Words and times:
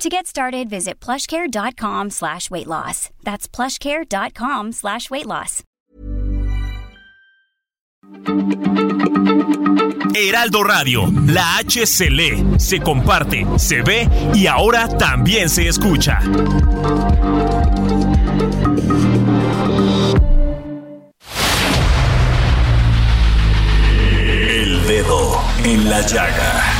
To 0.00 0.08
get 0.08 0.26
started, 0.26 0.70
visit 0.70 0.98
plushcare.com 0.98 2.08
slash 2.08 2.50
weight 2.50 2.66
loss. 2.66 3.10
That's 3.22 3.46
plushcare.com 3.46 4.72
slash 4.72 5.10
weight 5.10 5.26
loss. 5.26 5.62
Heraldo 10.14 10.62
Radio, 10.62 11.04
la 11.26 11.58
H 11.58 11.86
se 11.86 12.08
se 12.58 12.80
comparte, 12.80 13.46
se 13.58 13.82
ve 13.82 14.08
y 14.34 14.46
ahora 14.46 14.88
también 14.88 15.50
se 15.50 15.68
escucha. 15.68 16.18
El 24.48 24.86
dedo 24.86 25.42
en 25.62 25.90
la 25.90 26.00
llaga. 26.06 26.79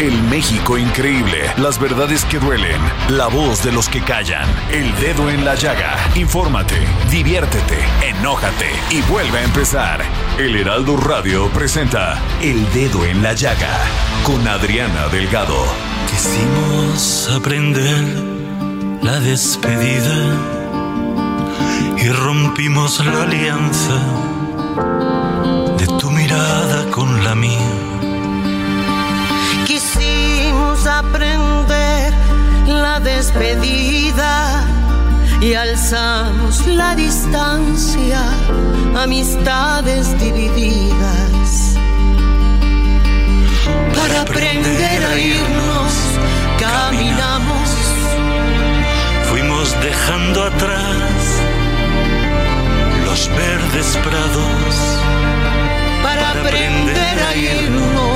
El 0.00 0.22
México 0.22 0.78
increíble. 0.78 1.52
Las 1.56 1.80
verdades 1.80 2.24
que 2.24 2.38
duelen. 2.38 2.80
La 3.08 3.26
voz 3.26 3.64
de 3.64 3.72
los 3.72 3.88
que 3.88 4.00
callan. 4.00 4.48
El 4.70 4.94
dedo 5.00 5.28
en 5.28 5.44
la 5.44 5.56
llaga. 5.56 5.96
Infórmate, 6.14 6.76
diviértete, 7.10 7.78
enójate 8.02 8.70
y 8.90 9.00
vuelve 9.10 9.38
a 9.38 9.42
empezar. 9.42 10.00
El 10.38 10.54
Heraldo 10.54 10.96
Radio 10.96 11.48
presenta 11.48 12.16
El 12.40 12.64
Dedo 12.72 13.04
en 13.04 13.24
la 13.24 13.32
Llaga 13.32 13.76
con 14.22 14.46
Adriana 14.46 15.08
Delgado. 15.08 15.64
Quisimos 16.08 17.28
aprender 17.34 18.04
la 19.02 19.18
despedida 19.18 20.14
y 21.96 22.08
rompimos 22.10 23.04
la 23.04 23.24
alianza 23.24 24.00
despedida 33.38 34.64
y 35.40 35.54
alzamos 35.54 36.66
la 36.66 36.94
distancia, 36.96 38.20
amistades 38.96 40.18
divididas. 40.18 41.76
Para 43.94 44.22
aprender 44.22 45.04
a 45.04 45.18
irnos, 45.18 45.92
caminamos, 46.58 47.68
Fuimos 49.30 49.76
dejando 49.82 50.44
atrás 50.44 51.22
los 53.04 53.28
verdes 53.28 53.98
prados. 54.02 54.74
para 56.02 56.30
aprender 56.30 57.16
a 57.28 57.36
irnos, 57.36 58.07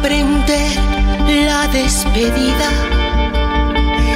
Quisimos 0.00 0.16
aprender 0.32 0.76
la 1.46 1.68
despedida 1.68 2.70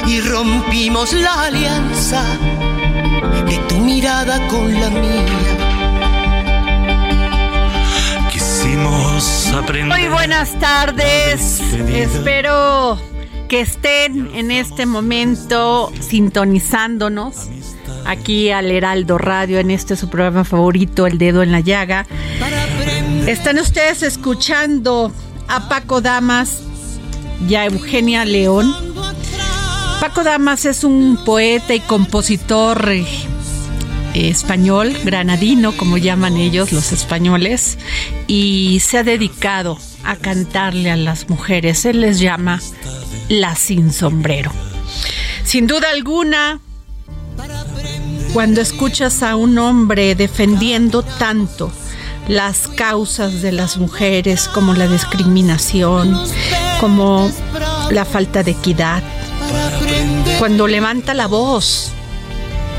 y 0.07 0.19
rompimos 0.21 1.13
la 1.13 1.43
alianza 1.43 2.23
de 3.47 3.57
tu 3.69 3.75
mirada 3.75 4.47
con 4.47 4.73
la 4.73 4.89
mía. 4.89 5.25
Quisimos 8.31 9.47
aprender. 9.53 9.99
Muy 9.99 10.07
buenas 10.09 10.57
tardes. 10.59 11.61
Espero 11.87 12.99
que 13.47 13.61
estén 13.61 14.31
en 14.33 14.49
este 14.49 14.87
momento 14.87 15.91
sintonizándonos 15.99 17.47
aquí 18.05 18.49
al 18.49 18.71
Heraldo 18.71 19.19
Radio 19.19 19.59
en 19.59 19.69
este 19.69 19.95
su 19.95 20.09
programa 20.09 20.45
favorito, 20.45 21.05
El 21.05 21.19
Dedo 21.19 21.43
en 21.43 21.51
la 21.51 21.59
Llaga. 21.59 22.07
Están 23.27 23.59
ustedes 23.59 24.01
escuchando 24.01 25.11
a 25.47 25.67
Paco 25.69 26.01
Damas 26.01 26.61
y 27.47 27.55
a 27.55 27.65
Eugenia 27.65 28.25
León. 28.25 28.73
Paco 29.99 30.23
Damas 30.23 30.65
es 30.65 30.83
un 30.83 31.17
poeta 31.25 31.73
y 31.73 31.79
compositor 31.79 32.89
eh, 32.89 33.05
español, 34.13 34.95
granadino, 35.03 35.75
como 35.75 35.97
llaman 35.97 36.37
ellos 36.37 36.71
los 36.71 36.91
españoles, 36.91 37.77
y 38.27 38.81
se 38.81 38.99
ha 38.99 39.03
dedicado 39.03 39.77
a 40.03 40.15
cantarle 40.15 40.91
a 40.91 40.95
las 40.95 41.29
mujeres. 41.29 41.85
Él 41.85 42.01
les 42.01 42.19
llama 42.19 42.61
la 43.29 43.55
sin 43.55 43.91
sombrero. 43.91 44.51
Sin 45.43 45.67
duda 45.67 45.89
alguna, 45.91 46.59
cuando 48.33 48.61
escuchas 48.61 49.23
a 49.23 49.35
un 49.35 49.57
hombre 49.57 50.15
defendiendo 50.15 51.03
tanto 51.03 51.71
las 52.27 52.67
causas 52.67 53.41
de 53.41 53.51
las 53.51 53.77
mujeres 53.77 54.47
como 54.47 54.73
la 54.73 54.87
discriminación, 54.87 56.19
como 56.79 57.31
la 57.91 58.05
falta 58.05 58.43
de 58.43 58.51
equidad, 58.51 59.03
cuando 60.39 60.67
levanta 60.67 61.13
la 61.13 61.27
voz 61.27 61.91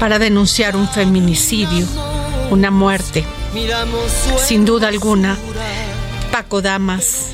para 0.00 0.18
denunciar 0.18 0.76
un 0.76 0.88
feminicidio, 0.88 1.86
una 2.50 2.70
muerte, 2.70 3.24
sin 4.44 4.64
duda 4.64 4.88
alguna, 4.88 5.36
Paco 6.32 6.60
Damas 6.60 7.32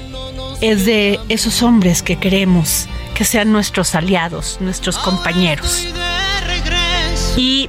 es 0.60 0.84
de 0.84 1.18
esos 1.28 1.62
hombres 1.62 2.02
que 2.02 2.18
queremos 2.18 2.86
que 3.14 3.24
sean 3.24 3.52
nuestros 3.52 3.94
aliados, 3.94 4.58
nuestros 4.60 4.98
compañeros. 4.98 5.88
Y 7.36 7.68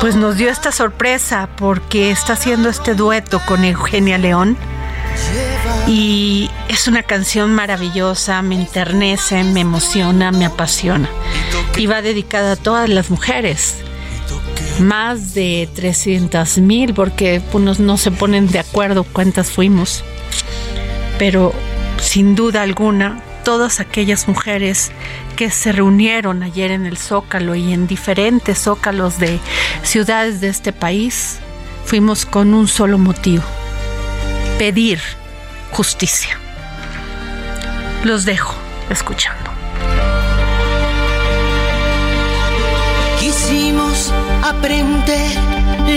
pues 0.00 0.16
nos 0.16 0.38
dio 0.38 0.48
esta 0.48 0.72
sorpresa 0.72 1.50
porque 1.56 2.10
está 2.10 2.32
haciendo 2.32 2.70
este 2.70 2.94
dueto 2.94 3.40
con 3.46 3.64
Eugenia 3.64 4.16
León. 4.16 4.56
Y 5.86 6.50
es 6.68 6.88
una 6.88 7.02
canción 7.02 7.54
maravillosa, 7.54 8.40
me 8.40 8.54
enternece, 8.54 9.44
me 9.44 9.60
emociona, 9.60 10.32
me 10.32 10.46
apasiona. 10.46 11.08
Y 11.76 11.86
va 11.86 12.00
dedicada 12.00 12.52
a 12.52 12.56
todas 12.56 12.88
las 12.88 13.10
mujeres. 13.10 13.76
Más 14.78 15.34
de 15.34 15.68
300 15.74 16.58
mil, 16.58 16.94
porque 16.94 17.42
unos 17.52 17.78
no 17.78 17.98
se 17.98 18.10
ponen 18.10 18.48
de 18.48 18.60
acuerdo 18.60 19.04
cuántas 19.04 19.50
fuimos. 19.50 20.02
Pero 21.18 21.52
sin 22.00 22.34
duda 22.34 22.62
alguna, 22.62 23.22
todas 23.44 23.80
aquellas 23.80 24.28
mujeres 24.28 24.92
que 25.36 25.50
se 25.50 25.72
reunieron 25.72 26.42
ayer 26.42 26.70
en 26.70 26.86
el 26.86 26.96
Zócalo 26.96 27.54
y 27.54 27.72
en 27.72 27.86
diferentes 27.86 28.58
zócalos 28.58 29.18
de 29.18 29.38
ciudades 29.82 30.40
de 30.40 30.48
este 30.48 30.72
país, 30.72 31.38
fuimos 31.84 32.26
con 32.26 32.54
un 32.54 32.68
solo 32.68 32.98
motivo, 32.98 33.44
pedir 34.58 35.00
justicia. 35.72 36.38
Los 38.04 38.24
dejo 38.24 38.54
escuchando. 38.90 39.50
Quisimos 43.18 44.12
aprender 44.42 45.30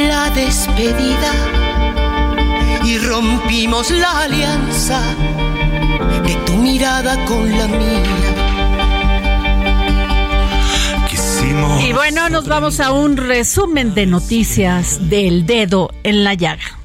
la 0.08 0.30
despedida 0.30 1.32
y 2.84 2.98
rompimos 2.98 3.90
la 3.92 4.24
alianza 4.24 5.02
de 6.26 6.36
tu 6.46 6.53
mirada 6.64 7.26
con 7.26 7.50
la 7.52 7.68
mía. 7.68 8.04
Quisimos. 11.10 11.84
Y 11.84 11.92
bueno, 11.94 12.30
nos 12.30 12.48
vamos 12.48 12.80
a 12.80 12.94
un 12.94 13.18
resumen 13.18 13.94
de 13.94 14.06
noticias 14.06 15.10
del 15.10 15.46
dedo 15.46 15.92
en 16.04 16.24
la 16.24 16.34
llaga. 16.34 16.83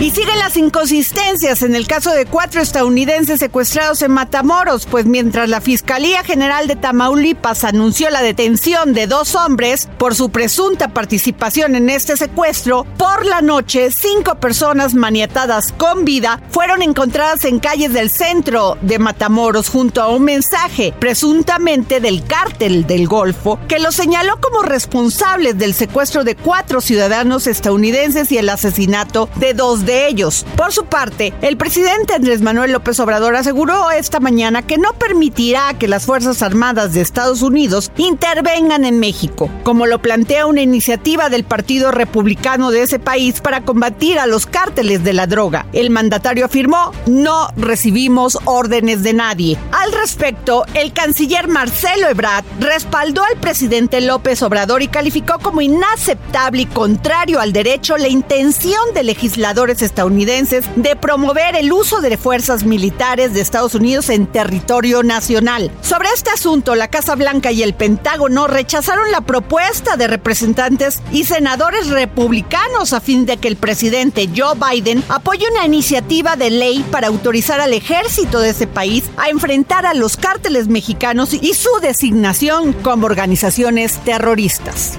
Y 0.00 0.10
siguen 0.10 0.38
las 0.40 0.56
inconsistencias 0.56 1.62
en 1.62 1.76
el 1.76 1.86
caso 1.86 2.10
de 2.10 2.26
cuatro 2.26 2.60
estadounidenses 2.60 3.38
secuestrados 3.38 4.02
en 4.02 4.10
Matamoros, 4.10 4.86
pues 4.86 5.06
mientras 5.06 5.48
la 5.48 5.60
Fiscalía 5.60 6.24
General 6.24 6.66
de 6.66 6.74
Tamaulipas 6.74 7.62
anunció 7.62 8.10
la 8.10 8.22
detención 8.22 8.94
de 8.94 9.06
dos 9.06 9.36
hombres 9.36 9.88
por 9.98 10.16
su 10.16 10.30
presunta 10.30 10.88
participación 10.88 11.76
en 11.76 11.88
este 11.88 12.16
secuestro, 12.16 12.84
por 12.98 13.26
la 13.26 13.42
noche 13.42 13.90
cinco 13.92 14.34
personas 14.36 14.94
maniatadas 14.94 15.72
con 15.72 16.04
vida 16.04 16.40
fueron 16.50 16.82
encontradas 16.82 17.44
en 17.44 17.60
calles 17.60 17.92
del 17.92 18.10
centro 18.10 18.76
de 18.80 18.98
Matamoros 18.98 19.68
junto 19.68 20.02
a 20.02 20.08
un 20.08 20.24
mensaje 20.24 20.92
presuntamente 20.98 22.00
del 22.00 22.24
cártel 22.24 22.86
del 22.86 23.06
Golfo 23.06 23.58
que 23.68 23.78
los 23.78 23.94
señaló 23.94 24.40
como 24.40 24.62
responsables 24.62 25.58
del 25.58 25.74
secuestro 25.74 26.24
de 26.24 26.34
cuatro 26.34 26.80
ciudadanos 26.80 27.46
estadounidenses 27.46 28.32
y 28.32 28.38
el 28.38 28.48
asesinato 28.48 29.28
de 29.36 29.54
dos 29.54 29.81
de 29.84 30.06
ellos. 30.08 30.46
Por 30.56 30.72
su 30.72 30.84
parte, 30.84 31.32
el 31.42 31.56
presidente 31.56 32.14
Andrés 32.14 32.42
Manuel 32.42 32.72
López 32.72 32.98
Obrador 33.00 33.36
aseguró 33.36 33.90
esta 33.90 34.20
mañana 34.20 34.62
que 34.62 34.78
no 34.78 34.92
permitirá 34.94 35.74
que 35.78 35.88
las 35.88 36.06
Fuerzas 36.06 36.42
Armadas 36.42 36.92
de 36.92 37.00
Estados 37.00 37.42
Unidos 37.42 37.90
intervengan 37.96 38.84
en 38.84 39.00
México, 39.00 39.50
como 39.64 39.86
lo 39.86 40.00
plantea 40.00 40.46
una 40.46 40.62
iniciativa 40.62 41.28
del 41.28 41.44
Partido 41.44 41.90
Republicano 41.90 42.70
de 42.70 42.82
ese 42.82 42.98
país 42.98 43.40
para 43.40 43.64
combatir 43.64 44.18
a 44.18 44.26
los 44.26 44.46
cárteles 44.46 45.04
de 45.04 45.12
la 45.12 45.26
droga. 45.26 45.66
El 45.72 45.90
mandatario 45.90 46.44
afirmó, 46.44 46.92
no 47.06 47.48
recibimos 47.56 48.38
órdenes 48.44 49.02
de 49.02 49.12
nadie. 49.12 49.58
Al 49.72 49.92
respecto, 49.92 50.64
el 50.74 50.92
canciller 50.92 51.48
Marcelo 51.48 52.08
Ebrard 52.08 52.44
respaldó 52.60 53.22
al 53.24 53.38
presidente 53.40 54.00
López 54.00 54.42
Obrador 54.42 54.82
y 54.82 54.88
calificó 54.88 55.38
como 55.38 55.60
inaceptable 55.60 56.62
y 56.62 56.66
contrario 56.66 57.40
al 57.40 57.52
derecho 57.52 57.96
la 57.96 58.08
intención 58.08 58.82
de 58.94 59.04
legisladores 59.04 59.71
estadounidenses 59.80 60.66
de 60.76 60.96
promover 60.96 61.56
el 61.56 61.72
uso 61.72 62.00
de 62.00 62.18
fuerzas 62.18 62.64
militares 62.64 63.32
de 63.32 63.40
Estados 63.40 63.74
Unidos 63.74 64.10
en 64.10 64.26
territorio 64.26 65.02
nacional. 65.02 65.70
Sobre 65.80 66.08
este 66.10 66.30
asunto, 66.30 66.74
la 66.74 66.88
Casa 66.88 67.14
Blanca 67.14 67.52
y 67.52 67.62
el 67.62 67.74
Pentágono 67.74 68.46
rechazaron 68.46 69.10
la 69.10 69.22
propuesta 69.22 69.96
de 69.96 70.08
representantes 70.08 71.02
y 71.12 71.24
senadores 71.24 71.88
republicanos 71.88 72.92
a 72.92 73.00
fin 73.00 73.24
de 73.24 73.36
que 73.36 73.48
el 73.48 73.56
presidente 73.56 74.28
Joe 74.36 74.56
Biden 74.56 75.02
apoye 75.08 75.46
una 75.50 75.64
iniciativa 75.64 76.36
de 76.36 76.50
ley 76.50 76.84
para 76.90 77.08
autorizar 77.08 77.60
al 77.60 77.72
ejército 77.72 78.40
de 78.40 78.50
ese 78.50 78.66
país 78.66 79.04
a 79.16 79.28
enfrentar 79.28 79.86
a 79.86 79.94
los 79.94 80.16
cárteles 80.16 80.68
mexicanos 80.68 81.34
y 81.34 81.54
su 81.54 81.70
designación 81.80 82.72
como 82.72 83.06
organizaciones 83.06 83.98
terroristas. 84.04 84.98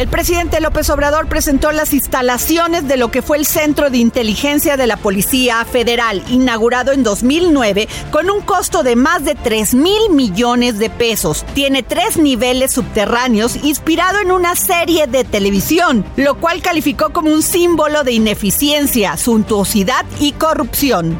El 0.00 0.08
presidente 0.08 0.62
López 0.62 0.88
Obrador 0.88 1.28
presentó 1.28 1.72
las 1.72 1.92
instalaciones 1.92 2.88
de 2.88 2.96
lo 2.96 3.10
que 3.10 3.20
fue 3.20 3.36
el 3.36 3.44
Centro 3.44 3.90
de 3.90 3.98
Inteligencia 3.98 4.78
de 4.78 4.86
la 4.86 4.96
Policía 4.96 5.62
Federal, 5.66 6.24
inaugurado 6.30 6.92
en 6.92 7.02
2009 7.02 7.86
con 8.10 8.30
un 8.30 8.40
costo 8.40 8.82
de 8.82 8.96
más 8.96 9.26
de 9.26 9.34
3 9.34 9.74
mil 9.74 10.08
millones 10.08 10.78
de 10.78 10.88
pesos. 10.88 11.44
Tiene 11.52 11.82
tres 11.82 12.16
niveles 12.16 12.72
subterráneos 12.72 13.56
inspirado 13.62 14.20
en 14.20 14.32
una 14.32 14.56
serie 14.56 15.06
de 15.06 15.22
televisión, 15.22 16.06
lo 16.16 16.36
cual 16.36 16.62
calificó 16.62 17.12
como 17.12 17.30
un 17.30 17.42
símbolo 17.42 18.02
de 18.02 18.12
ineficiencia, 18.12 19.18
suntuosidad 19.18 20.06
y 20.18 20.32
corrupción. 20.32 21.18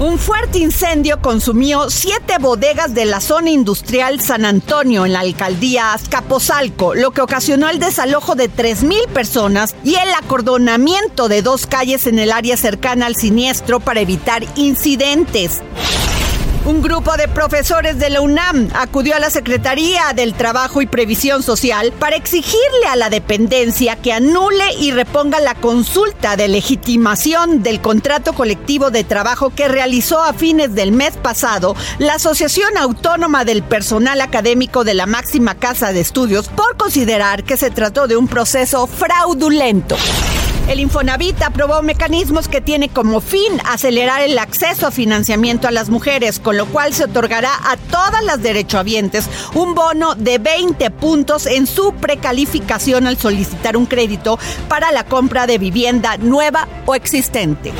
Un 0.00 0.18
fuerte 0.18 0.58
incendio 0.58 1.20
consumió 1.20 1.88
siete 1.88 2.38
bodegas 2.40 2.94
de 2.94 3.04
la 3.04 3.20
zona 3.20 3.50
industrial 3.50 4.20
San 4.20 4.44
Antonio 4.44 5.06
en 5.06 5.12
la 5.12 5.20
alcaldía 5.20 5.92
Azcapotzalco, 5.92 6.96
lo 6.96 7.12
que 7.12 7.20
ocasionó 7.20 7.70
el 7.70 7.78
desalojo 7.78 8.34
de 8.34 8.50
3.000 8.50 9.06
personas 9.10 9.76
y 9.84 9.94
el 9.94 10.12
acordonamiento 10.20 11.28
de 11.28 11.42
dos 11.42 11.68
calles 11.68 12.08
en 12.08 12.18
el 12.18 12.32
área 12.32 12.56
cercana 12.56 13.06
al 13.06 13.14
siniestro 13.14 13.78
para 13.78 14.00
evitar 14.00 14.44
incidentes. 14.56 15.60
Un 16.66 16.80
grupo 16.80 17.14
de 17.18 17.28
profesores 17.28 17.98
de 17.98 18.08
la 18.08 18.22
UNAM 18.22 18.70
acudió 18.72 19.14
a 19.14 19.18
la 19.18 19.28
Secretaría 19.28 20.14
del 20.16 20.32
Trabajo 20.32 20.80
y 20.80 20.86
Previsión 20.86 21.42
Social 21.42 21.92
para 21.92 22.16
exigirle 22.16 22.86
a 22.90 22.96
la 22.96 23.10
dependencia 23.10 23.96
que 23.96 24.14
anule 24.14 24.64
y 24.80 24.90
reponga 24.90 25.40
la 25.40 25.54
consulta 25.54 26.36
de 26.36 26.48
legitimación 26.48 27.62
del 27.62 27.82
contrato 27.82 28.32
colectivo 28.32 28.90
de 28.90 29.04
trabajo 29.04 29.50
que 29.50 29.68
realizó 29.68 30.22
a 30.22 30.32
fines 30.32 30.74
del 30.74 30.92
mes 30.92 31.18
pasado 31.18 31.76
la 31.98 32.14
Asociación 32.14 32.78
Autónoma 32.78 33.44
del 33.44 33.62
Personal 33.62 34.22
Académico 34.22 34.84
de 34.84 34.94
la 34.94 35.04
máxima 35.04 35.56
casa 35.56 35.92
de 35.92 36.00
estudios 36.00 36.48
por 36.48 36.78
considerar 36.78 37.44
que 37.44 37.58
se 37.58 37.70
trató 37.70 38.06
de 38.06 38.16
un 38.16 38.26
proceso 38.26 38.86
fraudulento. 38.86 39.96
El 40.68 40.80
Infonavit 40.80 41.42
aprobó 41.42 41.82
mecanismos 41.82 42.48
que 42.48 42.62
tiene 42.62 42.88
como 42.88 43.20
fin 43.20 43.60
acelerar 43.66 44.22
el 44.22 44.38
acceso 44.38 44.86
a 44.86 44.90
financiamiento 44.90 45.68
a 45.68 45.70
las 45.70 45.90
mujeres, 45.90 46.38
con 46.38 46.56
lo 46.56 46.64
cual 46.66 46.94
se 46.94 47.04
otorgará 47.04 47.50
a 47.70 47.76
todas 47.76 48.24
las 48.24 48.42
derechohabientes 48.42 49.28
un 49.54 49.74
bono 49.74 50.14
de 50.14 50.38
20 50.38 50.90
puntos 50.90 51.46
en 51.46 51.66
su 51.66 51.92
precalificación 51.92 53.06
al 53.06 53.18
solicitar 53.18 53.76
un 53.76 53.84
crédito 53.84 54.38
para 54.68 54.90
la 54.90 55.04
compra 55.04 55.46
de 55.46 55.58
vivienda 55.58 56.16
nueva 56.16 56.66
o 56.86 56.94
existente. 56.94 57.72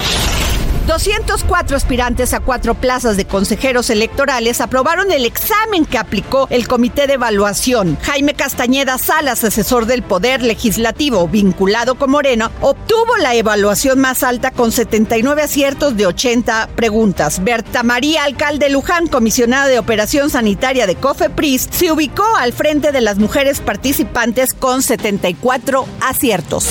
204 0.87 1.77
aspirantes 1.77 2.35
a 2.35 2.41
cuatro 2.41 2.75
plazas 2.75 3.17
de 3.17 3.25
consejeros 3.25 3.89
electorales 3.89 4.61
aprobaron 4.61 5.11
el 5.11 5.25
examen 5.25 5.87
que 5.87 5.97
aplicó 5.97 6.47
el 6.51 6.69
Comité 6.69 7.07
de 7.07 7.15
Evaluación. 7.15 7.97
Jaime 8.03 8.35
Castañeda 8.35 8.99
Salas, 8.99 9.45
asesor 9.45 9.87
del 9.87 10.03
Poder 10.03 10.43
Legislativo 10.43 11.27
vinculado 11.27 11.95
con 11.95 12.11
Moreno, 12.11 12.51
obtuvo 12.61 13.17
la 13.17 13.35
evaluación 13.35 13.99
más 13.99 14.23
alta 14.23 14.51
con 14.51 14.73
79 14.73 15.43
aciertos 15.43 15.97
de 15.97 16.07
80 16.07 16.69
preguntas. 16.77 17.43
Berta 17.43 17.83
María 17.83 18.25
Alcalde 18.25 18.69
Luján, 18.69 19.07
comisionada 19.07 19.69
de 19.69 19.79
Operación 19.79 20.29
Sanitaria 20.29 20.87
de 20.87 20.97
COFEPRIS, 20.97 21.69
se 21.71 21.93
ubicó 21.93 22.27
al 22.37 22.53
frente 22.53 22.93
de 22.93 23.01
las 23.01 23.19
mujeres 23.19 23.61
participantes 23.61 24.53
con 24.53 24.83
74 24.83 25.87
aciertos. 26.03 26.69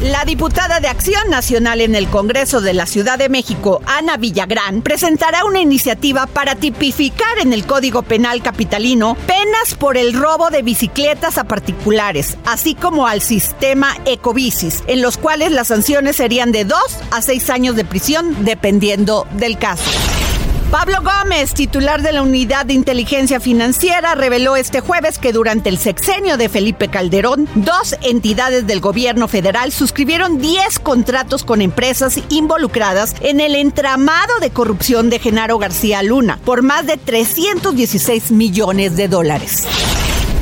La 0.00 0.24
diputada 0.24 0.80
de 0.80 0.88
Acción 0.88 1.28
Nacional 1.28 1.82
en 1.82 1.94
el 1.94 2.08
Congreso 2.08 2.62
de 2.62 2.72
la 2.72 2.86
Ciudad 2.86 3.18
de 3.18 3.28
México, 3.28 3.82
Ana 3.84 4.16
Villagrán, 4.16 4.80
presentará 4.80 5.44
una 5.44 5.60
iniciativa 5.60 6.26
para 6.26 6.54
tipificar 6.54 7.38
en 7.38 7.52
el 7.52 7.66
Código 7.66 8.00
Penal 8.00 8.42
Capitalino 8.42 9.14
penas 9.26 9.74
por 9.78 9.98
el 9.98 10.14
robo 10.14 10.48
de 10.48 10.62
bicicletas 10.62 11.36
a 11.36 11.44
particulares, 11.44 12.38
así 12.46 12.74
como 12.74 13.06
al 13.06 13.20
sistema 13.20 13.94
Ecobicis, 14.06 14.84
en 14.86 15.02
los 15.02 15.18
cuales 15.18 15.52
las 15.52 15.68
sanciones 15.68 16.16
serían 16.16 16.50
de 16.50 16.64
dos 16.64 16.96
a 17.10 17.20
seis 17.20 17.50
años 17.50 17.76
de 17.76 17.84
prisión, 17.84 18.46
dependiendo 18.46 19.26
del 19.32 19.58
caso. 19.58 19.90
Pablo 20.70 20.98
Gómez, 21.02 21.52
titular 21.52 22.00
de 22.00 22.12
la 22.12 22.22
Unidad 22.22 22.64
de 22.64 22.74
Inteligencia 22.74 23.40
Financiera, 23.40 24.14
reveló 24.14 24.54
este 24.54 24.80
jueves 24.80 25.18
que 25.18 25.32
durante 25.32 25.68
el 25.68 25.78
sexenio 25.78 26.36
de 26.36 26.48
Felipe 26.48 26.86
Calderón, 26.86 27.48
dos 27.56 27.96
entidades 28.02 28.68
del 28.68 28.80
gobierno 28.80 29.26
federal 29.26 29.72
suscribieron 29.72 30.38
10 30.38 30.78
contratos 30.78 31.42
con 31.42 31.60
empresas 31.60 32.20
involucradas 32.28 33.16
en 33.20 33.40
el 33.40 33.56
entramado 33.56 34.38
de 34.40 34.50
corrupción 34.50 35.10
de 35.10 35.18
Genaro 35.18 35.58
García 35.58 36.04
Luna 36.04 36.38
por 36.44 36.62
más 36.62 36.86
de 36.86 36.96
316 36.98 38.30
millones 38.30 38.96
de 38.96 39.08
dólares. 39.08 39.66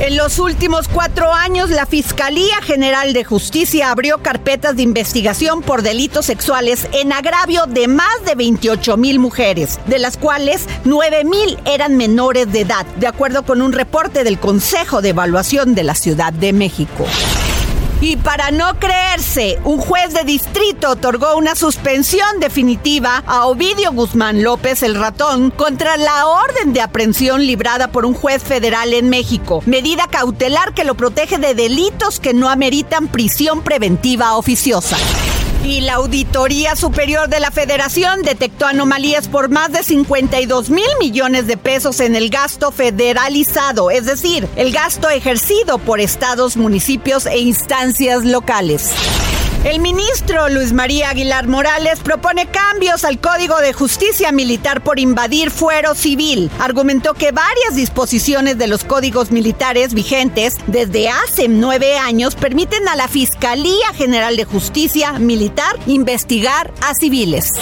En 0.00 0.16
los 0.16 0.38
últimos 0.38 0.86
cuatro 0.86 1.32
años, 1.32 1.70
la 1.70 1.84
Fiscalía 1.84 2.62
General 2.62 3.12
de 3.12 3.24
Justicia 3.24 3.90
abrió 3.90 4.18
carpetas 4.18 4.76
de 4.76 4.82
investigación 4.82 5.60
por 5.60 5.82
delitos 5.82 6.26
sexuales 6.26 6.86
en 6.92 7.12
agravio 7.12 7.66
de 7.66 7.88
más 7.88 8.24
de 8.24 8.36
28 8.36 8.96
mil 8.96 9.18
mujeres, 9.18 9.80
de 9.86 9.98
las 9.98 10.16
cuales 10.16 10.68
9 10.84 11.24
mil 11.24 11.58
eran 11.64 11.96
menores 11.96 12.50
de 12.52 12.60
edad, 12.60 12.86
de 13.00 13.08
acuerdo 13.08 13.42
con 13.42 13.60
un 13.60 13.72
reporte 13.72 14.22
del 14.22 14.38
Consejo 14.38 15.02
de 15.02 15.08
Evaluación 15.08 15.74
de 15.74 15.82
la 15.82 15.96
Ciudad 15.96 16.32
de 16.32 16.52
México. 16.52 17.04
Y 18.00 18.16
para 18.16 18.52
no 18.52 18.78
creerse, 18.78 19.58
un 19.64 19.78
juez 19.78 20.14
de 20.14 20.22
distrito 20.22 20.90
otorgó 20.90 21.36
una 21.36 21.56
suspensión 21.56 22.38
definitiva 22.38 23.24
a 23.26 23.46
Ovidio 23.46 23.92
Guzmán 23.92 24.44
López 24.44 24.84
el 24.84 24.94
ratón 24.94 25.50
contra 25.50 25.96
la 25.96 26.26
orden 26.26 26.72
de 26.72 26.80
aprehensión 26.80 27.44
librada 27.44 27.88
por 27.88 28.06
un 28.06 28.14
juez 28.14 28.42
federal 28.42 28.94
en 28.94 29.08
México, 29.08 29.62
medida 29.66 30.06
cautelar 30.06 30.74
que 30.74 30.84
lo 30.84 30.94
protege 30.94 31.38
de 31.38 31.54
delitos 31.54 32.20
que 32.20 32.34
no 32.34 32.48
ameritan 32.48 33.08
prisión 33.08 33.62
preventiva 33.62 34.36
oficiosa. 34.36 34.96
Y 35.68 35.82
la 35.82 35.96
Auditoría 35.96 36.76
Superior 36.76 37.28
de 37.28 37.40
la 37.40 37.50
Federación 37.50 38.22
detectó 38.22 38.64
anomalías 38.64 39.28
por 39.28 39.50
más 39.50 39.70
de 39.70 39.82
52 39.82 40.70
mil 40.70 40.88
millones 40.98 41.46
de 41.46 41.58
pesos 41.58 42.00
en 42.00 42.16
el 42.16 42.30
gasto 42.30 42.72
federalizado, 42.72 43.90
es 43.90 44.06
decir, 44.06 44.48
el 44.56 44.72
gasto 44.72 45.10
ejercido 45.10 45.76
por 45.76 46.00
estados, 46.00 46.56
municipios 46.56 47.26
e 47.26 47.40
instancias 47.40 48.25
locales. 48.25 48.94
El 49.64 49.80
ministro 49.80 50.48
Luis 50.48 50.72
María 50.72 51.10
Aguilar 51.10 51.48
Morales 51.48 51.98
propone 51.98 52.46
cambios 52.46 53.04
al 53.04 53.18
Código 53.18 53.58
de 53.58 53.72
Justicia 53.72 54.30
Militar 54.30 54.82
por 54.82 55.00
invadir 55.00 55.50
fuero 55.50 55.96
civil. 55.96 56.48
Argumentó 56.60 57.12
que 57.14 57.32
varias 57.32 57.74
disposiciones 57.74 58.56
de 58.56 58.68
los 58.68 58.84
códigos 58.84 59.32
militares 59.32 59.94
vigentes 59.94 60.54
desde 60.68 61.08
hace 61.08 61.48
nueve 61.48 61.98
años 61.98 62.36
permiten 62.36 62.88
a 62.88 62.94
la 62.94 63.08
Fiscalía 63.08 63.92
General 63.94 64.36
de 64.36 64.44
Justicia 64.44 65.12
Militar 65.14 65.76
investigar 65.86 66.72
a 66.80 66.94
civiles. 66.94 67.52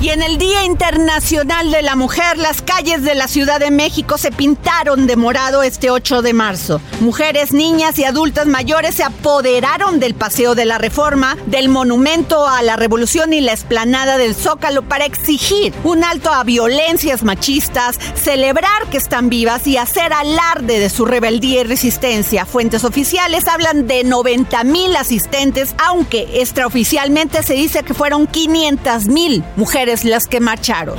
Y 0.00 0.10
en 0.10 0.22
el 0.22 0.38
Día 0.38 0.64
Internacional 0.64 1.72
de 1.72 1.82
la 1.82 1.96
Mujer, 1.96 2.38
las 2.38 2.62
calles 2.62 3.02
de 3.02 3.16
la 3.16 3.26
Ciudad 3.26 3.58
de 3.58 3.72
México 3.72 4.16
se 4.16 4.30
pintaron 4.30 5.08
de 5.08 5.16
morado 5.16 5.64
este 5.64 5.90
8 5.90 6.22
de 6.22 6.32
marzo. 6.32 6.80
Mujeres, 7.00 7.52
niñas 7.52 7.98
y 7.98 8.04
adultas 8.04 8.46
mayores 8.46 8.94
se 8.94 9.02
apoderaron 9.02 9.98
del 9.98 10.14
Paseo 10.14 10.54
de 10.54 10.66
la 10.66 10.78
Reforma, 10.78 11.36
del 11.46 11.68
Monumento 11.68 12.46
a 12.46 12.62
la 12.62 12.76
Revolución 12.76 13.32
y 13.32 13.40
la 13.40 13.52
Esplanada 13.52 14.18
del 14.18 14.36
Zócalo 14.36 14.82
para 14.82 15.04
exigir 15.04 15.74
un 15.82 16.04
alto 16.04 16.32
a 16.32 16.44
violencias 16.44 17.24
machistas, 17.24 17.98
celebrar 18.14 18.86
que 18.92 18.98
están 18.98 19.28
vivas 19.28 19.66
y 19.66 19.78
hacer 19.78 20.12
alarde 20.12 20.78
de 20.78 20.90
su 20.90 21.06
rebeldía 21.06 21.62
y 21.62 21.64
resistencia. 21.64 22.46
Fuentes 22.46 22.84
oficiales 22.84 23.48
hablan 23.48 23.88
de 23.88 24.04
90 24.04 24.62
mil 24.62 24.94
asistentes, 24.94 25.74
aunque 25.84 26.40
extraoficialmente 26.40 27.42
se 27.42 27.54
dice 27.54 27.82
que 27.82 27.94
fueron 27.94 28.28
500 28.28 29.08
mil 29.08 29.42
mujeres 29.56 29.87
las 30.04 30.26
que 30.26 30.40
marcharon. 30.40 30.96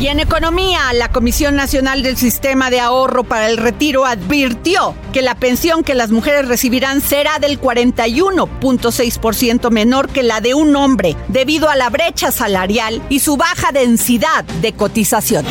Y 0.00 0.08
en 0.08 0.18
economía, 0.20 0.92
la 0.92 1.10
Comisión 1.10 1.56
Nacional 1.56 2.02
del 2.02 2.16
Sistema 2.16 2.68
de 2.68 2.80
Ahorro 2.80 3.22
para 3.24 3.48
el 3.48 3.56
Retiro 3.56 4.04
advirtió 4.06 4.94
que 5.12 5.22
la 5.22 5.36
pensión 5.36 5.84
que 5.84 5.94
las 5.94 6.10
mujeres 6.10 6.48
recibirán 6.48 7.00
será 7.00 7.38
del 7.38 7.60
41.6% 7.60 9.70
menor 9.70 10.08
que 10.08 10.24
la 10.24 10.40
de 10.40 10.54
un 10.54 10.74
hombre 10.74 11.14
debido 11.28 11.70
a 11.70 11.76
la 11.76 11.90
brecha 11.90 12.32
salarial 12.32 13.02
y 13.08 13.20
su 13.20 13.36
baja 13.36 13.70
densidad 13.72 14.42
de 14.44 14.72
cotización. 14.72 15.46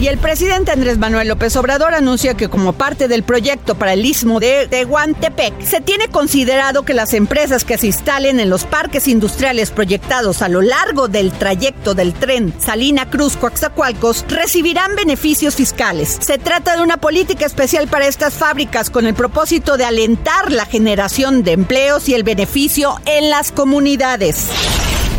Y 0.00 0.06
el 0.06 0.18
presidente 0.18 0.70
Andrés 0.70 0.96
Manuel 0.96 1.26
López 1.26 1.56
Obrador 1.56 1.92
anuncia 1.92 2.34
que 2.34 2.48
como 2.48 2.72
parte 2.72 3.08
del 3.08 3.24
proyecto 3.24 3.74
para 3.74 3.94
el 3.94 4.06
istmo 4.06 4.38
de 4.38 4.68
Tehuantepec, 4.68 5.60
se 5.60 5.80
tiene 5.80 6.06
considerado 6.06 6.84
que 6.84 6.94
las 6.94 7.14
empresas 7.14 7.64
que 7.64 7.78
se 7.78 7.88
instalen 7.88 8.38
en 8.38 8.48
los 8.48 8.64
parques 8.64 9.08
industriales 9.08 9.72
proyectados 9.72 10.40
a 10.40 10.48
lo 10.48 10.62
largo 10.62 11.08
del 11.08 11.32
trayecto 11.32 11.94
del 11.94 12.14
tren 12.14 12.54
Salina 12.60 13.10
Cruz 13.10 13.36
Coaxacualcos 13.36 14.24
recibirán 14.28 14.94
beneficios 14.94 15.56
fiscales. 15.56 16.16
Se 16.20 16.38
trata 16.38 16.76
de 16.76 16.82
una 16.82 16.98
política 16.98 17.44
especial 17.44 17.88
para 17.88 18.06
estas 18.06 18.34
fábricas 18.34 18.90
con 18.90 19.04
el 19.04 19.14
propósito 19.14 19.76
de 19.76 19.84
alentar 19.84 20.52
la 20.52 20.64
generación 20.64 21.42
de 21.42 21.52
empleos 21.52 22.08
y 22.08 22.14
el 22.14 22.22
beneficio 22.22 23.00
en 23.04 23.30
las 23.30 23.50
comunidades. 23.50 24.46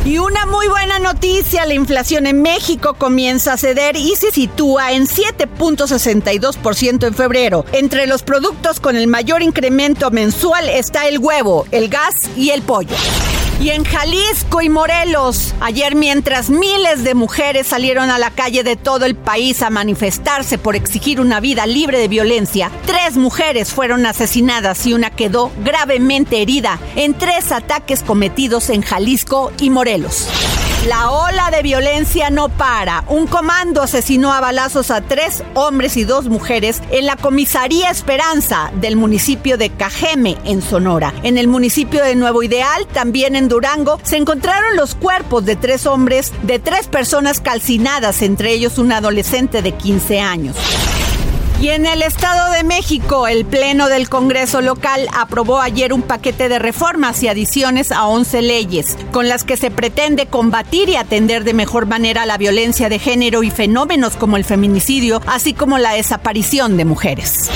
Y 0.05 0.17
una 0.17 0.45
muy 0.45 0.67
buena 0.67 0.99
noticia, 0.99 1.65
la 1.65 1.73
inflación 1.73 2.25
en 2.25 2.41
México 2.41 2.93
comienza 2.93 3.53
a 3.53 3.57
ceder 3.57 3.97
y 3.97 4.15
se 4.15 4.31
sitúa 4.31 4.93
en 4.93 5.07
7.62% 5.07 7.07
en 7.07 7.13
febrero. 7.13 7.65
Entre 7.73 8.07
los 8.07 8.23
productos 8.23 8.79
con 8.79 8.95
el 8.95 9.07
mayor 9.07 9.41
incremento 9.41 10.09
mensual 10.09 10.69
está 10.69 11.07
el 11.07 11.19
huevo, 11.19 11.65
el 11.71 11.89
gas 11.89 12.29
y 12.37 12.51
el 12.51 12.61
pollo. 12.61 12.95
Y 13.61 13.71
en 13.71 13.83
Jalisco 13.83 14.61
y 14.61 14.69
Morelos, 14.69 15.53
ayer 15.59 15.93
mientras 15.93 16.49
miles 16.49 17.03
de 17.03 17.13
mujeres 17.13 17.67
salieron 17.67 18.09
a 18.09 18.17
la 18.17 18.31
calle 18.31 18.63
de 18.63 18.77
todo 18.77 19.05
el 19.05 19.15
país 19.15 19.61
a 19.61 19.69
manifestarse 19.69 20.57
por 20.57 20.77
exigir 20.77 21.19
una 21.19 21.41
vida 21.41 21.65
libre 21.67 21.99
de 21.99 22.07
violencia, 22.07 22.71
tres 22.85 23.17
mujeres 23.17 23.73
fueron 23.73 24.05
asesinadas 24.05 24.85
y 24.87 24.93
una 24.93 25.09
quedó 25.09 25.51
gravemente 25.65 26.41
herida 26.41 26.79
en 26.95 27.17
tres 27.17 27.51
ataques 27.51 28.01
cometidos 28.01 28.69
en 28.69 28.81
Jalisco 28.81 29.51
y 29.59 29.69
Morelos. 29.69 30.29
La 30.87 31.11
ola 31.11 31.51
de 31.51 31.61
violencia 31.61 32.29
no 32.29 32.47
para. 32.47 33.03
Un 33.09 33.27
comando 33.27 33.81
asesinó 33.81 34.31
a 34.31 34.39
balazos 34.39 34.91
a 34.91 35.01
tres 35.01 35.43
hombres 35.53 35.97
y 35.97 36.05
dos 36.05 36.29
mujeres 36.29 36.81
en 36.89 37.05
la 37.05 37.17
comisaría 37.17 37.89
Esperanza 37.89 38.71
del 38.75 38.95
municipio 38.95 39.57
de 39.57 39.71
Cajeme, 39.71 40.37
en 40.45 40.61
Sonora. 40.61 41.13
En 41.23 41.37
el 41.37 41.49
municipio 41.49 42.01
de 42.01 42.15
Nuevo 42.15 42.43
Ideal, 42.43 42.87
también 42.93 43.35
en 43.35 43.49
Durango, 43.49 43.99
se 44.03 44.15
encontraron 44.15 44.77
los 44.77 44.95
cuerpos 44.95 45.43
de 45.43 45.57
tres 45.57 45.85
hombres, 45.85 46.31
de 46.43 46.59
tres 46.59 46.87
personas 46.87 47.41
calcinadas, 47.41 48.21
entre 48.21 48.53
ellos 48.53 48.77
un 48.77 48.93
adolescente 48.93 49.61
de 49.61 49.73
15 49.73 50.21
años. 50.21 50.55
Y 51.61 51.69
en 51.69 51.85
el 51.85 52.01
Estado 52.03 52.53
de 52.53 52.63
México, 52.63 53.27
el 53.27 53.45
Pleno 53.45 53.89
del 53.89 54.07
Congreso 54.07 54.61
local 54.61 55.09
aprobó 55.13 55.59
ayer 55.59 55.91
un 55.91 56.01
paquete 56.01 56.47
de 56.47 56.57
reformas 56.57 57.21
y 57.21 57.27
adiciones 57.27 57.91
a 57.91 58.07
11 58.07 58.41
leyes, 58.41 58.97
con 59.11 59.27
las 59.27 59.43
que 59.43 59.57
se 59.57 59.69
pretende 59.69 60.27
combatir 60.27 60.87
y 60.87 60.95
atender 60.95 61.43
de 61.43 61.53
mejor 61.53 61.85
manera 61.85 62.25
la 62.25 62.37
violencia 62.37 62.87
de 62.87 62.97
género 62.97 63.43
y 63.43 63.51
fenómenos 63.51 64.15
como 64.15 64.37
el 64.37 64.45
feminicidio, 64.45 65.21
así 65.27 65.53
como 65.53 65.77
la 65.79 65.95
desaparición 65.95 66.77
de 66.77 66.85
mujeres. 66.85 67.49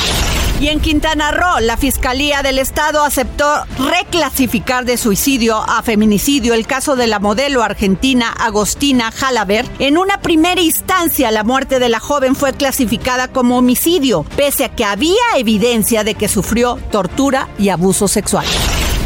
Y 0.63 0.69
en 0.69 0.79
Quintana 0.79 1.31
Roo, 1.31 1.59
la 1.59 1.75
Fiscalía 1.75 2.41
del 2.41 2.57
Estado 2.57 3.03
aceptó 3.03 3.65
reclasificar 3.77 4.85
de 4.85 4.95
suicidio 4.95 5.57
a 5.57 5.83
feminicidio 5.83 6.53
el 6.53 6.65
caso 6.65 6.95
de 6.95 7.05
la 7.05 7.19
modelo 7.19 7.63
argentina 7.63 8.29
Agostina 8.29 9.11
Jalaber. 9.11 9.65
En 9.79 9.97
una 9.97 10.21
primera 10.21 10.61
instancia, 10.61 11.31
la 11.31 11.43
muerte 11.43 11.79
de 11.79 11.89
la 11.89 11.99
joven 11.99 12.33
fue 12.33 12.53
clasificada 12.53 13.27
como 13.27 13.57
homicidio, 13.57 14.25
pese 14.37 14.63
a 14.63 14.69
que 14.69 14.85
había 14.85 15.35
evidencia 15.35 16.05
de 16.05 16.15
que 16.15 16.29
sufrió 16.29 16.79
tortura 16.91 17.49
y 17.59 17.67
abuso 17.67 18.07
sexual. 18.07 18.45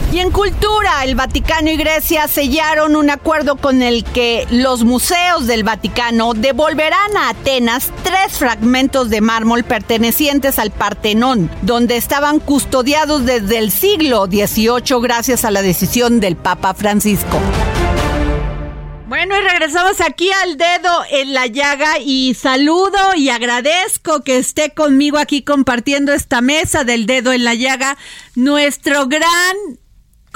Y 0.10 0.20
en 0.20 0.32
cultura, 0.32 1.04
el 1.04 1.16
Vaticano 1.16 1.70
y 1.70 1.76
Grecia 1.76 2.30
sellaron 2.30 2.96
un 2.96 3.10
acuerdo 3.10 3.58
con 3.58 3.82
el 3.82 4.06
que 4.06 4.48
los 4.50 4.86
museos 4.86 5.48
del 5.48 5.64
Vaticano 5.64 6.34
devolverán 6.34 7.18
a 7.18 7.30
Atenas 7.30 7.92
tres 8.04 8.38
fragmentos 8.38 9.10
de 9.10 9.20
mármol 9.20 9.66
pertenecientes 9.66 10.60
al 10.60 10.72
Partenón, 10.72 11.52
donde 11.62 11.98
estaban 11.98 12.40
custodiados 12.40 13.26
desde 13.26 13.58
el 13.58 13.70
siglo 13.70 14.28
XVIII 14.28 15.02
gracias 15.02 15.44
a 15.44 15.52
la 15.52 15.62
decisión 15.62 16.22
del 16.22 16.38
Papa 16.38 16.74
Francisco. 16.74 17.38
Bueno, 19.10 19.36
y 19.38 19.42
regresamos 19.42 20.00
aquí 20.00 20.30
al 20.44 20.58
dedo 20.58 20.92
en 21.12 21.34
la 21.34 21.48
llaga 21.48 22.00
y 22.00 22.34
saludo 22.34 22.98
y 23.16 23.30
agradezco 23.30 24.22
que 24.22 24.38
esté 24.38 24.74
conmigo 24.74 25.18
aquí 25.18 25.44
compartiendo 25.44 26.14
esta 26.14 26.40
mesa 26.40 26.86
del 26.86 27.06
dedo 27.06 27.34
en 27.34 27.44
la 27.44 27.56
llaga 27.56 27.98
nuestro 28.36 29.08
gran 29.08 29.56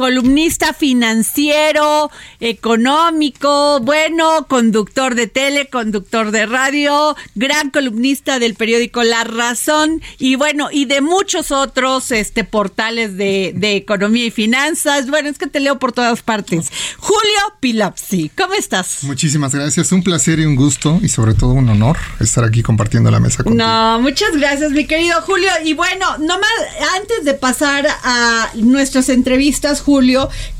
columnista 0.02 0.74
financiero, 0.74 2.10
económico, 2.40 3.80
bueno, 3.82 4.48
conductor 4.48 5.14
de 5.14 5.28
tele, 5.28 5.70
conductor 5.70 6.32
de 6.32 6.48
radio, 6.48 7.16
gran 7.36 7.70
columnista 7.70 8.40
del 8.40 8.56
periódico 8.56 9.04
La 9.04 9.24
Razón 9.26 10.02
y 10.18 10.34
bueno, 10.38 10.70
y 10.72 10.86
de 10.86 11.02
muchos 11.02 11.52
otros 11.52 12.12
este 12.12 12.44
portales 12.44 13.16
de, 13.16 13.54
de 13.56 13.76
economía 13.76 14.26
y 14.26 14.32
finanzas. 14.32 15.08
Bueno, 15.08 15.30
es 15.30 15.38
que 15.38 15.46
te 15.46 15.60
leo 15.60 15.78
por 15.78 15.92
todas 15.92 16.24
partes. 16.24 16.72
Julio 16.98 17.40
Pilapsi, 17.60 18.32
¿cómo 18.36 18.56
estás? 18.56 19.04
Muchísimas 19.04 19.54
gracias, 19.54 19.92
un 19.92 20.02
placer 20.02 20.40
y 20.40 20.46
un 20.46 20.56
gusto 20.56 20.98
y 21.04 21.10
sobre 21.10 21.36
todo 21.36 21.52
un 21.52 21.70
honor 21.70 21.96
estar 22.20 22.44
aquí 22.44 22.64
compartiendo 22.64 23.12
la 23.12 23.20
mesa 23.20 23.44
contigo. 23.44 23.64
No, 23.64 24.00
muchas 24.00 24.32
gracias, 24.36 24.72
mi 24.72 24.88
querido 24.88 25.22
Julio. 25.22 25.52
Y 25.64 25.76
bueno, 25.76 26.18
nomás 26.18 26.50
antes 26.98 27.24
de 27.24 27.36
pasar 27.36 27.86
a 28.04 28.50
nuestras 28.56 29.10
entrevistas, 29.10 29.82
Julio, 29.82 29.91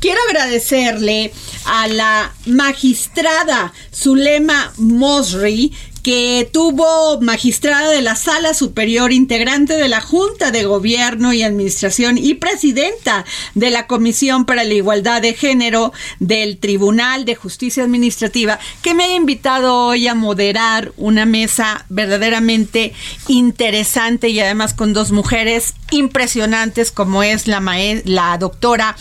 quiero 0.00 0.20
agradecerle 0.28 1.32
a 1.64 1.88
la 1.88 2.34
magistrada 2.46 3.72
Zulema 3.94 4.72
Mosri, 4.76 5.72
que 6.02 6.48
tuvo 6.52 7.20
magistrada 7.20 7.90
de 7.90 8.02
la 8.02 8.16
Sala 8.16 8.54
Superior, 8.54 9.12
integrante 9.12 9.76
de 9.76 9.88
la 9.88 10.00
Junta 10.00 10.50
de 10.50 10.64
Gobierno 10.64 11.32
y 11.32 11.42
Administración 11.42 12.18
y 12.18 12.34
presidenta 12.34 13.24
de 13.54 13.70
la 13.70 13.86
Comisión 13.86 14.44
para 14.44 14.64
la 14.64 14.74
Igualdad 14.74 15.22
de 15.22 15.34
Género 15.34 15.92
del 16.18 16.58
Tribunal 16.58 17.24
de 17.24 17.36
Justicia 17.36 17.84
Administrativa, 17.84 18.58
que 18.82 18.94
me 18.94 19.04
ha 19.04 19.14
invitado 19.14 19.86
hoy 19.86 20.08
a 20.08 20.14
moderar 20.14 20.92
una 20.96 21.24
mesa 21.24 21.86
verdaderamente 21.88 22.92
interesante 23.28 24.28
y 24.28 24.40
además 24.40 24.74
con 24.74 24.92
dos 24.92 25.12
mujeres 25.12 25.74
impresionantes 25.90 26.90
como 26.90 27.22
es 27.22 27.46
la, 27.46 27.62
la 28.04 28.38
doctora 28.38 28.96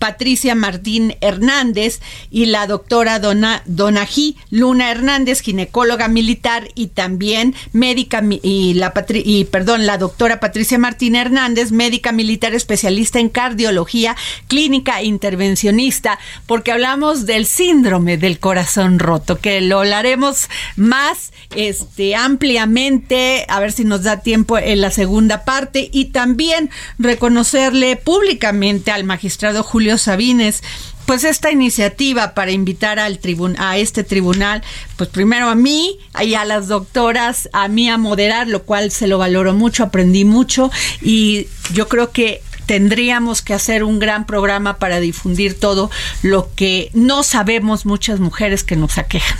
Patricia 0.00 0.54
Martín 0.54 1.14
Hernández 1.20 2.00
y 2.30 2.46
la 2.46 2.66
doctora 2.66 3.20
Dona, 3.20 3.62
Donají 3.66 4.36
Luna 4.50 4.90
Hernández, 4.90 5.42
ginecóloga 5.42 6.08
militar 6.08 6.68
y 6.74 6.88
también 6.88 7.54
médica 7.72 8.22
y 8.42 8.74
la 8.74 8.94
perdón, 8.94 9.86
la 9.86 9.98
doctora 9.98 10.40
Patricia 10.40 10.78
Martín 10.78 11.16
Hernández, 11.16 11.70
médica 11.70 12.12
militar 12.12 12.54
especialista 12.54 13.20
en 13.20 13.28
cardiología 13.28 14.16
clínica 14.48 15.02
intervencionista, 15.02 16.18
porque 16.46 16.72
hablamos 16.72 17.26
del 17.26 17.44
síndrome 17.44 18.16
del 18.16 18.38
corazón 18.38 18.98
roto, 18.98 19.38
que 19.38 19.60
lo 19.60 19.80
hablaremos 19.80 20.48
más 20.76 21.32
este 21.54 22.14
ampliamente, 22.14 23.44
a 23.48 23.60
ver 23.60 23.72
si 23.72 23.84
nos 23.84 24.04
da 24.04 24.20
tiempo 24.20 24.56
en 24.56 24.80
la 24.80 24.90
segunda 24.90 25.44
parte 25.44 25.90
y 25.92 26.06
también 26.06 26.70
reconocerle 26.98 27.96
públicamente 27.96 28.92
al 28.92 29.04
magistrado 29.04 29.62
Julio 29.62 29.89
Sabines 29.98 30.62
pues 31.10 31.24
esta 31.24 31.50
iniciativa 31.50 32.34
para 32.34 32.52
invitar 32.52 33.00
al 33.00 33.18
tribun 33.18 33.56
a 33.58 33.78
este 33.78 34.04
tribunal, 34.04 34.62
pues 34.94 35.10
primero 35.10 35.48
a 35.48 35.56
mí 35.56 35.98
y 36.22 36.34
a 36.34 36.44
las 36.44 36.68
doctoras, 36.68 37.48
a 37.52 37.66
mí 37.66 37.90
a 37.90 37.98
moderar, 37.98 38.46
lo 38.46 38.62
cual 38.62 38.92
se 38.92 39.08
lo 39.08 39.18
valoro 39.18 39.52
mucho, 39.52 39.82
aprendí 39.82 40.24
mucho 40.24 40.70
y 41.02 41.48
yo 41.72 41.88
creo 41.88 42.12
que 42.12 42.42
tendríamos 42.66 43.42
que 43.42 43.54
hacer 43.54 43.82
un 43.82 43.98
gran 43.98 44.24
programa 44.24 44.78
para 44.78 45.00
difundir 45.00 45.58
todo 45.58 45.90
lo 46.22 46.54
que 46.54 46.90
no 46.94 47.24
sabemos 47.24 47.84
muchas 47.86 48.20
mujeres 48.20 48.62
que 48.62 48.76
nos 48.76 48.96
aquejan. 48.96 49.36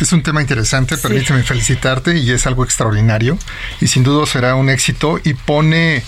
Es 0.00 0.12
un 0.12 0.22
tema 0.22 0.40
interesante, 0.40 0.96
permíteme 0.96 1.42
felicitarte 1.42 2.16
y 2.16 2.30
es 2.30 2.46
algo 2.46 2.62
extraordinario 2.62 3.36
y 3.80 3.88
sin 3.88 4.04
duda 4.04 4.24
será 4.26 4.54
un 4.54 4.70
éxito 4.70 5.18
y 5.24 5.34
pone 5.34 6.04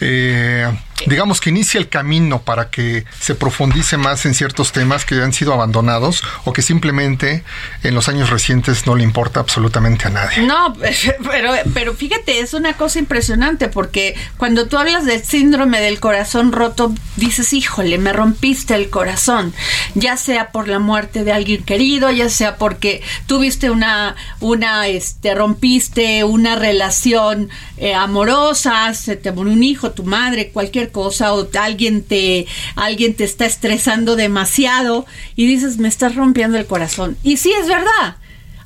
eh, 0.00 0.66
digamos 1.06 1.40
que 1.40 1.50
inicia 1.50 1.78
el 1.78 1.88
camino 1.88 2.42
para 2.42 2.70
que 2.70 3.04
se 3.20 3.34
profundice 3.34 3.96
más 3.96 4.26
en 4.26 4.34
ciertos 4.34 4.72
temas 4.72 5.04
que 5.04 5.20
han 5.22 5.32
sido 5.32 5.52
abandonados 5.52 6.22
o 6.44 6.52
que 6.52 6.62
simplemente 6.62 7.42
en 7.82 7.94
los 7.94 8.08
años 8.08 8.30
recientes 8.30 8.86
no 8.86 8.94
le 8.94 9.04
importa 9.04 9.40
absolutamente 9.40 10.06
a 10.06 10.10
nadie. 10.10 10.42
No, 10.42 10.74
pero, 11.30 11.52
pero 11.74 11.94
fíjate, 11.94 12.40
es 12.40 12.54
una 12.54 12.74
cosa 12.74 12.98
impresionante 12.98 13.68
porque 13.68 14.14
cuando 14.36 14.66
tú 14.68 14.78
hablas 14.78 15.04
del 15.04 15.24
síndrome 15.24 15.80
del 15.80 16.00
corazón 16.00 16.52
roto, 16.52 16.92
dices, 17.16 17.52
híjole, 17.52 17.98
me 17.98 18.12
rompiste 18.12 18.74
el 18.74 18.90
corazón, 18.90 19.54
ya 19.94 20.16
sea 20.16 20.50
por 20.50 20.68
la 20.68 20.78
muerte 20.78 21.24
de 21.24 21.32
alguien 21.32 21.62
querido, 21.62 22.10
ya 22.10 22.28
sea 22.28 22.56
porque 22.56 23.02
tuviste 23.26 23.70
una, 23.70 24.16
una, 24.40 24.86
este, 24.88 25.34
rompiste 25.34 26.24
una 26.24 26.56
relación 26.56 27.50
eh, 27.76 27.94
amorosa, 27.94 28.92
se 28.94 29.16
te 29.16 29.32
murió 29.32 29.52
un 29.52 29.62
hijo, 29.62 29.92
tu 29.92 30.04
madre, 30.04 30.50
cualquier 30.50 30.89
cosa 30.90 31.34
o 31.34 31.48
alguien 31.58 32.02
te 32.02 32.46
alguien 32.76 33.14
te 33.14 33.24
está 33.24 33.46
estresando 33.46 34.16
demasiado 34.16 35.06
y 35.36 35.46
dices, 35.46 35.78
"Me 35.78 35.88
estás 35.88 36.14
rompiendo 36.14 36.58
el 36.58 36.66
corazón." 36.66 37.16
Y 37.22 37.36
sí 37.36 37.52
es 37.52 37.66
verdad. 37.66 38.16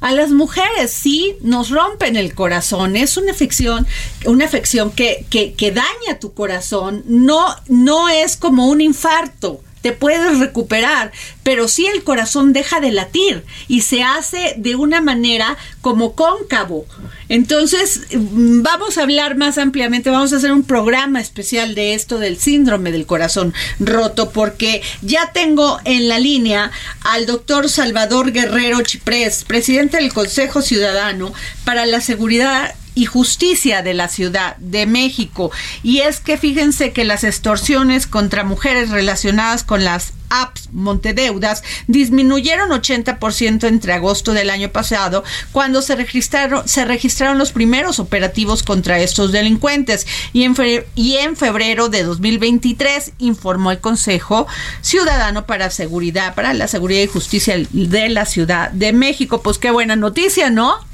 A 0.00 0.12
las 0.12 0.30
mujeres 0.30 0.90
sí 0.90 1.36
nos 1.40 1.70
rompen 1.70 2.16
el 2.16 2.34
corazón. 2.34 2.94
Es 2.94 3.16
una 3.16 3.32
afección, 3.32 3.86
una 4.26 4.44
afección 4.44 4.90
que, 4.90 5.24
que, 5.30 5.54
que 5.54 5.70
daña 5.70 6.18
tu 6.20 6.34
corazón. 6.34 7.04
No, 7.06 7.46
no 7.68 8.10
es 8.10 8.36
como 8.36 8.68
un 8.68 8.82
infarto 8.82 9.62
te 9.84 9.92
puedes 9.92 10.38
recuperar, 10.38 11.12
pero 11.42 11.68
si 11.68 11.84
el 11.84 12.04
corazón 12.04 12.54
deja 12.54 12.80
de 12.80 12.90
latir 12.90 13.44
y 13.68 13.82
se 13.82 14.02
hace 14.02 14.54
de 14.56 14.76
una 14.76 15.02
manera 15.02 15.58
como 15.82 16.14
cóncavo. 16.14 16.86
Entonces, 17.28 18.00
mm, 18.16 18.62
vamos 18.62 18.96
a 18.96 19.02
hablar 19.02 19.36
más 19.36 19.58
ampliamente, 19.58 20.08
vamos 20.08 20.32
a 20.32 20.36
hacer 20.36 20.52
un 20.52 20.64
programa 20.64 21.20
especial 21.20 21.74
de 21.74 21.92
esto 21.92 22.18
del 22.18 22.38
síndrome 22.38 22.92
del 22.92 23.04
corazón 23.04 23.52
roto, 23.78 24.30
porque 24.30 24.80
ya 25.02 25.32
tengo 25.34 25.78
en 25.84 26.08
la 26.08 26.18
línea 26.18 26.70
al 27.02 27.26
doctor 27.26 27.68
Salvador 27.68 28.32
Guerrero 28.32 28.80
Chiprés, 28.80 29.44
presidente 29.44 29.98
del 29.98 30.14
Consejo 30.14 30.62
Ciudadano 30.62 31.34
para 31.66 31.84
la 31.84 32.00
Seguridad 32.00 32.74
y 32.94 33.06
Justicia 33.06 33.82
de 33.82 33.94
la 33.94 34.08
Ciudad 34.08 34.56
de 34.56 34.86
México. 34.86 35.50
Y 35.82 36.00
es 36.00 36.20
que 36.20 36.38
fíjense 36.38 36.92
que 36.92 37.04
las 37.04 37.24
extorsiones 37.24 38.06
contra 38.06 38.44
mujeres 38.44 38.90
relacionadas 38.90 39.64
con 39.64 39.84
las 39.84 40.12
apps 40.30 40.68
Montedeudas 40.72 41.62
disminuyeron 41.86 42.70
80% 42.70 43.68
entre 43.68 43.92
agosto 43.92 44.32
del 44.32 44.50
año 44.50 44.70
pasado, 44.70 45.22
cuando 45.52 45.82
se 45.82 45.94
registraron, 45.94 46.66
se 46.66 46.84
registraron 46.84 47.38
los 47.38 47.52
primeros 47.52 47.98
operativos 48.00 48.62
contra 48.62 48.98
estos 48.98 49.32
delincuentes. 49.32 50.06
Y 50.32 50.44
en, 50.44 50.54
y 50.94 51.16
en 51.16 51.36
febrero 51.36 51.88
de 51.88 52.02
2023 52.02 53.12
informó 53.18 53.70
el 53.70 53.78
Consejo 53.78 54.46
Ciudadano 54.80 55.46
para 55.46 55.70
Seguridad, 55.70 56.34
para 56.34 56.54
la 56.54 56.68
Seguridad 56.68 57.02
y 57.02 57.06
Justicia 57.06 57.56
de 57.70 58.08
la 58.08 58.26
Ciudad 58.26 58.70
de 58.70 58.92
México. 58.92 59.42
Pues 59.42 59.58
qué 59.58 59.70
buena 59.70 59.96
noticia, 59.96 60.50
¿no? 60.50 60.93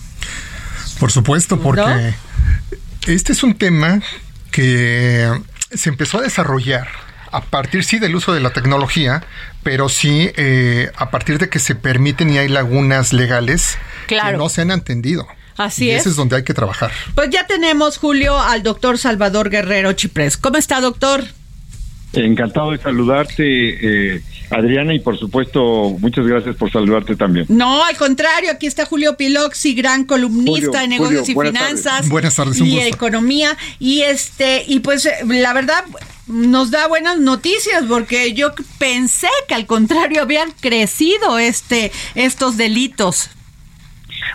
Por 1.00 1.10
supuesto, 1.10 1.58
porque 1.58 2.14
este 3.06 3.32
es 3.32 3.42
un 3.42 3.54
tema 3.54 4.00
que 4.50 5.28
se 5.72 5.88
empezó 5.88 6.18
a 6.18 6.22
desarrollar 6.22 6.88
a 7.32 7.40
partir 7.42 7.84
sí 7.84 7.98
del 7.98 8.14
uso 8.14 8.34
de 8.34 8.40
la 8.40 8.50
tecnología, 8.50 9.22
pero 9.62 9.88
sí 9.88 10.30
eh, 10.36 10.90
a 10.96 11.10
partir 11.10 11.38
de 11.38 11.48
que 11.48 11.58
se 11.58 11.74
permiten 11.74 12.30
y 12.30 12.38
hay 12.38 12.48
lagunas 12.48 13.12
legales 13.12 13.78
que 14.06 14.18
no 14.36 14.48
se 14.48 14.62
han 14.62 14.70
entendido. 14.70 15.26
Así 15.56 15.86
y 15.86 15.90
es. 15.90 16.00
Ese 16.00 16.10
es 16.10 16.16
donde 16.16 16.36
hay 16.36 16.44
que 16.44 16.54
trabajar. 16.54 16.90
Pues 17.14 17.30
ya 17.30 17.46
tenemos, 17.46 17.98
Julio, 17.98 18.38
al 18.38 18.62
doctor 18.62 18.98
Salvador 18.98 19.50
Guerrero 19.50 19.92
Chiprés. 19.92 20.36
¿Cómo 20.36 20.56
está, 20.56 20.80
doctor? 20.80 21.24
Encantado 22.12 22.72
de 22.72 22.78
saludarte, 22.78 24.16
eh, 24.16 24.22
Adriana, 24.50 24.94
y 24.94 24.98
por 24.98 25.16
supuesto, 25.16 25.96
muchas 26.00 26.26
gracias 26.26 26.56
por 26.56 26.70
saludarte 26.72 27.14
también. 27.14 27.46
No, 27.48 27.84
al 27.84 27.96
contrario, 27.96 28.50
aquí 28.50 28.66
está 28.66 28.84
Julio 28.84 29.16
Piloxi, 29.16 29.74
gran 29.74 30.04
columnista 30.04 30.80
de 30.80 30.88
negocios 30.88 31.28
y 31.28 31.34
finanzas 31.34 32.08
buenas 32.08 32.34
tardes, 32.34 32.60
y 32.60 32.80
economía. 32.80 33.56
Y 33.78 34.02
este, 34.02 34.64
y 34.66 34.80
pues 34.80 35.08
la 35.24 35.52
verdad 35.52 35.84
nos 36.26 36.70
da 36.70 36.88
buenas 36.88 37.18
noticias 37.18 37.84
porque 37.88 38.32
yo 38.32 38.52
pensé 38.78 39.28
que 39.48 39.54
al 39.54 39.66
contrario 39.66 40.22
habían 40.22 40.50
crecido 40.60 41.38
este, 41.38 41.92
estos 42.14 42.56
delitos. 42.56 43.30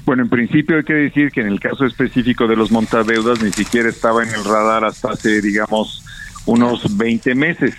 Bueno, 0.06 0.24
en 0.24 0.30
principio 0.30 0.78
hay 0.78 0.84
que 0.84 0.94
decir 0.94 1.32
que 1.32 1.42
en 1.42 1.48
el 1.48 1.60
caso 1.60 1.86
específico 1.86 2.48
de 2.48 2.56
los 2.56 2.72
montadeudas 2.72 3.42
ni 3.42 3.52
siquiera 3.52 3.90
estaba 3.90 4.24
en 4.24 4.30
el 4.30 4.44
radar 4.44 4.86
hasta 4.86 5.12
hace, 5.12 5.42
digamos, 5.42 6.04
unos 6.46 6.96
20 6.96 7.36
meses. 7.36 7.76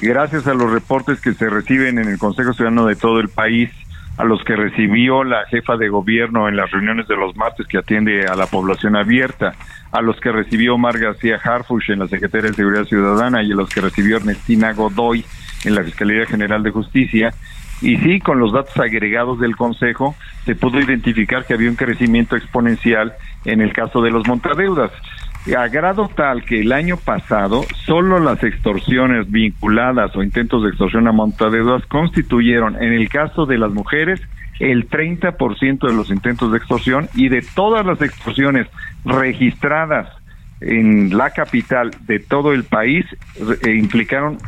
Gracias 0.00 0.46
a 0.46 0.54
los 0.54 0.70
reportes 0.70 1.20
que 1.20 1.34
se 1.34 1.48
reciben 1.48 1.98
en 1.98 2.08
el 2.08 2.18
Consejo 2.18 2.52
Ciudadano 2.52 2.86
de 2.86 2.96
todo 2.96 3.20
el 3.20 3.28
país, 3.28 3.70
a 4.16 4.24
los 4.24 4.42
que 4.44 4.54
recibió 4.54 5.24
la 5.24 5.44
jefa 5.46 5.76
de 5.76 5.88
gobierno 5.88 6.48
en 6.48 6.56
las 6.56 6.70
reuniones 6.70 7.08
de 7.08 7.16
los 7.16 7.36
martes 7.36 7.66
que 7.66 7.78
atiende 7.78 8.26
a 8.26 8.36
la 8.36 8.46
población 8.46 8.96
abierta, 8.96 9.54
a 9.92 10.02
los 10.02 10.20
que 10.20 10.30
recibió 10.30 10.74
Omar 10.74 10.98
García 10.98 11.40
Harfush 11.42 11.90
en 11.90 12.00
la 12.00 12.08
Secretaría 12.08 12.50
de 12.50 12.56
Seguridad 12.56 12.84
Ciudadana 12.84 13.42
y 13.42 13.52
a 13.52 13.56
los 13.56 13.68
que 13.70 13.80
recibió 13.80 14.16
Ernestina 14.16 14.72
Godoy 14.72 15.24
en 15.64 15.74
la 15.74 15.82
Fiscalía 15.82 16.26
General 16.26 16.62
de 16.62 16.70
Justicia. 16.70 17.34
Y 17.80 17.96
sí, 17.98 18.20
con 18.20 18.38
los 18.38 18.52
datos 18.52 18.76
agregados 18.78 19.40
del 19.40 19.56
Consejo 19.56 20.14
se 20.44 20.54
pudo 20.54 20.80
identificar 20.80 21.44
que 21.44 21.54
había 21.54 21.70
un 21.70 21.76
crecimiento 21.76 22.36
exponencial 22.36 23.14
en 23.44 23.60
el 23.60 23.72
caso 23.72 24.00
de 24.00 24.10
los 24.10 24.26
montadeudas 24.26 24.92
a 25.52 25.68
grado 25.68 26.08
tal 26.08 26.44
que 26.44 26.60
el 26.60 26.72
año 26.72 26.96
pasado 26.96 27.64
solo 27.84 28.18
las 28.18 28.42
extorsiones 28.42 29.30
vinculadas 29.30 30.16
o 30.16 30.22
intentos 30.22 30.62
de 30.62 30.70
extorsión 30.70 31.06
a 31.06 31.12
montadeudas 31.12 31.84
constituyeron, 31.86 32.82
en 32.82 32.94
el 32.94 33.08
caso 33.10 33.44
de 33.44 33.58
las 33.58 33.70
mujeres, 33.70 34.20
el 34.58 34.88
30% 34.88 35.86
de 35.86 35.94
los 35.94 36.10
intentos 36.10 36.50
de 36.50 36.58
extorsión 36.58 37.08
y 37.14 37.28
de 37.28 37.44
todas 37.54 37.84
las 37.84 38.00
extorsiones 38.00 38.68
registradas 39.04 40.08
en 40.60 41.16
la 41.16 41.30
capital 41.30 41.90
de 42.06 42.20
todo 42.20 42.52
el 42.52 42.64
país 42.64 43.04
eh, 43.36 43.74
implicaron 43.74 44.38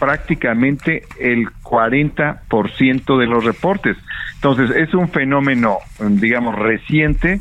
prácticamente 0.00 1.02
el 1.20 1.46
40% 1.62 3.18
de 3.18 3.26
los 3.26 3.44
reportes. 3.44 3.96
Entonces, 4.36 4.70
es 4.74 4.94
un 4.94 5.10
fenómeno, 5.10 5.76
digamos, 6.00 6.58
reciente 6.58 7.38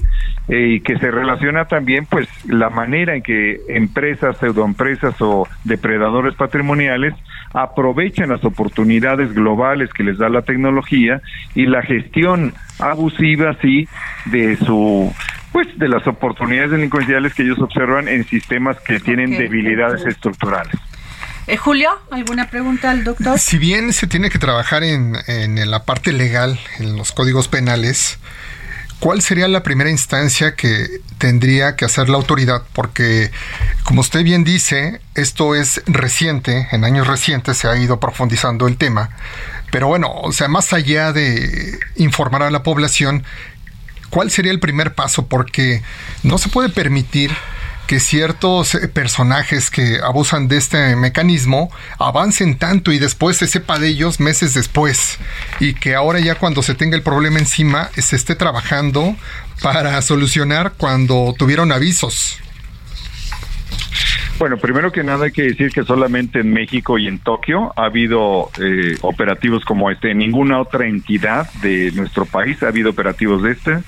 eh, 0.50 0.76
y 0.76 0.80
que 0.82 0.98
se 0.98 1.12
relaciona 1.12 1.66
también, 1.66 2.08
pues, 2.08 2.28
la 2.46 2.70
manera 2.70 3.16
en 3.16 3.22
que 3.22 3.62
empresas, 3.70 4.38
pseudoempresas 4.38 5.16
o 5.22 5.48
depredadores 5.64 6.34
patrimoniales 6.36 7.14
aprovechan 7.54 8.30
las 8.30 8.44
oportunidades 8.44 9.34
globales 9.34 9.92
que 9.94 10.04
les 10.04 10.18
da 10.18 10.28
la 10.28 10.42
tecnología 10.42 11.22
y 11.54 11.68
la 11.68 11.84
gestión 11.84 12.54
abusiva, 12.80 13.56
sí, 13.62 13.88
de 14.26 14.58
su 14.58 15.14
pues 15.52 15.68
de 15.80 15.88
las 15.88 16.06
oportunidades 16.06 16.72
delincuenciales 16.72 17.34
que 17.34 17.42
ellos 17.42 17.60
observan 17.60 18.08
en 18.08 18.24
sistemas 18.26 18.80
que 18.82 19.00
tienen 19.00 19.32
debilidades 19.32 20.06
estructurales. 20.06 20.76
Eh, 21.48 21.58
Julio, 21.58 21.90
¿alguna 22.12 22.50
pregunta 22.52 22.92
al 22.92 23.04
doctor? 23.04 23.40
Si 23.40 23.58
bien 23.58 23.92
se 23.92 24.06
tiene 24.06 24.30
que 24.30 24.38
trabajar 24.38 24.84
en, 24.84 25.16
en 25.28 25.72
la 25.72 25.86
parte 25.86 26.14
legal, 26.14 26.60
en 26.78 26.96
los 26.96 27.12
códigos 27.12 27.48
penales, 27.48 28.20
¿cuál 29.00 29.22
sería 29.22 29.48
la 29.48 29.64
primera 29.64 29.90
instancia 29.90 30.56
que 30.56 31.02
tendría 31.18 31.76
que 31.76 31.86
hacer 31.86 32.10
la 32.10 32.18
autoridad? 32.18 32.64
Porque, 32.74 33.32
como 33.84 34.02
usted 34.02 34.24
bien 34.24 34.44
dice, 34.44 35.02
esto 35.16 35.56
es 35.56 35.82
reciente, 35.86 36.68
en 36.72 36.84
años 36.84 37.08
recientes 37.08 37.58
se 37.58 37.68
ha 37.68 37.76
ido 37.78 38.00
profundizando 38.00 38.68
el 38.68 38.78
tema, 38.78 39.10
pero 39.72 39.88
bueno, 39.88 40.12
o 40.12 40.32
sea, 40.32 40.48
más 40.48 40.74
allá 40.74 41.14
de 41.14 41.80
informar 41.96 42.44
a 42.44 42.52
la 42.52 42.64
población, 42.64 43.24
¿cuál 44.10 44.32
sería 44.32 44.52
el 44.52 44.60
primer 44.60 44.96
paso? 44.96 45.28
Porque 45.28 45.82
no 46.24 46.38
se 46.38 46.50
puede 46.50 46.70
permitir 46.70 47.32
que 47.90 48.00
ciertos 48.00 48.76
eh, 48.76 48.88
personajes 48.88 49.72
que 49.72 49.98
abusan 50.04 50.48
de 50.48 50.58
este 50.58 50.96
mecanismo 50.96 51.72
avancen 51.98 52.56
tanto 52.56 52.92
y 52.92 53.00
después 53.00 53.38
se 53.38 53.48
sepa 53.48 53.80
de 53.80 53.88
ellos 53.88 54.20
meses 54.20 54.54
después 54.54 55.18
y 55.60 55.74
que 55.74 55.96
ahora 55.96 56.20
ya 56.20 56.36
cuando 56.36 56.62
se 56.62 56.76
tenga 56.76 56.96
el 56.96 57.02
problema 57.02 57.40
encima 57.40 57.90
se 57.98 58.16
esté 58.16 58.36
trabajando 58.36 59.16
para 59.64 60.00
solucionar 60.04 60.74
cuando 60.78 61.34
tuvieron 61.36 61.72
avisos. 61.72 62.40
Bueno, 64.38 64.58
primero 64.58 64.92
que 64.92 65.04
nada 65.04 65.26
hay 65.26 65.32
que 65.32 65.42
decir 65.42 65.72
que 65.72 65.84
solamente 65.84 66.42
en 66.42 66.54
México 66.54 67.00
y 67.00 67.08
en 67.08 67.18
Tokio 67.18 67.74
ha 67.76 67.86
habido 67.86 68.52
eh, 68.62 68.98
operativos 69.02 69.66
como 69.66 69.90
este. 69.90 70.12
En 70.12 70.20
ninguna 70.20 70.62
otra 70.62 70.86
entidad 70.86 71.52
de 71.64 71.92
nuestro 71.94 72.28
país 72.28 72.62
ha 72.62 72.68
habido 72.68 72.92
operativos 72.92 73.42
de 73.42 73.52
este 73.54 73.80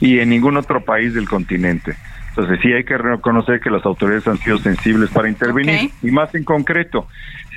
y 0.00 0.18
en 0.18 0.30
ningún 0.30 0.56
otro 0.56 0.84
país 0.84 1.14
del 1.14 1.28
continente. 1.28 1.96
Entonces 2.36 2.58
sí 2.62 2.72
hay 2.72 2.82
que 2.82 2.98
reconocer 2.98 3.60
que 3.60 3.70
las 3.70 3.86
autoridades 3.86 4.26
han 4.26 4.38
sido 4.38 4.58
sensibles 4.58 5.08
para 5.10 5.28
intervenir 5.28 5.92
y 6.02 6.10
más 6.10 6.34
en 6.34 6.42
concreto, 6.42 7.06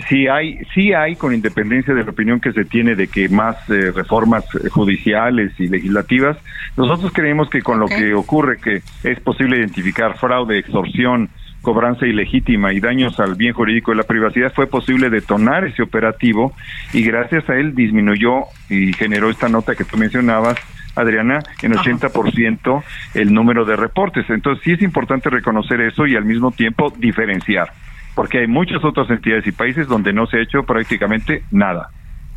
si 0.07 0.27
hay, 0.27 0.59
sí 0.75 0.93
hay 0.93 1.15
con 1.15 1.33
independencia 1.33 1.95
de 1.95 2.03
la 2.03 2.11
opinión 2.11 2.39
que 2.39 2.53
se 2.53 2.63
tiene 2.63 2.93
de 2.95 3.07
que 3.07 3.27
más 3.27 3.57
eh, 3.71 3.91
reformas 3.91 4.45
judiciales 4.69 5.51
y 5.59 5.67
legislativas, 5.67 6.37
nosotros 6.75 7.11
creemos 7.11 7.49
que 7.49 7.63
con 7.63 7.79
lo 7.79 7.87
que 7.87 8.13
ocurre 8.13 8.59
que 8.59 8.83
es 9.03 9.19
posible 9.21 9.57
identificar 9.57 10.15
fraude, 10.15 10.59
extorsión, 10.59 11.29
cobranza 11.63 12.05
ilegítima 12.05 12.71
y 12.71 12.79
daños 12.79 13.19
al 13.19 13.33
bien 13.33 13.53
jurídico 13.53 13.89
de 13.89 13.97
la 13.97 14.03
privacidad, 14.03 14.53
fue 14.53 14.67
posible 14.67 15.09
detonar 15.09 15.65
ese 15.65 15.81
operativo 15.81 16.53
y 16.93 17.01
gracias 17.01 17.49
a 17.49 17.55
él 17.55 17.73
disminuyó 17.73 18.43
y 18.69 18.93
generó 18.93 19.31
esta 19.31 19.49
nota 19.49 19.73
que 19.73 19.85
tú 19.85 19.97
mencionabas 19.97 20.55
Adriana, 20.97 21.39
en 21.61 21.73
80% 21.73 22.83
el 23.13 23.33
número 23.33 23.65
de 23.65 23.75
reportes. 23.75 24.29
Entonces 24.29 24.63
sí 24.63 24.73
es 24.73 24.81
importante 24.81 25.29
reconocer 25.29 25.79
eso 25.81 26.05
y 26.05 26.15
al 26.15 26.25
mismo 26.25 26.51
tiempo 26.51 26.93
diferenciar, 26.97 27.71
porque 28.15 28.39
hay 28.39 28.47
muchas 28.47 28.83
otras 28.83 29.09
entidades 29.09 29.47
y 29.47 29.51
países 29.51 29.87
donde 29.87 30.13
no 30.13 30.27
se 30.27 30.37
ha 30.37 30.41
hecho 30.41 30.63
prácticamente 30.63 31.43
nada. 31.51 31.89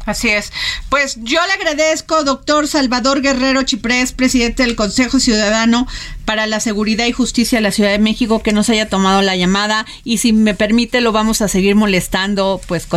Así 0.07 0.31
es. 0.31 0.53
Pues 0.88 1.18
yo 1.20 1.40
le 1.46 1.53
agradezco, 1.53 2.25
doctor 2.25 2.66
Salvador 2.66 3.20
Guerrero 3.20 3.62
Chiprés, 3.62 4.12
presidente 4.12 4.62
del 4.62 4.75
Consejo 4.75 5.20
Ciudadano 5.20 5.87
para 6.25 6.46
la 6.46 6.61
Seguridad 6.61 7.07
y 7.07 7.12
Justicia 7.12 7.59
de 7.59 7.62
la 7.62 7.70
Ciudad 7.70 7.90
de 7.90 7.99
México, 7.99 8.42
que 8.42 8.53
nos 8.53 8.70
haya 8.70 8.88
tomado 8.88 9.20
la 9.20 9.37
llamada 9.37 9.85
y 10.03 10.18
si 10.18 10.33
me 10.33 10.55
permite 10.55 11.01
lo 11.01 11.12
vamos 11.12 11.42
a 11.42 11.49
seguir 11.49 11.75
molestando 11.75 12.61
pues 12.66 12.88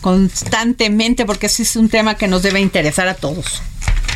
constantemente 0.00 1.26
porque 1.26 1.46
ese 1.46 1.64
es 1.64 1.74
un 1.74 1.88
tema 1.88 2.14
que 2.14 2.28
nos 2.28 2.42
debe 2.42 2.60
interesar 2.60 3.08
a 3.08 3.14
todos. 3.14 3.62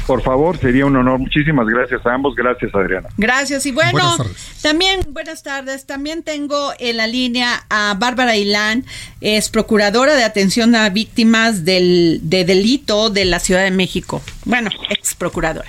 Por 0.07 0.23
favor, 0.23 0.57
sería 0.59 0.87
un 0.87 0.97
honor. 0.97 1.19
Muchísimas 1.19 1.67
gracias 1.67 2.07
a 2.07 2.15
ambos. 2.15 2.35
Gracias, 2.37 2.73
Adriana. 2.75 3.09
Gracias. 3.17 3.67
Y 3.67 3.73
bueno, 3.73 4.17
también, 4.63 5.01
buenas 5.09 5.43
tardes. 5.43 5.85
También 5.85 6.23
tengo 6.23 6.73
en 6.79 6.97
la 6.97 7.07
línea 7.09 7.65
a 7.69 7.95
Bárbara 7.99 8.37
Ilán, 8.37 8.85
es 9.21 9.51
procuradora 9.51 10.15
de 10.15 10.23
atención 10.23 10.77
a 10.77 10.89
víctimas 10.91 11.65
del, 11.65 12.21
de 12.23 12.45
delito 12.45 13.11
de 13.11 13.25
la 13.25 13.41
Ciudad 13.41 13.65
de 13.65 13.73
México. 13.73 14.23
Bueno, 14.45 14.71
ex 14.91 15.15
procuradora. 15.15 15.69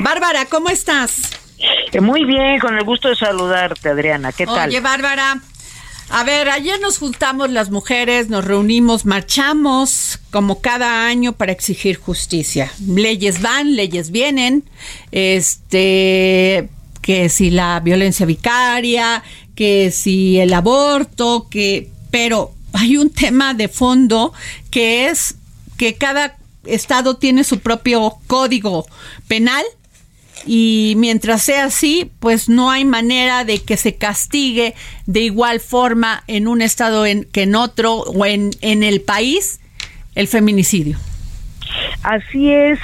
Bárbara, 0.00 0.46
¿cómo 0.46 0.68
estás? 0.68 1.30
Eh, 1.92 2.00
muy 2.00 2.24
bien, 2.24 2.58
con 2.58 2.76
el 2.76 2.84
gusto 2.84 3.08
de 3.08 3.14
saludarte, 3.14 3.88
Adriana. 3.88 4.32
¿Qué 4.32 4.46
tal? 4.46 4.68
Oye, 4.68 4.80
Bárbara, 4.80 5.38
a 6.10 6.22
ver, 6.24 6.48
ayer 6.50 6.80
nos 6.80 6.98
juntamos 6.98 7.50
las 7.50 7.70
mujeres, 7.70 8.28
nos 8.28 8.44
reunimos, 8.44 9.04
marchamos 9.04 10.18
como 10.30 10.60
cada 10.60 11.06
año 11.06 11.32
para 11.32 11.52
exigir 11.52 11.96
justicia. 11.96 12.72
Leyes 12.86 13.40
van, 13.40 13.74
leyes 13.74 14.10
vienen, 14.10 14.64
este, 15.12 16.68
que 17.00 17.28
si 17.28 17.50
la 17.50 17.80
violencia 17.80 18.26
vicaria, 18.26 19.22
que 19.54 19.90
si 19.90 20.38
el 20.38 20.52
aborto, 20.52 21.48
que, 21.50 21.90
pero 22.10 22.52
hay 22.72 22.96
un 22.96 23.10
tema 23.10 23.54
de 23.54 23.68
fondo 23.68 24.32
que 24.70 25.06
es 25.08 25.36
que 25.76 25.94
cada 25.94 26.36
estado 26.64 27.16
tiene 27.16 27.44
su 27.44 27.60
propio 27.60 28.18
código 28.26 28.86
penal 29.28 29.64
y 30.46 30.94
mientras 30.96 31.42
sea 31.42 31.64
así, 31.64 32.10
pues 32.20 32.48
no 32.48 32.70
hay 32.70 32.84
manera 32.84 33.44
de 33.44 33.62
que 33.62 33.76
se 33.76 33.96
castigue 33.96 34.74
de 35.06 35.20
igual 35.20 35.60
forma 35.60 36.22
en 36.26 36.48
un 36.48 36.62
estado 36.62 37.04
que 37.32 37.42
en 37.42 37.54
otro 37.54 37.94
o 37.94 38.26
en, 38.26 38.50
en 38.60 38.82
el 38.82 39.00
país 39.00 39.60
el 40.14 40.28
feminicidio. 40.28 40.96
Así 42.02 42.52
es, 42.52 42.78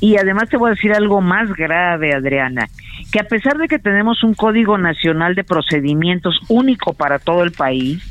y 0.00 0.16
además 0.16 0.48
te 0.48 0.56
voy 0.56 0.68
a 0.68 0.74
decir 0.74 0.92
algo 0.92 1.20
más 1.20 1.52
grave, 1.54 2.14
Adriana, 2.14 2.68
que 3.10 3.20
a 3.20 3.24
pesar 3.24 3.58
de 3.58 3.68
que 3.68 3.78
tenemos 3.78 4.22
un 4.22 4.34
Código 4.34 4.78
Nacional 4.78 5.34
de 5.34 5.44
Procedimientos 5.44 6.38
único 6.48 6.94
para 6.94 7.18
todo 7.18 7.42
el 7.42 7.52
país, 7.52 8.02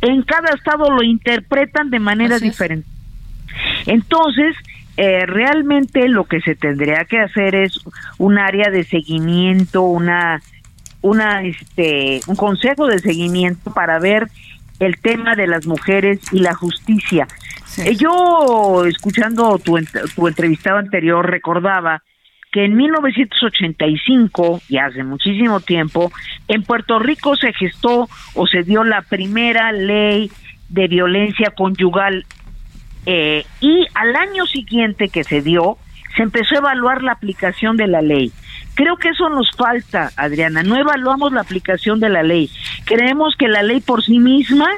en 0.00 0.22
cada 0.22 0.54
estado 0.54 0.90
lo 0.90 1.02
interpretan 1.02 1.90
de 1.90 2.00
manera 2.00 2.38
diferente. 2.38 2.88
Entonces, 3.86 4.56
eh, 4.96 5.24
realmente 5.26 6.08
lo 6.08 6.24
que 6.24 6.40
se 6.40 6.54
tendría 6.54 7.04
que 7.04 7.18
hacer 7.18 7.54
es 7.54 7.80
un 8.18 8.38
área 8.38 8.70
de 8.70 8.84
seguimiento, 8.84 9.82
una, 9.82 10.42
una, 11.02 11.42
este, 11.42 12.20
un 12.26 12.36
consejo 12.36 12.86
de 12.86 12.98
seguimiento 12.98 13.72
para 13.72 13.98
ver 13.98 14.28
el 14.78 15.00
tema 15.00 15.34
de 15.36 15.46
las 15.46 15.66
mujeres 15.66 16.20
y 16.32 16.40
la 16.40 16.54
justicia. 16.54 17.26
Eh, 17.78 17.96
yo, 17.96 18.84
escuchando 18.86 19.58
tu, 19.58 19.78
tu 20.14 20.28
entrevistado 20.28 20.78
anterior, 20.78 21.28
recordaba 21.30 22.02
que 22.50 22.64
en 22.64 22.76
1985, 22.76 24.60
y 24.68 24.78
hace 24.78 25.04
muchísimo 25.04 25.60
tiempo, 25.60 26.10
en 26.48 26.62
Puerto 26.64 26.98
Rico 26.98 27.36
se 27.36 27.52
gestó 27.52 28.08
o 28.34 28.46
se 28.46 28.64
dio 28.64 28.82
la 28.82 29.02
primera 29.02 29.70
ley 29.72 30.30
de 30.68 30.88
violencia 30.88 31.50
conyugal 31.56 32.26
eh, 33.06 33.44
y 33.60 33.86
al 33.94 34.16
año 34.16 34.46
siguiente 34.46 35.08
que 35.08 35.24
se 35.24 35.40
dio, 35.40 35.78
se 36.16 36.22
empezó 36.22 36.56
a 36.56 36.58
evaluar 36.58 37.02
la 37.02 37.12
aplicación 37.12 37.76
de 37.76 37.86
la 37.86 38.02
ley. 38.02 38.32
Creo 38.74 38.96
que 38.96 39.10
eso 39.10 39.28
nos 39.28 39.50
falta, 39.56 40.10
Adriana. 40.16 40.62
No 40.62 40.76
evaluamos 40.76 41.32
la 41.32 41.40
aplicación 41.40 42.00
de 42.00 42.08
la 42.08 42.22
ley. 42.22 42.50
Creemos 42.84 43.34
que 43.38 43.48
la 43.48 43.62
ley 43.62 43.80
por 43.80 44.02
sí 44.02 44.18
misma 44.18 44.68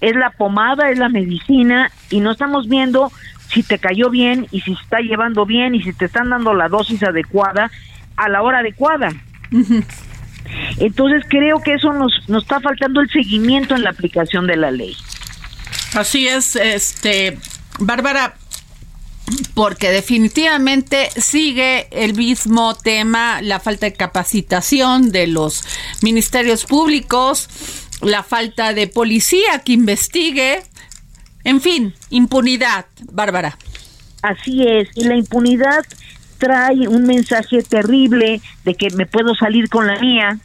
es 0.00 0.16
la 0.16 0.30
pomada, 0.30 0.90
es 0.90 0.98
la 0.98 1.08
medicina 1.08 1.90
y 2.10 2.20
no 2.20 2.32
estamos 2.32 2.68
viendo 2.68 3.12
si 3.48 3.62
te 3.62 3.78
cayó 3.78 4.10
bien 4.10 4.46
y 4.50 4.60
si 4.62 4.74
se 4.74 4.82
está 4.82 5.00
llevando 5.00 5.46
bien 5.46 5.74
y 5.74 5.82
si 5.82 5.92
te 5.92 6.06
están 6.06 6.30
dando 6.30 6.54
la 6.54 6.68
dosis 6.68 7.02
adecuada 7.02 7.70
a 8.16 8.28
la 8.28 8.42
hora 8.42 8.58
adecuada. 8.58 9.10
Entonces 10.78 11.24
creo 11.28 11.60
que 11.60 11.74
eso 11.74 11.92
nos, 11.92 12.12
nos 12.28 12.42
está 12.42 12.60
faltando 12.60 13.00
el 13.00 13.10
seguimiento 13.10 13.74
en 13.74 13.84
la 13.84 13.90
aplicación 13.90 14.46
de 14.46 14.56
la 14.56 14.70
ley. 14.70 14.96
Así 15.94 16.26
es, 16.26 16.56
este, 16.56 17.38
Bárbara, 17.78 18.34
porque 19.54 19.90
definitivamente 19.90 21.10
sigue 21.16 21.86
el 21.90 22.14
mismo 22.14 22.74
tema, 22.74 23.42
la 23.42 23.60
falta 23.60 23.86
de 23.86 23.92
capacitación 23.92 25.12
de 25.12 25.26
los 25.26 25.64
ministerios 26.02 26.64
públicos, 26.64 27.48
la 28.00 28.22
falta 28.22 28.72
de 28.72 28.88
policía 28.88 29.60
que 29.64 29.72
investigue, 29.72 30.62
en 31.44 31.60
fin, 31.60 31.94
impunidad, 32.08 32.86
Bárbara. 33.12 33.58
Así 34.22 34.66
es, 34.66 34.88
y 34.94 35.04
la 35.04 35.16
impunidad 35.16 35.84
trae 36.38 36.88
un 36.88 37.04
mensaje 37.04 37.62
terrible 37.62 38.40
de 38.64 38.74
que 38.74 38.88
me 38.90 39.06
puedo 39.06 39.34
salir 39.34 39.68
con 39.68 39.86
la 39.86 40.00
mía, 40.00 40.38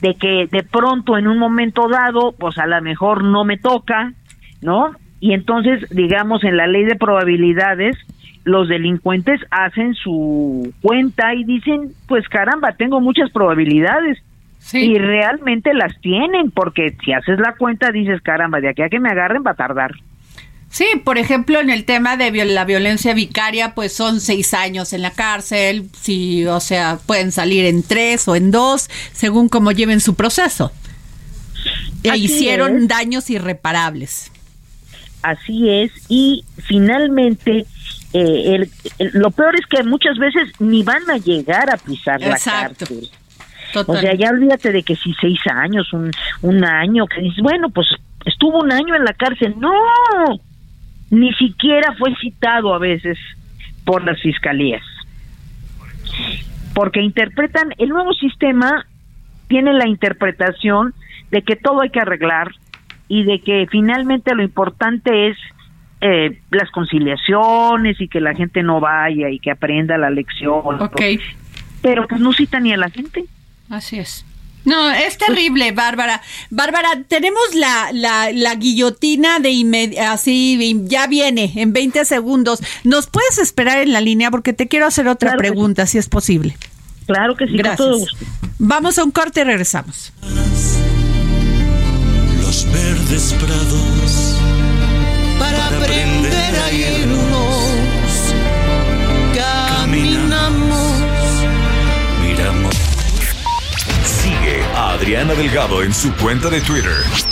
de 0.00 0.14
que 0.14 0.48
de 0.50 0.62
pronto 0.62 1.18
en 1.18 1.26
un 1.26 1.38
momento 1.38 1.88
dado, 1.88 2.32
pues 2.32 2.56
a 2.58 2.66
lo 2.66 2.80
mejor 2.82 3.24
no 3.24 3.44
me 3.44 3.58
toca, 3.58 4.12
¿no? 4.62 4.92
Y 5.20 5.34
entonces, 5.34 5.88
digamos, 5.90 6.42
en 6.44 6.56
la 6.56 6.66
ley 6.66 6.84
de 6.84 6.96
probabilidades, 6.96 7.96
los 8.44 8.68
delincuentes 8.68 9.40
hacen 9.50 9.94
su 9.94 10.72
cuenta 10.80 11.34
y 11.34 11.44
dicen, 11.44 11.92
pues 12.08 12.28
caramba, 12.28 12.72
tengo 12.72 13.00
muchas 13.00 13.30
probabilidades. 13.30 14.18
Y 14.72 14.96
realmente 14.96 15.74
las 15.74 16.00
tienen, 16.00 16.50
porque 16.52 16.96
si 17.04 17.12
haces 17.12 17.38
la 17.40 17.54
cuenta 17.56 17.90
dices, 17.90 18.20
caramba, 18.22 18.60
de 18.60 18.68
aquí 18.68 18.82
a 18.82 18.88
que 18.88 19.00
me 19.00 19.10
agarren 19.10 19.42
va 19.44 19.52
a 19.52 19.54
tardar. 19.54 19.92
Sí, 20.70 20.86
por 21.04 21.18
ejemplo, 21.18 21.60
en 21.60 21.68
el 21.68 21.84
tema 21.84 22.16
de 22.16 22.30
la 22.46 22.64
violencia 22.64 23.12
vicaria, 23.12 23.74
pues 23.74 23.92
son 23.92 24.20
seis 24.20 24.54
años 24.54 24.94
en 24.94 25.02
la 25.02 25.10
cárcel, 25.10 25.90
sí, 25.92 26.46
o 26.46 26.60
sea, 26.60 26.98
pueden 27.06 27.30
salir 27.30 27.66
en 27.66 27.82
tres 27.82 28.26
o 28.26 28.36
en 28.36 28.50
dos, 28.50 28.88
según 29.12 29.50
como 29.50 29.72
lleven 29.72 30.00
su 30.00 30.14
proceso. 30.14 30.72
E 32.02 32.16
hicieron 32.16 32.88
daños 32.88 33.28
irreparables. 33.28 34.31
Así 35.22 35.68
es, 35.68 35.92
y 36.08 36.44
finalmente 36.56 37.66
eh, 38.12 38.68
lo 39.12 39.30
peor 39.30 39.54
es 39.54 39.66
que 39.66 39.82
muchas 39.84 40.18
veces 40.18 40.48
ni 40.60 40.82
van 40.82 41.08
a 41.08 41.16
llegar 41.16 41.70
a 41.70 41.76
pisar 41.76 42.20
la 42.20 42.38
cárcel. 42.38 43.08
O 43.86 43.96
sea, 43.96 44.14
ya 44.14 44.30
olvídate 44.30 44.72
de 44.72 44.82
que 44.82 44.96
si 44.96 45.14
seis 45.14 45.38
años, 45.50 45.92
un, 45.92 46.10
un 46.42 46.64
año, 46.64 47.06
que 47.06 47.22
dices, 47.22 47.42
bueno, 47.42 47.70
pues 47.70 47.86
estuvo 48.26 48.60
un 48.60 48.72
año 48.72 48.94
en 48.94 49.04
la 49.04 49.14
cárcel. 49.14 49.54
No, 49.58 49.72
ni 51.10 51.32
siquiera 51.34 51.94
fue 51.98 52.14
citado 52.20 52.74
a 52.74 52.78
veces 52.78 53.18
por 53.84 54.04
las 54.04 54.20
fiscalías. 54.20 54.82
Porque 56.74 57.00
interpretan, 57.00 57.74
el 57.78 57.90
nuevo 57.90 58.12
sistema 58.14 58.86
tiene 59.48 59.72
la 59.72 59.86
interpretación 59.86 60.94
de 61.30 61.42
que 61.42 61.56
todo 61.56 61.82
hay 61.82 61.90
que 61.90 62.00
arreglar, 62.00 62.52
y 63.08 63.24
de 63.24 63.40
que 63.40 63.66
finalmente 63.70 64.34
lo 64.34 64.42
importante 64.42 65.28
es 65.28 65.36
eh, 66.00 66.40
las 66.50 66.70
conciliaciones 66.70 68.00
y 68.00 68.08
que 68.08 68.20
la 68.20 68.34
gente 68.34 68.62
no 68.62 68.80
vaya 68.80 69.30
y 69.30 69.38
que 69.38 69.50
aprenda 69.50 69.96
la 69.98 70.10
lección. 70.10 70.80
Okay. 70.80 71.20
Pero 71.80 72.08
pues 72.08 72.20
no 72.20 72.32
cita 72.32 72.60
ni 72.60 72.72
a 72.72 72.76
la 72.76 72.90
gente. 72.90 73.24
Así 73.70 73.98
es. 73.98 74.24
No, 74.64 74.90
es 74.90 75.18
terrible, 75.18 75.72
Bárbara. 75.72 76.22
Bárbara, 76.50 76.88
tenemos 77.08 77.54
la, 77.54 77.90
la, 77.92 78.30
la 78.32 78.54
guillotina 78.54 79.40
de 79.40 79.50
inmediato, 79.50 80.12
así, 80.12 80.80
ya 80.84 81.06
viene, 81.06 81.52
en 81.56 81.72
20 81.72 82.04
segundos. 82.04 82.60
¿Nos 82.84 83.08
puedes 83.08 83.38
esperar 83.38 83.78
en 83.78 83.92
la 83.92 84.00
línea? 84.00 84.30
Porque 84.30 84.52
te 84.52 84.68
quiero 84.68 84.86
hacer 84.86 85.08
otra 85.08 85.36
pregunta, 85.36 85.86
si 85.86 85.98
es 85.98 86.08
posible. 86.08 86.56
Claro 87.06 87.34
que 87.36 87.46
sí, 87.46 87.56
Gracias. 87.56 87.78
con 87.78 87.86
todo 87.86 87.98
gusto. 87.98 88.26
Vamos 88.58 88.98
a 88.98 89.04
un 89.04 89.10
corte 89.10 89.40
y 89.40 89.44
regresamos. 89.44 90.12
Verdes 93.12 93.34
prados 93.34 94.38
para, 95.38 95.56
Para 95.58 95.76
aprender 95.76 96.56
a 96.64 96.72
irnos. 96.72 98.34
Caminamos. 99.34 101.04
miramos. 102.22 102.74
Sigue 104.02 104.62
a 104.74 104.92
Adriana 104.92 105.34
Delgado 105.34 105.82
en 105.82 105.92
su 105.92 106.10
cuenta 106.14 106.48
de 106.48 106.62
Twitter. 106.62 107.31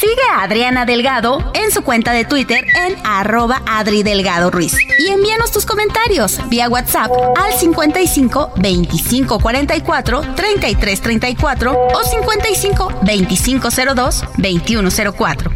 Sigue 0.00 0.22
a 0.32 0.44
Adriana 0.44 0.86
Delgado 0.86 1.52
en 1.52 1.70
su 1.70 1.82
cuenta 1.82 2.14
de 2.14 2.24
Twitter 2.24 2.64
en 2.86 2.96
arroba 3.04 3.62
Adri 3.66 4.02
Delgado 4.02 4.50
Ruiz. 4.50 4.72
Y 4.98 5.08
envíanos 5.08 5.52
tus 5.52 5.66
comentarios 5.66 6.40
vía 6.48 6.70
WhatsApp 6.70 7.10
al 7.36 7.52
55 7.52 8.54
25 8.56 9.38
44 9.38 10.20
33 10.34 11.00
34 11.02 11.88
o 11.92 12.02
55 12.02 13.00
25 13.02 13.68
02 13.94 14.24
21 14.38 14.88
04. 15.18 15.50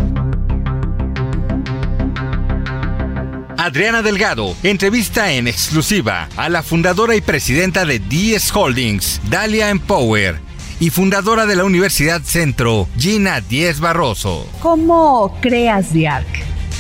Adriana 3.56 4.02
Delgado 4.02 4.54
entrevista 4.62 5.32
en 5.32 5.48
exclusiva 5.48 6.28
a 6.36 6.50
la 6.50 6.62
fundadora 6.62 7.16
y 7.16 7.22
presidenta 7.22 7.86
de 7.86 7.98
DS 7.98 8.54
Holdings, 8.54 9.22
Dalia 9.30 9.70
Empower, 9.70 10.38
y 10.80 10.90
fundadora 10.90 11.46
de 11.46 11.56
la 11.56 11.64
Universidad 11.64 12.20
Centro, 12.22 12.88
Gina 12.98 13.40
Diez 13.40 13.80
Barroso. 13.80 14.48
¿Cómo 14.60 15.38
creas 15.40 15.92
DIARC? 15.92 16.26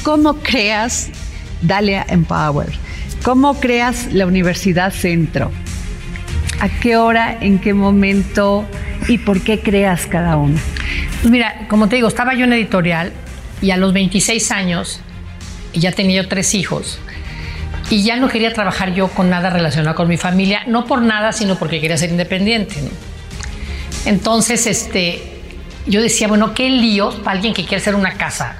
¿Cómo 0.02 0.34
creas 0.34 1.10
Dalia 1.62 2.04
Empower? 2.08 2.68
¿Cómo 3.22 3.58
creas 3.60 4.12
la 4.12 4.26
Universidad 4.26 4.92
Centro? 4.92 5.50
¿A 6.60 6.68
qué 6.68 6.96
hora, 6.96 7.38
en 7.40 7.58
qué 7.58 7.72
momento 7.72 8.66
y 9.08 9.18
por 9.18 9.40
qué 9.42 9.60
creas 9.60 10.06
cada 10.06 10.36
uno? 10.36 10.58
Mira, 11.24 11.66
como 11.68 11.88
te 11.88 11.96
digo, 11.96 12.08
estaba 12.08 12.34
yo 12.34 12.44
en 12.44 12.52
editorial 12.52 13.12
y 13.62 13.70
a 13.70 13.76
los 13.76 13.92
26 13.92 14.50
años 14.50 15.00
ya 15.72 15.92
tenía 15.92 16.22
yo 16.22 16.28
tres 16.28 16.54
hijos 16.54 16.98
y 17.90 18.02
ya 18.02 18.16
no 18.16 18.28
quería 18.28 18.52
trabajar 18.52 18.94
yo 18.94 19.08
con 19.08 19.30
nada 19.30 19.50
relacionado 19.50 19.94
con 19.94 20.08
mi 20.08 20.16
familia, 20.16 20.62
no 20.66 20.84
por 20.84 21.02
nada, 21.02 21.32
sino 21.32 21.58
porque 21.58 21.80
quería 21.80 21.96
ser 21.96 22.10
independiente. 22.10 22.82
¿no? 22.82 23.13
Entonces, 24.04 24.66
este, 24.66 25.22
yo 25.86 26.02
decía, 26.02 26.28
bueno, 26.28 26.54
qué 26.54 26.68
lío 26.68 27.10
para 27.22 27.36
alguien 27.36 27.54
que 27.54 27.62
quiere 27.62 27.78
hacer 27.78 27.94
una 27.94 28.14
casa 28.14 28.56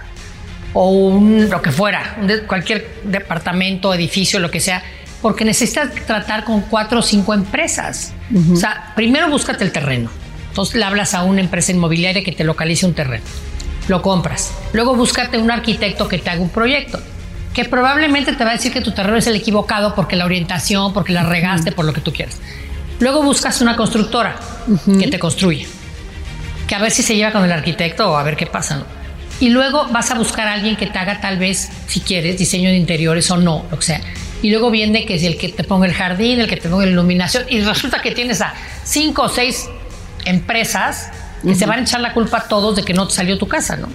o 0.73 0.91
un, 0.91 1.49
lo 1.49 1.63
que 1.63 1.71
fuera, 1.71 2.17
cualquier 2.47 3.01
departamento, 3.05 3.95
edificio, 3.95 4.41
lo 4.41 4.51
que 4.51 4.61
sea, 4.61 4.83
porque 5.23 5.45
necesitas 5.45 5.95
tratar 6.07 6.45
con 6.45 6.63
cuatro 6.63 6.99
o 6.99 7.03
cinco 7.03 7.33
empresas. 7.33 8.13
O 8.53 8.57
sea, 8.57 8.93
primero 8.95 9.31
búscate 9.31 9.65
el 9.65 9.73
terreno. 9.73 10.11
Entonces 10.49 10.75
le 10.75 10.85
hablas 10.85 11.15
a 11.15 11.23
una 11.23 11.41
empresa 11.41 11.73
inmobiliaria 11.73 12.23
que 12.23 12.33
te 12.33 12.45
localice 12.45 12.87
un 12.87 12.95
terreno. 12.95 13.25
Lo 13.89 14.03
compras. 14.03 14.53
Luego 14.73 14.95
búscate 14.95 15.39
un 15.39 15.51
arquitecto 15.51 16.09
que 16.09 16.19
te 16.19 16.31
haga 16.31 16.41
un 16.41 16.51
proyecto. 16.51 17.01
Que 17.55 17.65
probablemente 17.65 18.33
te 18.33 18.45
va 18.45 18.51
a 18.51 18.53
decir 18.55 18.73
que 18.73 18.81
tu 18.81 18.93
terreno 18.93 19.17
es 19.17 19.27
el 19.27 19.37
equivocado 19.37 19.95
porque 19.95 20.17
la 20.17 20.25
orientación, 20.25 20.93
porque 20.93 21.13
la 21.13 21.23
regaste, 21.23 21.73
por 21.73 21.85
lo 21.85 21.93
que 21.93 22.01
tú 22.01 22.13
quieras. 22.13 22.41
Luego 23.01 23.23
buscas 23.23 23.61
una 23.61 23.77
constructora 23.77 24.37
que 24.99 25.09
te 25.09 25.19
construye. 25.19 25.67
Que 26.67 26.75
a 26.75 26.79
ver 26.79 26.91
si 26.91 27.03
se 27.03 27.17
lleva 27.17 27.33
con 27.33 27.45
el 27.45 27.53
arquitecto 27.53 28.11
o 28.11 28.17
a 28.17 28.23
ver 28.23 28.37
qué 28.37 28.47
pasa, 28.47 28.77
¿no? 28.77 28.85
Y 29.41 29.49
luego 29.49 29.89
vas 29.91 30.11
a 30.11 30.15
buscar 30.15 30.47
a 30.47 30.55
alguien 30.55 30.77
que 30.77 30.87
te 30.87 30.99
haga 30.99 31.21
tal 31.21 31.39
vez, 31.39 31.69
si 31.89 32.01
quieres, 32.01 32.39
diseño 32.39 32.71
de 32.71 32.77
interiores 32.77 33.31
o 33.31 33.37
no, 33.37 33.67
lo 33.71 33.79
que 33.79 33.85
sea. 33.85 34.01
Y 34.43 34.51
luego 34.51 34.71
viene 34.71 35.07
que 35.07 35.17
es 35.17 35.25
el 35.25 35.37
que 35.37 35.49
te 35.49 35.65
ponga 35.65 35.87
el 35.87 35.95
jardín, 35.95 36.41
el 36.41 36.49
que 36.49 36.57
te 36.57 36.69
ponga 36.69 36.85
la 36.85 36.93
iluminación. 36.93 37.45
Y 37.49 37.61
resulta 37.63 38.01
que 38.01 38.13
tienes 38.13 38.41
a 38.41 38.55
cinco 38.85 39.23
o 39.23 39.29
seis 39.29 39.69
empresas 40.25 41.11
que 41.43 41.55
se 41.55 41.67
van 41.67 41.81
a 41.81 41.83
echar 41.83 42.01
la 42.01 42.15
culpa 42.15 42.39
a 42.39 42.49
todos 42.49 42.77
de 42.77 42.85
que 42.85 42.95
no 42.95 43.09
te 43.09 43.15
salió 43.15 43.37
tu 43.39 43.49
casa, 43.49 43.77
¿no? 43.77 43.89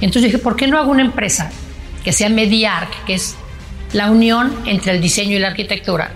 Entonces 0.00 0.24
dije, 0.24 0.38
¿por 0.38 0.56
qué 0.56 0.66
no 0.66 0.78
hago 0.78 0.90
una 0.90 1.02
empresa 1.02 1.50
que 2.04 2.12
sea 2.12 2.28
Mediarc, 2.28 3.04
que 3.04 3.14
es 3.14 3.36
la 3.92 4.10
unión 4.10 4.52
entre 4.66 4.92
el 4.92 5.00
diseño 5.00 5.36
y 5.36 5.38
la 5.38 5.48
arquitectura? 5.48 6.12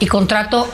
Y 0.00 0.06
contrato 0.06 0.68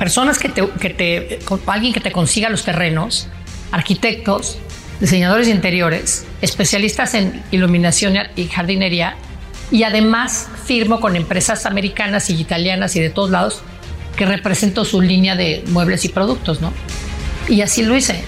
personas 0.00 0.38
que 0.38 0.48
te, 0.48 0.66
que 0.66 0.88
te 0.88 1.38
alguien 1.66 1.92
que 1.92 2.00
te 2.00 2.10
consiga 2.10 2.48
los 2.48 2.64
terrenos, 2.64 3.28
arquitectos, 3.70 4.56
diseñadores 4.98 5.46
de 5.46 5.52
interiores, 5.52 6.24
especialistas 6.40 7.12
en 7.12 7.42
iluminación 7.50 8.14
y 8.34 8.46
jardinería, 8.46 9.16
y 9.70 9.82
además 9.82 10.48
firmo 10.64 11.00
con 11.00 11.16
empresas 11.16 11.66
americanas 11.66 12.30
y 12.30 12.40
italianas 12.40 12.96
y 12.96 13.00
de 13.00 13.10
todos 13.10 13.28
lados 13.28 13.60
que 14.16 14.24
represento 14.24 14.86
su 14.86 15.02
línea 15.02 15.36
de 15.36 15.64
muebles 15.66 16.06
y 16.06 16.08
productos, 16.08 16.62
¿no? 16.62 16.72
Y 17.46 17.60
así 17.60 17.82
lo 17.82 17.94
hice. 17.94 18.24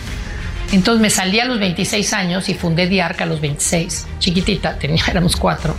Entonces 0.72 1.00
me 1.00 1.08
salí 1.08 1.40
a 1.40 1.46
los 1.46 1.58
26 1.58 2.12
años 2.12 2.50
y 2.50 2.54
fundé 2.54 2.86
Diarca 2.86 3.24
a 3.24 3.26
los 3.26 3.40
26, 3.40 4.08
chiquitita, 4.18 4.76
tenía, 4.78 5.04
éramos 5.10 5.36
cuatro, 5.36 5.74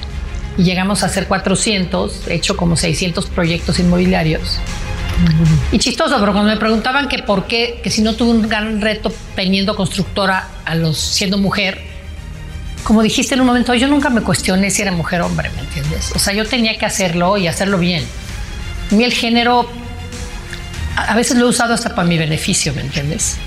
y 0.57 0.63
llegamos 0.63 1.03
a 1.03 1.05
hacer 1.05 1.27
400, 1.27 2.29
he 2.29 2.33
hecho 2.33 2.57
como 2.57 2.77
600 2.77 3.27
proyectos 3.27 3.77
inmobiliarios. 3.77 4.59
Y 5.71 5.79
chistoso, 5.79 6.19
pero 6.19 6.33
cuando 6.33 6.51
me 6.51 6.57
preguntaban 6.57 7.07
que 7.07 7.19
por 7.19 7.47
qué, 7.47 7.79
que 7.83 7.89
si 7.89 8.01
no 8.01 8.13
tuve 8.15 8.31
un 8.31 8.47
gran 8.47 8.81
reto 8.81 9.13
teniendo 9.35 9.75
constructora 9.75 10.47
a 10.65 10.75
los 10.75 10.97
siendo 10.97 11.37
mujer, 11.37 11.81
como 12.83 13.01
dijiste 13.01 13.35
en 13.35 13.41
un 13.41 13.47
momento, 13.47 13.73
yo 13.73 13.87
nunca 13.87 14.09
me 14.09 14.21
cuestioné 14.21 14.69
si 14.69 14.81
era 14.81 14.91
mujer 14.91 15.21
o 15.21 15.27
hombre, 15.27 15.49
¿me 15.55 15.61
entiendes? 15.61 16.11
O 16.15 16.19
sea, 16.19 16.33
yo 16.33 16.45
tenía 16.45 16.77
que 16.77 16.85
hacerlo 16.85 17.37
y 17.37 17.47
hacerlo 17.47 17.77
bien. 17.77 18.05
A 18.91 18.95
mí 18.95 19.03
el 19.03 19.13
género, 19.13 19.69
a 20.95 21.15
veces 21.15 21.37
lo 21.37 21.45
he 21.45 21.49
usado 21.49 21.73
hasta 21.73 21.95
para 21.95 22.07
mi 22.07 22.17
beneficio, 22.17 22.73
¿me 22.73 22.81
entiendes? 22.81 23.37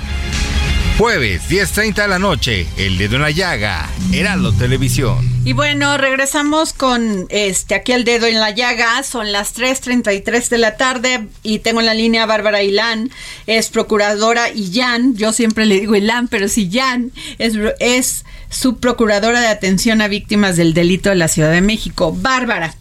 Jueves, 0.98 1.42
10.30 1.50 1.94
de 1.94 2.08
la 2.08 2.18
noche, 2.18 2.66
El 2.78 2.96
Dedo 2.96 3.16
en 3.16 3.22
la 3.22 3.30
Llaga, 3.30 3.86
Heraldo 4.12 4.52
Televisión. 4.52 5.35
Y 5.46 5.52
bueno, 5.52 5.96
regresamos 5.96 6.72
con 6.72 7.26
este 7.28 7.76
aquí 7.76 7.92
el 7.92 8.02
dedo 8.02 8.26
en 8.26 8.40
la 8.40 8.50
llaga. 8.50 9.00
Son 9.04 9.30
las 9.30 9.54
3:33 9.54 10.48
de 10.48 10.58
la 10.58 10.76
tarde 10.76 11.28
y 11.44 11.60
tengo 11.60 11.78
en 11.78 11.86
la 11.86 11.94
línea 11.94 12.26
Bárbara 12.26 12.64
Ilán, 12.64 13.12
es 13.46 13.68
procuradora 13.68 14.50
y 14.50 14.72
Jan, 14.74 15.14
yo 15.16 15.32
siempre 15.32 15.64
le 15.64 15.78
digo 15.78 15.94
Ilán, 15.94 16.26
pero 16.26 16.48
si 16.48 16.68
Jan 16.68 17.12
es, 17.38 17.54
es 17.78 18.24
subprocuradora 18.50 19.40
de 19.40 19.46
atención 19.46 20.02
a 20.02 20.08
víctimas 20.08 20.56
del 20.56 20.74
delito 20.74 21.10
de 21.10 21.14
la 21.14 21.28
Ciudad 21.28 21.52
de 21.52 21.60
México. 21.60 22.12
Bárbara, 22.12 22.74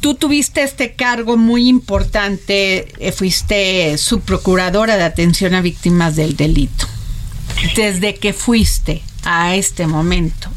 tú 0.00 0.14
tuviste 0.14 0.62
este 0.62 0.94
cargo 0.94 1.36
muy 1.36 1.68
importante, 1.68 2.88
eh, 2.98 3.12
fuiste 3.12 3.98
subprocuradora 3.98 4.96
de 4.96 5.04
atención 5.04 5.54
a 5.54 5.60
víctimas 5.60 6.16
del 6.16 6.34
delito. 6.34 6.86
Desde 7.76 8.14
que 8.14 8.32
fuiste 8.32 9.02
a 9.26 9.54
este 9.54 9.86
momento, 9.86 10.48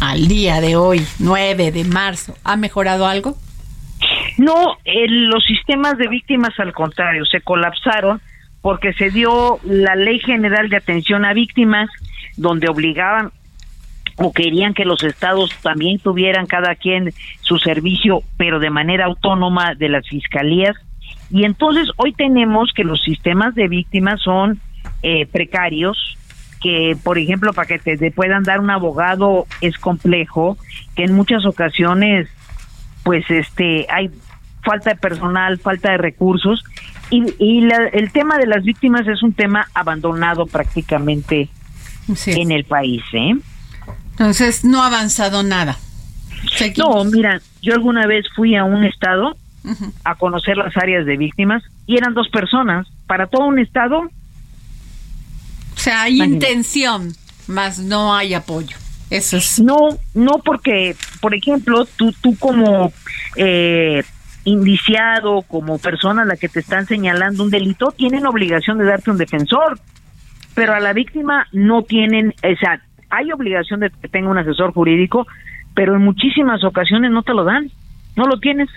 al 0.00 0.28
día 0.28 0.60
de 0.60 0.76
hoy, 0.76 1.00
9 1.18 1.72
de 1.72 1.84
marzo, 1.84 2.36
¿ha 2.44 2.56
mejorado 2.56 3.06
algo? 3.06 3.36
No, 4.38 4.76
los 4.84 5.44
sistemas 5.44 5.98
de 5.98 6.08
víctimas 6.08 6.58
al 6.58 6.72
contrario, 6.72 7.24
se 7.24 7.40
colapsaron 7.40 8.20
porque 8.60 8.92
se 8.92 9.10
dio 9.10 9.58
la 9.64 9.94
Ley 9.96 10.20
General 10.20 10.68
de 10.68 10.76
Atención 10.76 11.24
a 11.24 11.32
Víctimas, 11.32 11.88
donde 12.36 12.68
obligaban 12.68 13.32
o 14.16 14.32
querían 14.32 14.74
que 14.74 14.84
los 14.84 15.02
estados 15.04 15.50
también 15.62 15.98
tuvieran 15.98 16.46
cada 16.46 16.74
quien 16.74 17.12
su 17.40 17.58
servicio, 17.58 18.22
pero 18.36 18.58
de 18.58 18.70
manera 18.70 19.06
autónoma 19.06 19.74
de 19.74 19.88
las 19.88 20.08
fiscalías. 20.08 20.76
Y 21.30 21.44
entonces 21.44 21.88
hoy 21.96 22.12
tenemos 22.12 22.72
que 22.74 22.84
los 22.84 23.00
sistemas 23.02 23.54
de 23.54 23.68
víctimas 23.68 24.20
son 24.20 24.60
eh, 25.02 25.26
precarios, 25.26 26.16
que 26.60 26.96
por 27.02 27.18
ejemplo 27.18 27.52
para 27.52 27.66
que 27.66 27.96
te, 27.96 28.10
puedan 28.10 28.42
dar 28.42 28.60
un 28.60 28.70
abogado 28.70 29.46
es 29.60 29.78
complejo, 29.78 30.56
que 30.96 31.04
en 31.04 31.14
muchas 31.14 31.44
ocasiones 31.46 32.28
pues 33.02 33.24
este 33.30 33.86
hay 33.90 34.10
falta 34.62 34.90
de 34.90 34.96
personal, 34.96 35.58
falta 35.58 35.92
de 35.92 35.98
recursos 35.98 36.64
y, 37.10 37.24
y 37.38 37.68
el 37.92 38.12
tema 38.12 38.38
de 38.38 38.46
las 38.46 38.64
víctimas 38.64 39.06
es 39.06 39.22
un 39.22 39.32
tema 39.32 39.68
abandonado 39.74 40.46
prácticamente 40.46 41.48
en 42.26 42.52
el 42.52 42.64
país, 42.64 43.02
¿eh? 43.12 43.34
Entonces, 44.18 44.64
no 44.64 44.82
ha 44.82 44.86
avanzado 44.86 45.42
nada. 45.42 45.76
No, 46.76 47.04
mira, 47.04 47.40
yo 47.62 47.74
alguna 47.74 48.06
vez 48.06 48.26
fui 48.34 48.56
a 48.56 48.64
un 48.64 48.84
estado 48.84 49.36
a 50.04 50.14
conocer 50.14 50.56
las 50.56 50.76
áreas 50.76 51.04
de 51.04 51.16
víctimas 51.16 51.62
y 51.86 51.96
eran 51.96 52.14
dos 52.14 52.28
personas. 52.28 52.86
Para 53.06 53.26
todo 53.26 53.46
un 53.46 53.58
estado. 53.58 54.02
O 55.78 55.80
sea, 55.80 56.02
hay 56.02 56.20
intención, 56.20 57.12
más 57.46 57.78
no 57.78 58.12
hay 58.12 58.34
apoyo. 58.34 58.76
Eso 59.10 59.36
es. 59.36 59.60
No, 59.60 59.76
no 60.12 60.40
porque, 60.44 60.96
por 61.20 61.36
ejemplo, 61.36 61.86
tú, 61.96 62.12
tú 62.20 62.36
como 62.36 62.92
eh, 63.36 64.02
indiciado, 64.42 65.42
como 65.42 65.78
persona 65.78 66.22
a 66.22 66.24
la 66.24 66.36
que 66.36 66.48
te 66.48 66.58
están 66.58 66.86
señalando 66.86 67.44
un 67.44 67.50
delito, 67.50 67.92
tienen 67.92 68.26
obligación 68.26 68.78
de 68.78 68.86
darte 68.86 69.12
un 69.12 69.18
defensor. 69.18 69.78
Pero 70.56 70.74
a 70.74 70.80
la 70.80 70.92
víctima 70.92 71.46
no 71.52 71.84
tienen, 71.84 72.34
esa 72.42 72.82
hay 73.08 73.30
obligación 73.30 73.78
de 73.78 73.90
que 73.90 74.08
tenga 74.08 74.30
un 74.30 74.38
asesor 74.38 74.72
jurídico, 74.72 75.28
pero 75.76 75.94
en 75.94 76.02
muchísimas 76.02 76.64
ocasiones 76.64 77.12
no 77.12 77.22
te 77.22 77.34
lo 77.34 77.44
dan, 77.44 77.70
no 78.16 78.26
lo 78.26 78.40
tienes. 78.40 78.68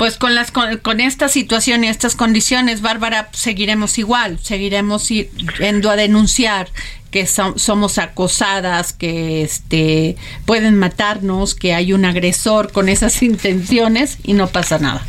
Pues 0.00 0.16
con 0.16 0.34
las 0.34 0.50
con, 0.50 0.98
esta 0.98 1.28
situación 1.28 1.84
y 1.84 1.88
estas 1.88 2.16
condiciones, 2.16 2.80
Bárbara, 2.80 3.28
seguiremos 3.32 3.98
igual, 3.98 4.38
seguiremos 4.38 5.06
yendo 5.10 5.90
a 5.90 5.96
denunciar 5.96 6.68
que 7.10 7.26
somos 7.26 7.98
acosadas, 7.98 8.94
que 8.94 9.42
este 9.42 10.16
pueden 10.46 10.78
matarnos, 10.78 11.54
que 11.54 11.74
hay 11.74 11.92
un 11.92 12.06
agresor 12.06 12.72
con 12.72 12.88
esas 12.88 13.22
intenciones 13.22 14.16
y 14.24 14.32
no 14.32 14.46
pasa 14.46 14.78
nada. 14.78 15.02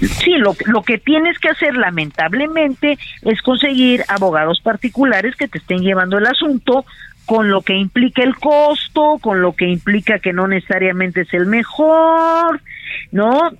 Sí, 0.00 0.30
lo, 0.38 0.56
lo 0.64 0.82
que 0.84 0.96
tienes 0.96 1.38
que 1.38 1.50
hacer 1.50 1.76
lamentablemente 1.76 2.98
es 3.20 3.42
conseguir 3.42 4.04
abogados 4.08 4.58
particulares 4.62 5.36
que 5.36 5.48
te 5.48 5.58
estén 5.58 5.80
llevando 5.80 6.16
el 6.16 6.26
asunto 6.26 6.86
con 7.26 7.50
lo 7.50 7.60
que 7.60 7.74
implica 7.74 8.22
el 8.22 8.36
costo, 8.36 9.18
con 9.20 9.42
lo 9.42 9.54
que 9.54 9.68
implica 9.68 10.18
que 10.18 10.32
no 10.32 10.48
necesariamente 10.48 11.22
es 11.22 11.34
el 11.34 11.44
mejor, 11.44 12.62
¿no? 13.12 13.50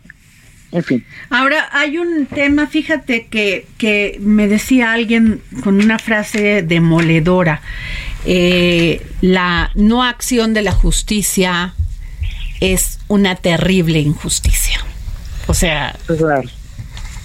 En 0.74 0.82
fin. 0.82 1.06
Ahora 1.30 1.68
hay 1.70 1.98
un 1.98 2.26
tema, 2.26 2.66
fíjate 2.66 3.28
que, 3.28 3.64
que 3.78 4.18
me 4.20 4.48
decía 4.48 4.92
alguien 4.92 5.40
con 5.62 5.76
una 5.76 6.00
frase 6.00 6.62
demoledora, 6.62 7.62
eh, 8.26 9.06
la 9.20 9.70
no 9.76 10.02
acción 10.02 10.52
de 10.52 10.62
la 10.62 10.72
justicia 10.72 11.74
es 12.60 12.98
una 13.06 13.36
terrible 13.36 14.00
injusticia. 14.00 14.80
O 15.46 15.54
sea, 15.54 15.94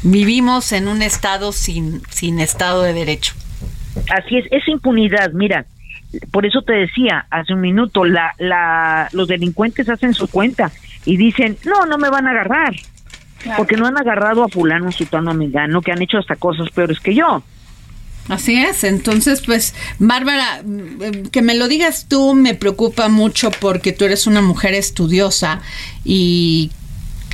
vivimos 0.03 0.71
en 0.71 0.87
un 0.87 1.01
estado 1.01 1.51
sin, 1.51 2.03
sin 2.11 2.39
estado 2.39 2.83
de 2.83 2.93
derecho. 2.93 3.33
Así 4.15 4.37
es, 4.37 4.45
es 4.51 4.67
impunidad, 4.67 5.31
mira, 5.31 5.65
por 6.29 6.45
eso 6.45 6.61
te 6.61 6.73
decía 6.73 7.25
hace 7.31 7.55
un 7.55 7.61
minuto, 7.61 8.05
la, 8.05 8.35
la, 8.37 9.09
los 9.11 9.27
delincuentes 9.27 9.89
hacen 9.89 10.13
su 10.13 10.27
cuenta 10.27 10.71
y 11.03 11.17
dicen, 11.17 11.57
no, 11.65 11.87
no 11.87 11.97
me 11.97 12.09
van 12.11 12.27
a 12.27 12.31
agarrar, 12.31 12.75
porque 13.57 13.75
no 13.77 13.87
han 13.87 13.97
agarrado 13.97 14.43
a 14.43 14.49
fulano, 14.49 14.91
sutano, 14.91 15.31
amigano, 15.31 15.81
que 15.81 15.91
han 15.91 16.01
hecho 16.01 16.17
hasta 16.17 16.35
cosas 16.35 16.69
peores 16.71 16.99
que 16.99 17.15
yo. 17.15 17.43
Así 18.27 18.61
es, 18.61 18.83
entonces 18.83 19.41
pues 19.43 19.73
Bárbara, 19.97 20.61
mm, 20.63 21.29
que 21.31 21.41
me 21.41 21.55
lo 21.55 21.67
digas 21.67 22.05
tú 22.07 22.35
me 22.35 22.53
preocupa 22.53 23.09
mucho 23.09 23.49
porque 23.49 23.91
tú 23.91 24.05
eres 24.05 24.27
una 24.27 24.41
mujer 24.41 24.75
estudiosa 24.75 25.61
y 26.05 26.69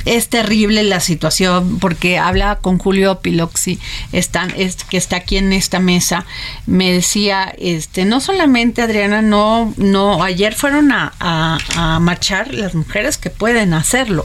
es 0.06 0.28
terrible 0.28 0.84
la 0.84 1.00
situación 1.00 1.78
porque 1.80 2.16
hablaba 2.16 2.60
con 2.60 2.78
Julio 2.78 3.18
Piloxi, 3.20 3.78
que 4.12 4.96
está 4.96 5.16
aquí 5.16 5.36
en 5.36 5.52
esta 5.52 5.80
mesa, 5.80 6.24
me 6.66 6.92
decía, 6.92 7.52
este, 7.58 8.04
no 8.04 8.20
solamente 8.20 8.82
Adriana, 8.82 9.20
no, 9.20 9.74
no, 9.76 10.22
ayer 10.22 10.54
fueron 10.54 10.92
a, 10.92 11.12
a, 11.18 11.98
marchar 12.00 12.54
las 12.54 12.74
mujeres 12.74 13.18
que 13.18 13.30
pueden 13.30 13.74
hacerlo, 13.74 14.24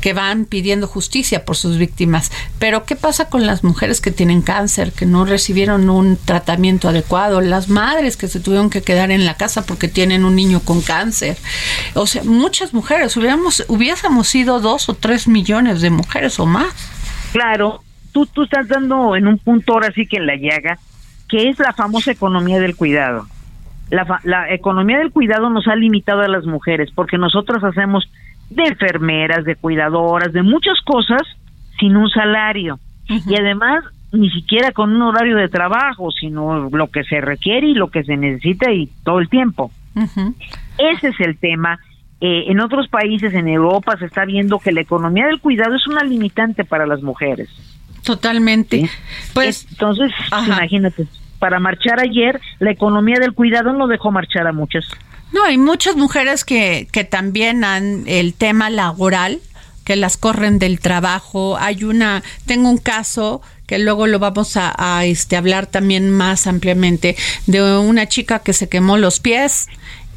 que 0.00 0.14
van 0.14 0.46
pidiendo 0.46 0.86
justicia 0.86 1.44
por 1.44 1.56
sus 1.56 1.76
víctimas, 1.76 2.32
pero 2.58 2.86
¿qué 2.86 2.96
pasa 2.96 3.26
con 3.26 3.46
las 3.46 3.62
mujeres 3.62 4.00
que 4.00 4.10
tienen 4.10 4.40
cáncer, 4.40 4.92
que 4.92 5.04
no 5.04 5.26
recibieron 5.26 5.90
un 5.90 6.16
tratamiento 6.16 6.88
adecuado, 6.88 7.42
las 7.42 7.68
madres 7.68 8.16
que 8.16 8.28
se 8.28 8.40
tuvieron 8.40 8.70
que 8.70 8.82
quedar 8.82 9.10
en 9.10 9.26
la 9.26 9.36
casa 9.36 9.66
porque 9.66 9.88
tienen 9.88 10.24
un 10.24 10.34
niño 10.34 10.60
con 10.60 10.80
cáncer? 10.80 11.36
O 11.92 12.06
sea, 12.06 12.22
muchas 12.24 12.72
mujeres, 12.72 13.16
hubiéramos, 13.18 13.64
hubiésemos 13.68 14.28
sido 14.28 14.60
dos 14.60 14.88
o 14.88 14.94
tres 14.94 15.09
millones 15.28 15.80
de 15.80 15.90
mujeres 15.90 16.38
o 16.40 16.46
más. 16.46 17.30
Claro, 17.32 17.80
tú, 18.12 18.26
tú 18.26 18.42
estás 18.42 18.68
dando 18.68 19.16
en 19.16 19.26
un 19.26 19.38
punto 19.38 19.74
ahora 19.74 19.92
sí 19.92 20.06
que 20.06 20.16
en 20.16 20.26
la 20.26 20.36
llaga, 20.36 20.78
que 21.28 21.48
es 21.48 21.58
la 21.58 21.72
famosa 21.72 22.12
economía 22.12 22.58
del 22.58 22.76
cuidado. 22.76 23.26
La, 23.90 24.20
la 24.24 24.52
economía 24.52 24.98
del 24.98 25.10
cuidado 25.10 25.50
nos 25.50 25.66
ha 25.66 25.74
limitado 25.74 26.20
a 26.22 26.28
las 26.28 26.44
mujeres 26.44 26.90
porque 26.94 27.18
nosotros 27.18 27.62
hacemos 27.64 28.08
de 28.50 28.64
enfermeras, 28.64 29.44
de 29.44 29.56
cuidadoras, 29.56 30.32
de 30.32 30.42
muchas 30.42 30.78
cosas 30.84 31.22
sin 31.78 31.96
un 31.96 32.08
salario. 32.10 32.78
Y 33.08 33.34
además 33.34 33.84
ni 34.12 34.30
siquiera 34.30 34.72
con 34.72 34.94
un 34.94 35.02
horario 35.02 35.36
de 35.36 35.48
trabajo, 35.48 36.10
sino 36.10 36.68
lo 36.70 36.90
que 36.90 37.04
se 37.04 37.20
requiere 37.20 37.68
y 37.68 37.74
lo 37.74 37.90
que 37.90 38.04
se 38.04 38.16
necesita 38.16 38.70
y 38.72 38.88
todo 39.04 39.20
el 39.20 39.28
tiempo. 39.28 39.70
Ese 40.78 41.08
es 41.08 41.20
el 41.20 41.38
tema 41.38 41.78
eh, 42.20 42.44
en 42.48 42.60
otros 42.60 42.88
países, 42.88 43.32
en 43.32 43.48
Europa, 43.48 43.96
se 43.98 44.04
está 44.04 44.24
viendo 44.24 44.58
que 44.58 44.72
la 44.72 44.82
economía 44.82 45.26
del 45.26 45.40
cuidado 45.40 45.74
es 45.74 45.86
una 45.86 46.04
limitante 46.04 46.64
para 46.64 46.86
las 46.86 47.02
mujeres. 47.02 47.48
Totalmente. 48.04 48.90
Pues 49.32 49.66
entonces, 49.70 50.12
imagínate, 50.46 51.06
para 51.38 51.58
marchar 51.60 52.00
ayer, 52.00 52.40
la 52.58 52.70
economía 52.70 53.18
del 53.18 53.32
cuidado 53.32 53.72
no 53.72 53.86
dejó 53.86 54.10
marchar 54.10 54.46
a 54.46 54.52
muchas. 54.52 54.84
No, 55.32 55.44
hay 55.44 55.58
muchas 55.58 55.96
mujeres 55.96 56.44
que, 56.44 56.88
que 56.92 57.04
también 57.04 57.64
han 57.64 58.04
el 58.06 58.34
tema 58.34 58.68
laboral, 58.68 59.38
que 59.84 59.96
las 59.96 60.16
corren 60.16 60.58
del 60.58 60.80
trabajo. 60.80 61.56
Hay 61.58 61.84
una, 61.84 62.22
tengo 62.46 62.68
un 62.68 62.78
caso 62.78 63.40
que 63.66 63.78
luego 63.78 64.06
lo 64.06 64.18
vamos 64.18 64.56
a, 64.56 64.74
a, 64.76 65.04
este, 65.04 65.36
hablar 65.36 65.66
también 65.66 66.10
más 66.10 66.46
ampliamente, 66.46 67.16
de 67.46 67.78
una 67.78 68.06
chica 68.06 68.40
que 68.40 68.52
se 68.52 68.68
quemó 68.68 68.98
los 68.98 69.20
pies 69.20 69.68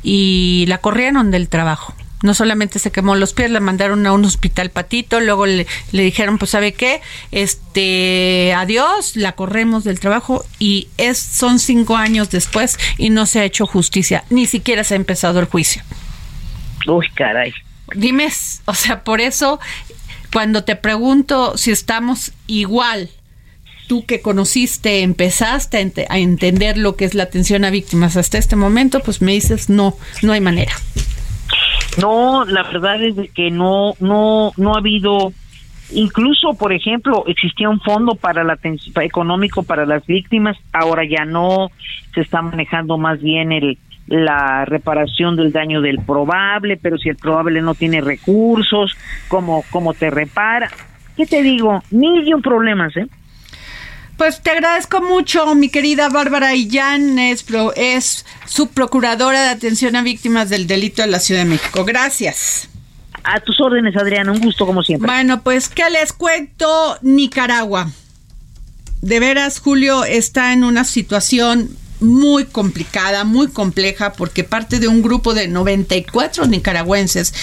y 0.04 0.66
la 0.68 0.80
corrieron 0.80 1.32
del 1.32 1.50
trabajo. 1.50 1.94
No 2.22 2.34
solamente 2.34 2.80
se 2.80 2.92
quemó 2.92 3.16
los 3.16 3.34
pies, 3.34 3.52
la 3.52 3.60
mandaron 3.60 4.06
a 4.06 4.14
un 4.14 4.24
hospital 4.24 4.70
patito, 4.70 5.20
luego 5.20 5.46
le, 5.46 5.68
dijeron, 5.92 6.38
pues 6.38 6.52
sabe 6.52 6.74
qué, 6.74 7.02
este, 7.32 8.54
adiós, 8.56 9.18
la 9.18 9.34
corremos 9.34 9.84
del 9.84 10.00
trabajo 10.00 10.46
y 10.58 10.88
es, 10.98 11.18
son 11.18 11.60
cinco 11.60 11.98
años 11.98 12.30
después 12.30 12.80
y 12.98 13.10
no 13.10 13.26
se 13.26 13.42
ha 13.42 13.44
hecho 13.44 13.66
justicia, 13.66 14.24
ni 14.30 14.46
siquiera 14.46 14.86
se 14.86 14.94
ha 14.94 14.98
empezado 14.98 15.42
el 15.42 15.48
juicio. 15.48 15.84
Uy, 16.88 17.10
caray. 17.14 17.54
Dime, 17.94 18.30
o 18.66 18.74
sea, 18.74 19.04
por 19.04 19.20
eso 19.20 19.60
cuando 20.32 20.64
te 20.64 20.78
pregunto 20.78 21.58
si 21.58 21.72
estamos 21.72 22.32
igual 22.48 23.10
tú 23.88 24.06
que 24.06 24.22
conociste, 24.22 25.02
empezaste 25.02 26.08
a, 26.10 26.18
entender 26.18 26.78
lo 26.78 26.96
que 26.96 27.06
es 27.06 27.14
la 27.14 27.24
atención 27.24 27.66
a 27.66 27.70
víctimas 27.70 28.18
hasta 28.18 28.38
este 28.38 28.56
momento, 28.56 29.00
pues 29.02 29.22
me 29.22 29.34
dices, 29.34 29.70
no, 29.70 29.96
no 30.22 30.34
hay 30.34 30.42
manera. 30.42 30.74
No, 32.00 32.46
la 32.46 32.64
verdad 32.64 33.02
es 33.04 33.16
que 33.34 33.52
no, 33.52 33.96
no, 34.00 34.52
no 34.58 34.76
ha 34.76 34.80
habido 34.80 35.34
Incluso, 35.92 36.56
por 36.58 36.74
ejemplo, 36.74 37.24
existía 37.28 37.70
un 37.70 37.80
fondo 37.80 38.16
para 38.16 38.44
la 38.44 38.58
económico 39.02 39.62
para 39.62 39.86
las 39.86 40.04
víctimas, 40.08 40.58
ahora 40.72 41.04
ya 41.08 41.24
no, 41.24 41.70
se 42.16 42.22
está 42.22 42.42
manejando 42.42 42.98
más 42.98 43.22
bien 43.22 43.52
el 43.52 43.78
la 44.08 44.66
reparación 44.66 45.36
del 45.36 45.52
daño 45.52 45.82
del 45.82 46.00
probable, 46.00 46.78
pero 46.82 46.98
si 46.98 47.10
el 47.10 47.16
probable 47.16 47.62
no 47.62 47.74
tiene 47.74 48.02
recursos, 48.02 48.96
¿cómo, 49.28 49.64
cómo 49.70 49.94
te 49.94 50.10
repara? 50.10 50.70
¿Qué 51.16 51.26
te 51.26 51.42
digo? 51.42 51.82
Mil 51.92 52.28
y 52.28 52.34
un 52.34 52.42
problemas, 52.42 52.96
¿eh? 52.98 53.08
Pues 54.18 54.42
te 54.42 54.52
agradezco 54.52 55.02
mucho, 55.02 55.56
mi 55.56 55.70
querida 55.70 56.08
Bárbara 56.10 56.54
Illán, 56.54 57.18
es, 57.18 57.46
es 57.76 58.26
subprocuradora 58.46 59.42
de 59.44 59.50
atención 59.50 59.96
a 59.96 60.04
víctimas 60.04 60.50
del 60.50 60.68
delito 60.68 61.02
de 61.02 61.08
la 61.08 61.20
Ciudad 61.20 61.42
de 61.42 61.50
México. 61.50 61.84
Gracias. 61.84 62.70
A 63.24 63.40
tus 63.40 63.60
órdenes, 63.60 63.96
Adriana, 63.96 64.32
un 64.32 64.40
gusto 64.40 64.66
como 64.66 64.84
siempre. 64.84 65.08
Bueno, 65.08 65.42
pues, 65.42 65.70
¿qué 65.70 65.90
les 65.90 66.14
cuento? 66.14 66.98
Nicaragua. 67.02 67.90
De 69.02 69.20
veras, 69.20 69.60
Julio 69.60 70.06
está 70.06 70.54
en 70.54 70.64
una 70.64 70.84
situación 70.84 71.76
muy 72.04 72.46
complicada, 72.46 73.24
muy 73.24 73.48
compleja, 73.48 74.14
porque 74.14 74.44
parte 74.44 74.80
de 74.80 74.88
un 74.88 75.02
grupo 75.02 75.34
de 75.34 75.48
94 75.48 76.46
nicaragüenses 76.48 77.34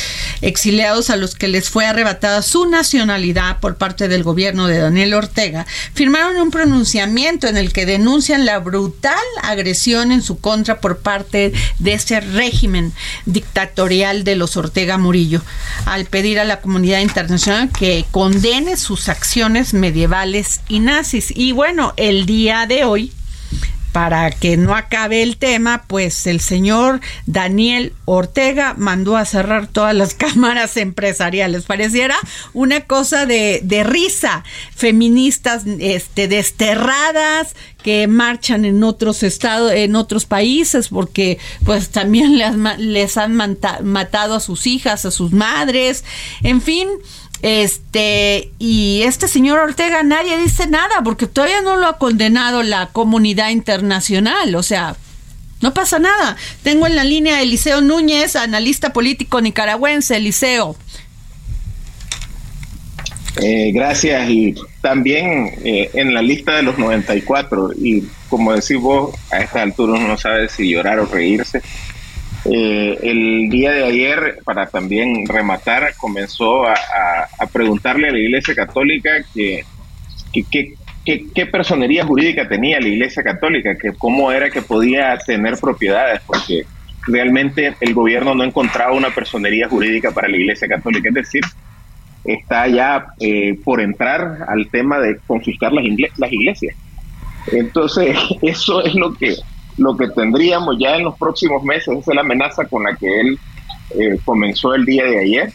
exiliados 0.40 1.10
a 1.10 1.16
los 1.16 1.34
que 1.34 1.48
les 1.48 1.70
fue 1.70 1.86
arrebatada 1.86 2.42
su 2.42 2.66
nacionalidad 2.66 3.60
por 3.60 3.76
parte 3.76 4.08
del 4.08 4.22
gobierno 4.22 4.66
de 4.66 4.78
Daniel 4.78 5.14
Ortega, 5.14 5.66
firmaron 5.94 6.36
un 6.36 6.50
pronunciamiento 6.50 7.46
en 7.46 7.56
el 7.56 7.72
que 7.72 7.86
denuncian 7.86 8.44
la 8.44 8.58
brutal 8.58 9.14
agresión 9.42 10.12
en 10.12 10.22
su 10.22 10.38
contra 10.38 10.80
por 10.80 10.98
parte 10.98 11.52
de 11.78 11.92
ese 11.92 12.20
régimen 12.20 12.92
dictatorial 13.26 14.24
de 14.24 14.36
los 14.36 14.56
Ortega 14.56 14.98
Murillo, 14.98 15.42
al 15.86 16.06
pedir 16.06 16.38
a 16.38 16.44
la 16.44 16.60
comunidad 16.60 17.00
internacional 17.00 17.70
que 17.70 18.04
condene 18.10 18.76
sus 18.76 19.08
acciones 19.08 19.74
medievales 19.74 20.60
y 20.68 20.80
nazis. 20.80 21.32
Y 21.34 21.52
bueno, 21.52 21.94
el 21.96 22.26
día 22.26 22.66
de 22.66 22.84
hoy, 22.84 23.12
para 23.92 24.30
que 24.30 24.56
no 24.56 24.74
acabe 24.74 25.22
el 25.22 25.36
tema, 25.36 25.84
pues 25.86 26.26
el 26.26 26.40
señor 26.40 27.00
Daniel 27.26 27.92
Ortega 28.04 28.74
mandó 28.76 29.16
a 29.16 29.24
cerrar 29.24 29.66
todas 29.66 29.94
las 29.94 30.14
cámaras 30.20 30.76
empresariales. 30.76 31.64
Pareciera 31.64 32.16
una 32.52 32.82
cosa 32.82 33.26
de, 33.26 33.60
de 33.62 33.84
risa. 33.84 34.44
Feministas 34.74 35.64
este, 35.78 36.28
desterradas 36.28 37.54
que 37.82 38.06
marchan 38.06 38.64
en 38.64 38.82
otros 38.84 39.22
estados, 39.22 39.72
en 39.72 39.96
otros 39.96 40.26
países, 40.26 40.88
porque 40.88 41.38
pues 41.64 41.90
también 41.90 42.38
les, 42.38 42.54
les 42.78 43.16
han 43.16 43.34
matado 43.34 44.34
a 44.34 44.40
sus 44.40 44.66
hijas, 44.66 45.04
a 45.04 45.10
sus 45.10 45.32
madres, 45.32 46.04
en 46.42 46.60
fin, 46.60 46.88
este, 47.42 48.50
y 48.58 49.02
este 49.04 49.28
señor 49.28 49.58
Ortega 49.60 50.02
nadie 50.02 50.36
dice 50.38 50.66
nada 50.66 51.02
porque 51.04 51.26
todavía 51.26 51.62
no 51.62 51.76
lo 51.76 51.86
ha 51.86 51.98
condenado 51.98 52.62
la 52.62 52.88
comunidad 52.88 53.50
internacional, 53.50 54.54
o 54.54 54.62
sea, 54.62 54.96
no 55.60 55.74
pasa 55.74 55.98
nada. 55.98 56.36
Tengo 56.62 56.86
en 56.86 56.96
la 56.96 57.04
línea 57.04 57.36
a 57.36 57.42
Eliseo 57.42 57.80
Núñez, 57.80 58.36
analista 58.36 58.92
político 58.92 59.40
nicaragüense, 59.40 60.16
Eliseo. 60.16 60.76
Eh, 63.40 63.70
gracias 63.72 64.28
y 64.28 64.54
también 64.80 65.54
eh, 65.64 65.90
en 65.94 66.12
la 66.12 66.20
lista 66.20 66.56
de 66.56 66.62
los 66.62 66.78
94 66.78 67.72
y 67.74 68.04
como 68.28 68.52
decís 68.52 68.76
vos, 68.76 69.14
a 69.30 69.38
esta 69.38 69.62
altura 69.62 69.94
uno 69.94 70.08
no 70.08 70.18
sabe 70.18 70.48
si 70.48 70.68
llorar 70.68 70.98
o 70.98 71.06
reírse. 71.06 71.62
Eh, 72.44 72.98
el 73.02 73.50
día 73.50 73.72
de 73.72 73.84
ayer, 73.84 74.38
para 74.44 74.66
también 74.66 75.26
rematar, 75.26 75.94
comenzó 75.96 76.66
a, 76.66 76.76
preguntarle 77.52 78.08
a 78.08 78.12
la 78.12 78.18
Iglesia 78.18 78.54
Católica 78.54 79.10
que, 79.34 79.64
qué 80.32 81.46
personería 81.46 82.04
jurídica 82.04 82.48
tenía 82.48 82.80
la 82.80 82.88
Iglesia 82.88 83.22
Católica, 83.22 83.76
que 83.76 83.92
cómo 83.92 84.32
era 84.32 84.50
que 84.50 84.62
podía 84.62 85.18
tener 85.18 85.58
propiedades, 85.58 86.20
porque 86.26 86.64
realmente 87.06 87.74
el 87.80 87.94
gobierno 87.94 88.34
no 88.34 88.44
encontraba 88.44 88.92
una 88.92 89.10
personería 89.10 89.68
jurídica 89.68 90.10
para 90.12 90.28
la 90.28 90.36
Iglesia 90.36 90.68
Católica, 90.68 91.08
es 91.08 91.14
decir, 91.14 91.42
está 92.24 92.68
ya 92.68 93.06
eh, 93.20 93.58
por 93.64 93.80
entrar 93.80 94.44
al 94.48 94.68
tema 94.68 94.98
de 94.98 95.18
confiscar 95.26 95.72
las, 95.72 95.84
las 96.16 96.32
iglesias. 96.32 96.76
Entonces, 97.52 98.16
eso 98.42 98.82
es 98.84 98.94
lo 98.94 99.14
que 99.14 99.36
lo 99.76 99.96
que 99.96 100.08
tendríamos 100.08 100.76
ya 100.78 100.96
en 100.96 101.04
los 101.04 101.16
próximos 101.16 101.62
meses, 101.62 101.98
es 101.98 102.14
la 102.14 102.20
amenaza 102.20 102.64
con 102.66 102.84
la 102.84 102.94
que 102.96 103.20
él 103.20 103.38
eh, 103.90 104.18
comenzó 104.24 104.74
el 104.74 104.84
día 104.84 105.04
de 105.04 105.18
ayer. 105.20 105.52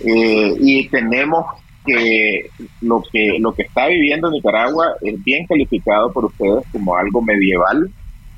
Eh, 0.00 0.54
y 0.60 0.88
tenemos 0.88 1.46
que 1.86 2.50
lo 2.80 3.02
que 3.12 3.36
lo 3.38 3.52
que 3.52 3.62
está 3.62 3.86
viviendo 3.88 4.30
Nicaragua 4.30 4.94
es 5.02 5.22
bien 5.22 5.46
calificado 5.46 6.12
por 6.12 6.26
ustedes 6.26 6.64
como 6.72 6.96
algo 6.96 7.22
medieval. 7.22 7.90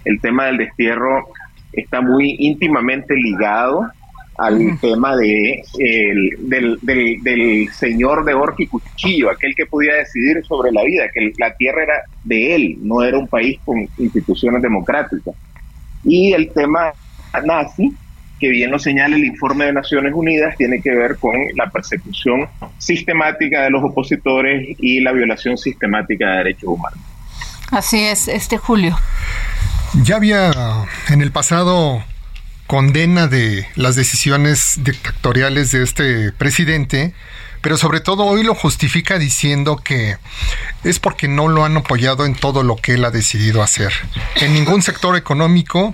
El 0.04 0.20
tema 0.20 0.46
del 0.46 0.58
destierro 0.58 1.26
está 1.72 2.00
muy 2.00 2.36
íntimamente 2.38 3.14
ligado 3.14 3.88
al 4.38 4.78
tema 4.80 5.16
de, 5.16 5.62
del, 6.40 6.78
del, 6.82 7.68
señor 7.72 8.24
de 8.24 8.34
y 8.58 8.66
cuchillo, 8.66 9.30
aquel 9.30 9.54
que 9.54 9.66
podía 9.66 9.94
decidir 9.94 10.44
sobre 10.46 10.72
la 10.72 10.82
vida, 10.84 11.04
que 11.12 11.32
la 11.38 11.54
tierra 11.54 11.82
era 11.82 11.94
de 12.24 12.54
él, 12.54 12.78
no 12.82 13.02
era 13.02 13.18
un 13.18 13.28
país 13.28 13.58
con 13.64 13.88
instituciones 13.98 14.62
democráticas. 14.62 15.34
Y 16.04 16.32
el 16.32 16.50
tema 16.52 16.92
nazi, 17.44 17.92
que 18.38 18.48
bien 18.48 18.70
lo 18.70 18.78
señala 18.78 19.16
el 19.16 19.24
informe 19.24 19.66
de 19.66 19.72
Naciones 19.72 20.12
Unidas, 20.14 20.56
tiene 20.56 20.80
que 20.80 20.90
ver 20.90 21.16
con 21.16 21.34
la 21.54 21.70
persecución 21.70 22.46
sistemática 22.78 23.62
de 23.62 23.70
los 23.70 23.82
opositores 23.82 24.76
y 24.78 25.00
la 25.00 25.12
violación 25.12 25.56
sistemática 25.56 26.30
de 26.30 26.36
derechos 26.38 26.68
humanos. 26.68 26.98
Así 27.70 27.98
es, 27.98 28.28
este 28.28 28.58
Julio. 28.58 28.96
Ya 30.02 30.16
había 30.16 30.50
en 31.08 31.22
el 31.22 31.32
pasado 31.32 32.02
condena 32.66 33.28
de 33.28 33.66
las 33.76 33.96
decisiones 33.96 34.74
dictatoriales 34.82 35.70
de 35.70 35.82
este 35.82 36.32
presidente, 36.32 37.12
pero 37.66 37.76
sobre 37.76 37.98
todo 37.98 38.26
hoy 38.26 38.44
lo 38.44 38.54
justifica 38.54 39.18
diciendo 39.18 39.74
que 39.74 40.18
es 40.84 41.00
porque 41.00 41.26
no 41.26 41.48
lo 41.48 41.64
han 41.64 41.76
apoyado 41.76 42.24
en 42.24 42.36
todo 42.36 42.62
lo 42.62 42.76
que 42.76 42.92
él 42.92 43.04
ha 43.04 43.10
decidido 43.10 43.60
hacer. 43.60 43.92
En 44.36 44.54
ningún 44.54 44.82
sector 44.82 45.16
económico 45.16 45.92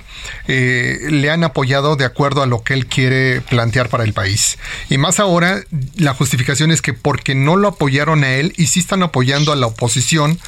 eh, 0.48 0.98
le 1.08 1.30
han 1.30 1.44
apoyado 1.44 1.96
de 1.96 2.04
acuerdo 2.04 2.42
a 2.42 2.46
lo 2.46 2.62
que 2.62 2.74
él 2.74 2.88
quiere 2.88 3.40
plantear 3.40 3.88
para 3.88 4.04
el 4.04 4.12
país. 4.12 4.58
Y 4.90 4.98
más 4.98 5.18
ahora, 5.18 5.62
la 5.96 6.12
justificación 6.12 6.72
es 6.72 6.82
que 6.82 6.92
porque 6.92 7.34
no 7.34 7.56
lo 7.56 7.68
apoyaron 7.68 8.22
a 8.22 8.34
él 8.34 8.52
y 8.58 8.66
sí 8.66 8.80
están 8.80 9.02
apoyando 9.02 9.50
a 9.50 9.56
la 9.56 9.68
oposición 9.68 10.38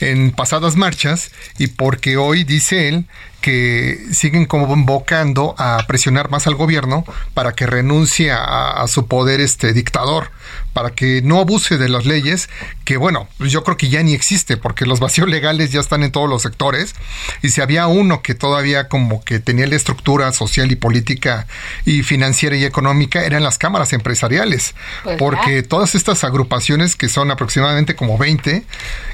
en 0.00 0.32
pasadas 0.32 0.76
marchas 0.76 1.30
y 1.56 1.68
porque 1.68 2.18
hoy 2.18 2.44
dice 2.44 2.88
él 2.88 3.06
que 3.44 4.06
siguen 4.10 4.46
convocando 4.46 5.54
a 5.58 5.84
presionar 5.86 6.30
más 6.30 6.46
al 6.46 6.54
gobierno 6.54 7.04
para 7.34 7.52
que 7.52 7.66
renuncie 7.66 8.32
a, 8.32 8.82
su 8.88 9.06
poder 9.06 9.42
este 9.42 9.74
dictador, 9.74 10.30
para 10.74 10.90
que 10.90 11.22
no 11.22 11.40
abuse 11.40 11.78
de 11.78 11.88
las 11.88 12.06
leyes, 12.06 12.48
que 12.84 12.96
bueno, 12.96 13.28
yo 13.38 13.64
creo 13.64 13.76
que 13.76 13.88
ya 13.88 14.02
ni 14.02 14.12
existe, 14.14 14.56
porque 14.56 14.86
los 14.86 15.00
vacíos 15.00 15.28
legales 15.28 15.72
ya 15.72 15.80
están 15.80 16.02
en 16.02 16.12
todos 16.12 16.28
los 16.28 16.42
sectores, 16.42 16.94
y 17.42 17.50
si 17.50 17.60
había 17.60 17.86
uno 17.86 18.22
que 18.22 18.34
todavía 18.34 18.88
como 18.88 19.24
que 19.24 19.38
tenía 19.38 19.66
la 19.66 19.76
estructura 19.76 20.32
social 20.32 20.70
y 20.72 20.76
política 20.76 21.46
y 21.84 22.02
financiera 22.02 22.56
y 22.56 22.64
económica, 22.64 23.24
eran 23.24 23.42
las 23.42 23.58
cámaras 23.58 23.92
empresariales, 23.92 24.74
pues 25.02 25.16
porque 25.18 25.62
todas 25.62 25.94
estas 25.94 26.24
agrupaciones, 26.24 26.96
que 26.96 27.08
son 27.08 27.30
aproximadamente 27.30 27.94
como 27.94 28.18
20, 28.18 28.64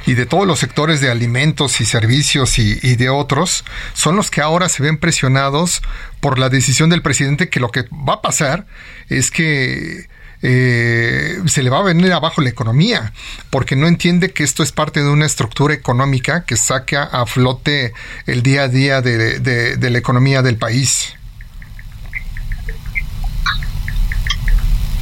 y 0.06 0.14
de 0.14 0.26
todos 0.26 0.46
los 0.46 0.58
sectores 0.58 1.00
de 1.00 1.10
alimentos 1.10 1.80
y 1.80 1.84
servicios 1.84 2.58
y, 2.58 2.78
y 2.82 2.96
de 2.96 3.10
otros, 3.10 3.64
son 3.92 4.20
que 4.28 4.42
ahora 4.42 4.68
se 4.68 4.82
ven 4.82 4.98
presionados 4.98 5.80
por 6.20 6.38
la 6.38 6.50
decisión 6.50 6.90
del 6.90 7.00
presidente 7.00 7.48
que 7.48 7.60
lo 7.60 7.70
que 7.70 7.84
va 7.92 8.14
a 8.14 8.22
pasar 8.22 8.66
es 9.08 9.30
que 9.30 10.08
eh, 10.42 11.38
se 11.46 11.62
le 11.62 11.70
va 11.70 11.80
a 11.80 11.82
venir 11.82 12.12
abajo 12.12 12.40
la 12.40 12.48
economía, 12.48 13.12
porque 13.50 13.76
no 13.76 13.86
entiende 13.86 14.32
que 14.32 14.42
esto 14.42 14.62
es 14.62 14.72
parte 14.72 15.02
de 15.02 15.10
una 15.10 15.26
estructura 15.26 15.74
económica 15.74 16.44
que 16.44 16.56
saca 16.56 17.04
a 17.04 17.26
flote 17.26 17.92
el 18.26 18.42
día 18.42 18.64
a 18.64 18.68
día 18.68 19.02
de, 19.02 19.76
la 19.80 19.98
economía 19.98 20.42
del 20.42 20.56
país. 20.56 21.14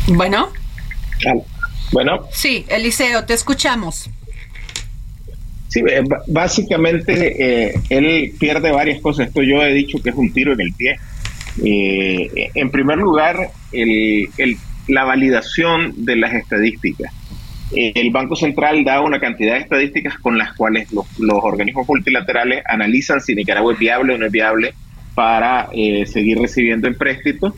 Bueno. 0.09 0.49
Bueno. 1.93 2.27
Sí, 2.33 2.65
Eliseo, 2.69 3.25
te 3.25 3.35
escuchamos. 3.35 4.11
Sí, 5.69 5.81
eh, 5.81 6.03
básicamente 6.27 7.69
eh, 7.69 7.81
él 7.91 8.33
pierde 8.39 8.73
varias 8.73 9.01
cosas. 9.01 9.29
Esto 9.29 9.43
yo 9.43 9.63
he 9.63 9.73
dicho 9.75 9.99
que 10.03 10.11
es 10.11 10.17
un 10.17 10.33
tiro 10.33 10.53
en 10.55 10.61
el 10.61 10.73
pie. 10.73 10.99
Eh, 11.65 12.51
en 12.55 12.71
primer 12.71 12.99
lugar, 12.99 13.51
el, 13.73 14.57
la 14.89 15.05
validación 15.05 16.05
de 16.05 16.17
las 16.17 16.35
estadísticas. 16.35 17.13
el 17.73 18.11
Banco 18.11 18.35
Central 18.35 18.83
da 18.85 19.03
una 19.03 19.21
cantidad 19.21 19.55
de 19.55 19.61
estadísticas 19.61 20.19
con 20.19 20.39
las 20.39 20.55
cuales 20.55 20.89
los, 20.93 21.07
organismos 21.19 21.87
multilaterales 21.87 22.63
analizan 22.67 23.21
si 23.21 23.35
Nicaragua 23.35 23.75
es 23.75 23.79
viable 23.79 24.15
o 24.15 24.19
no 24.19 24.27
es 24.27 24.33
viable 24.33 24.75
para 25.15 25.69
eh, 25.73 26.07
seguir 26.07 26.39
recibiendo 26.39 26.89
empréstitos 26.89 27.55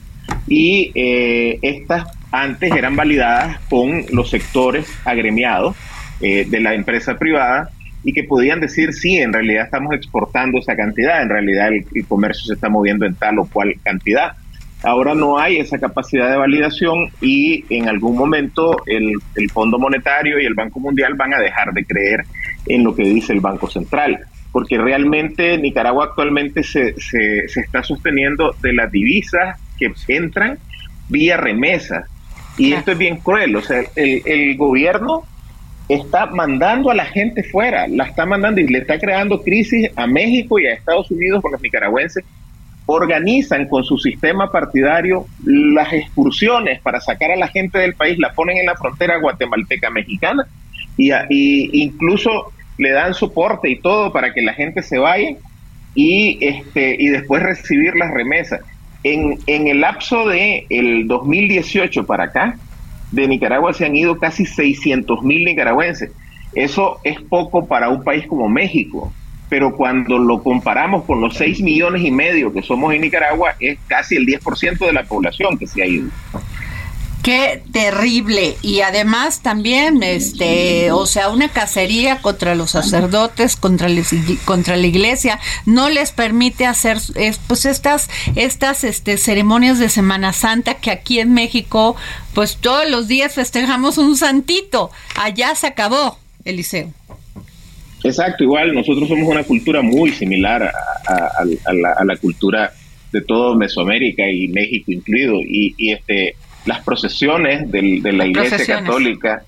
y 0.49 0.91
eh, 0.95 1.59
estas 1.63 2.07
antes 2.33 2.73
eran 2.73 2.97
validadas 2.97 3.59
con 3.69 4.05
los 4.13 4.31
sectores 4.31 4.87
agremiados 5.05 5.77
eh, 6.21 6.47
de 6.49 6.61
la 6.61 6.75
empresa 6.75 7.19
privada 7.19 7.71
y 8.03 8.13
que 8.13 8.25
podían 8.25 8.61
decir, 8.61 8.93
sí, 8.93 9.17
en 9.17 9.33
realidad 9.33 9.65
estamos 9.65 9.95
exportando 9.95 10.59
esa 10.59 10.75
cantidad, 10.75 11.23
en 11.23 11.29
realidad 11.29 11.69
el, 11.69 12.07
comercio 12.07 12.47
se 12.47 12.55
está 12.55 12.69
moviendo 12.69 13.05
en 13.05 13.15
tal 13.15 13.39
o 13.39 13.47
cual 13.47 13.75
cantidad. 13.83 14.33
Ahora 14.83 15.15
no 15.15 15.39
hay 15.39 15.59
esa 15.59 15.79
capacidad 15.79 16.31
de 16.31 16.39
validación 16.39 17.11
y 17.21 17.65
en 17.69 17.89
algún 17.89 18.17
momento 18.17 18.77
el, 18.87 19.13
el, 19.35 19.51
Fondo 19.51 19.79
Monetario 19.79 20.41
y 20.41 20.47
el 20.47 20.55
Banco 20.55 20.81
Mundial 20.81 21.15
van 21.15 21.35
a 21.35 21.39
dejar 21.39 21.73
de 21.75 21.85
creer 21.85 22.25
en 22.67 22.85
lo 22.85 22.95
que 22.95 23.03
dice 23.03 23.35
el 23.35 23.41
Banco 23.41 23.69
Central, 23.69 24.21
porque 24.53 24.79
realmente 24.79 25.59
Nicaragua 25.59 26.07
actualmente 26.07 26.63
se, 26.63 26.95
se, 26.99 27.47
se 27.49 27.61
está 27.61 27.83
sosteniendo 27.83 28.55
de 28.63 28.73
las 28.73 28.91
divisas 28.91 29.61
que 29.79 29.93
entran 30.09 30.59
vía 31.09 31.37
remesas. 31.37 32.07
Y 32.57 32.73
esto 32.73 32.93
es 32.93 32.99
bien 32.99 33.19
cruel, 33.19 33.57
o 33.57 33.63
sea, 33.63 33.83
el, 33.97 34.23
el 34.25 34.57
gobierno 34.57 35.25
está 35.89 36.27
mandando 36.27 36.91
a 36.91 36.95
la 36.95 37.05
gente 37.05 37.43
fuera, 37.43 37.87
la 37.89 38.05
está 38.05 38.25
mandando 38.25 38.61
y 38.61 38.67
le 38.67 38.79
está 38.79 38.99
creando 38.99 39.43
crisis 39.43 39.91
a 39.97 40.07
México 40.07 40.59
y 40.59 40.67
a 40.67 40.75
Estados 40.75 41.11
Unidos 41.11 41.43
con 41.43 41.53
los 41.53 41.61
nicaragüenses. 41.61 42.25
Organizan 42.93 43.69
con 43.69 43.85
su 43.85 43.99
sistema 43.99 44.51
partidario 44.51 45.27
las 45.45 45.93
excursiones 45.93 46.81
para 46.81 47.01
sacar 47.01 47.31
a 47.31 47.37
la 47.37 47.47
gente 47.47 47.79
del 47.79 47.95
país, 47.95 48.19
la 48.19 48.33
ponen 48.33 48.59
en 48.59 48.67
la 48.67 48.75
frontera 48.75 49.21
guatemalteca 49.21 49.91
mexicana 49.91 50.45
y, 50.97 51.13
incluso 51.85 52.53
le 52.79 52.91
dan 52.91 53.15
soporte 53.15 53.71
y 53.71 53.81
todo 53.81 54.13
para 54.13 54.35
que 54.35 54.43
la 54.43 54.55
gente 54.55 54.83
se 54.83 54.99
vaya 54.99 55.37
y 55.95 56.45
este 56.45 56.97
y 56.99 57.11
después 57.11 57.45
recibir 57.45 57.95
las 57.95 58.13
remesas. 58.13 58.61
En, 59.05 59.39
en 59.47 59.69
el 59.69 59.83
lapso 59.83 60.29
de 60.29 60.67
el 60.69 61.07
2018 61.07 62.07
para 62.07 62.25
acá, 62.25 62.59
de 63.13 63.29
Nicaragua 63.29 63.73
se 63.73 63.87
han 63.87 63.95
ido 63.95 64.19
casi 64.19 64.47
600 64.47 65.23
mil 65.23 65.45
nicaragüenses. 65.45 66.11
Eso 66.55 66.99
es 67.05 67.21
poco 67.21 67.69
para 67.69 67.89
un 67.89 68.03
país 68.03 68.27
como 68.27 68.49
México, 68.49 69.13
pero 69.51 69.77
cuando 69.77 70.17
lo 70.19 70.43
comparamos 70.43 71.05
con 71.05 71.21
los 71.21 71.37
6 71.37 71.61
millones 71.61 72.03
y 72.03 72.11
medio 72.11 72.53
que 72.53 72.63
somos 72.63 72.95
en 72.95 73.03
Nicaragua, 73.03 73.57
es 73.59 73.79
casi 73.89 74.17
el 74.17 74.25
10% 74.25 74.79
de 74.79 74.93
la 74.93 75.05
población 75.05 75.59
que 75.59 75.67
se 75.67 75.83
ha 75.83 75.87
ido. 75.87 76.09
Qué 77.23 77.63
terrible. 77.73 78.57
Y 78.63 78.81
además 78.81 79.41
también, 79.41 80.03
este, 80.03 80.91
o 80.91 81.05
sea, 81.05 81.29
una 81.29 81.51
cacería 81.51 82.23
contra 82.23 82.55
los 82.55 82.71
sacerdotes, 82.71 83.57
contra, 83.57 83.89
contra 84.47 84.77
la 84.77 84.87
iglesia, 84.87 85.39
no 85.67 85.91
les 85.91 86.13
permite 86.13 86.65
hacer, 86.65 86.99
pues 87.47 87.67
estas, 87.67 88.09
estas, 88.37 88.85
este, 88.85 89.19
ceremonias 89.19 89.79
de 89.79 89.91
Semana 89.91 90.33
Santa 90.33 90.75
que 90.75 90.91
aquí 90.91 91.19
en 91.19 91.35
México, 91.35 91.95
pues 92.35 92.57
todos 92.57 92.89
los 92.89 93.07
días 93.07 93.35
festejamos 93.35 93.99
un 93.99 94.17
santito. 94.17 94.91
Allá 95.17 95.55
se 95.55 95.67
acabó, 95.67 96.19
Eliseo. 96.45 96.91
Exacto, 98.03 98.45
igual 98.45 98.75
nosotros 98.75 99.09
somos 99.09 99.29
una 99.29 99.45
cultura 99.45 99.83
muy 99.83 100.11
similar 100.13 100.63
a, 100.63 101.45
la, 101.73 101.93
a 101.93 102.05
la, 102.05 102.17
cultura 102.17 102.73
de 103.13 103.21
todo 103.21 103.57
Mesoamérica 103.57 104.23
y 104.31 104.49
México 104.49 104.93
incluido. 104.93 105.41
Y, 105.41 105.75
y 105.77 105.93
este 105.93 106.35
las 106.65 106.83
procesiones 106.85 107.71
de 107.71 108.13
la 108.13 108.27
Iglesia 108.27 108.65
Católica 108.67 109.43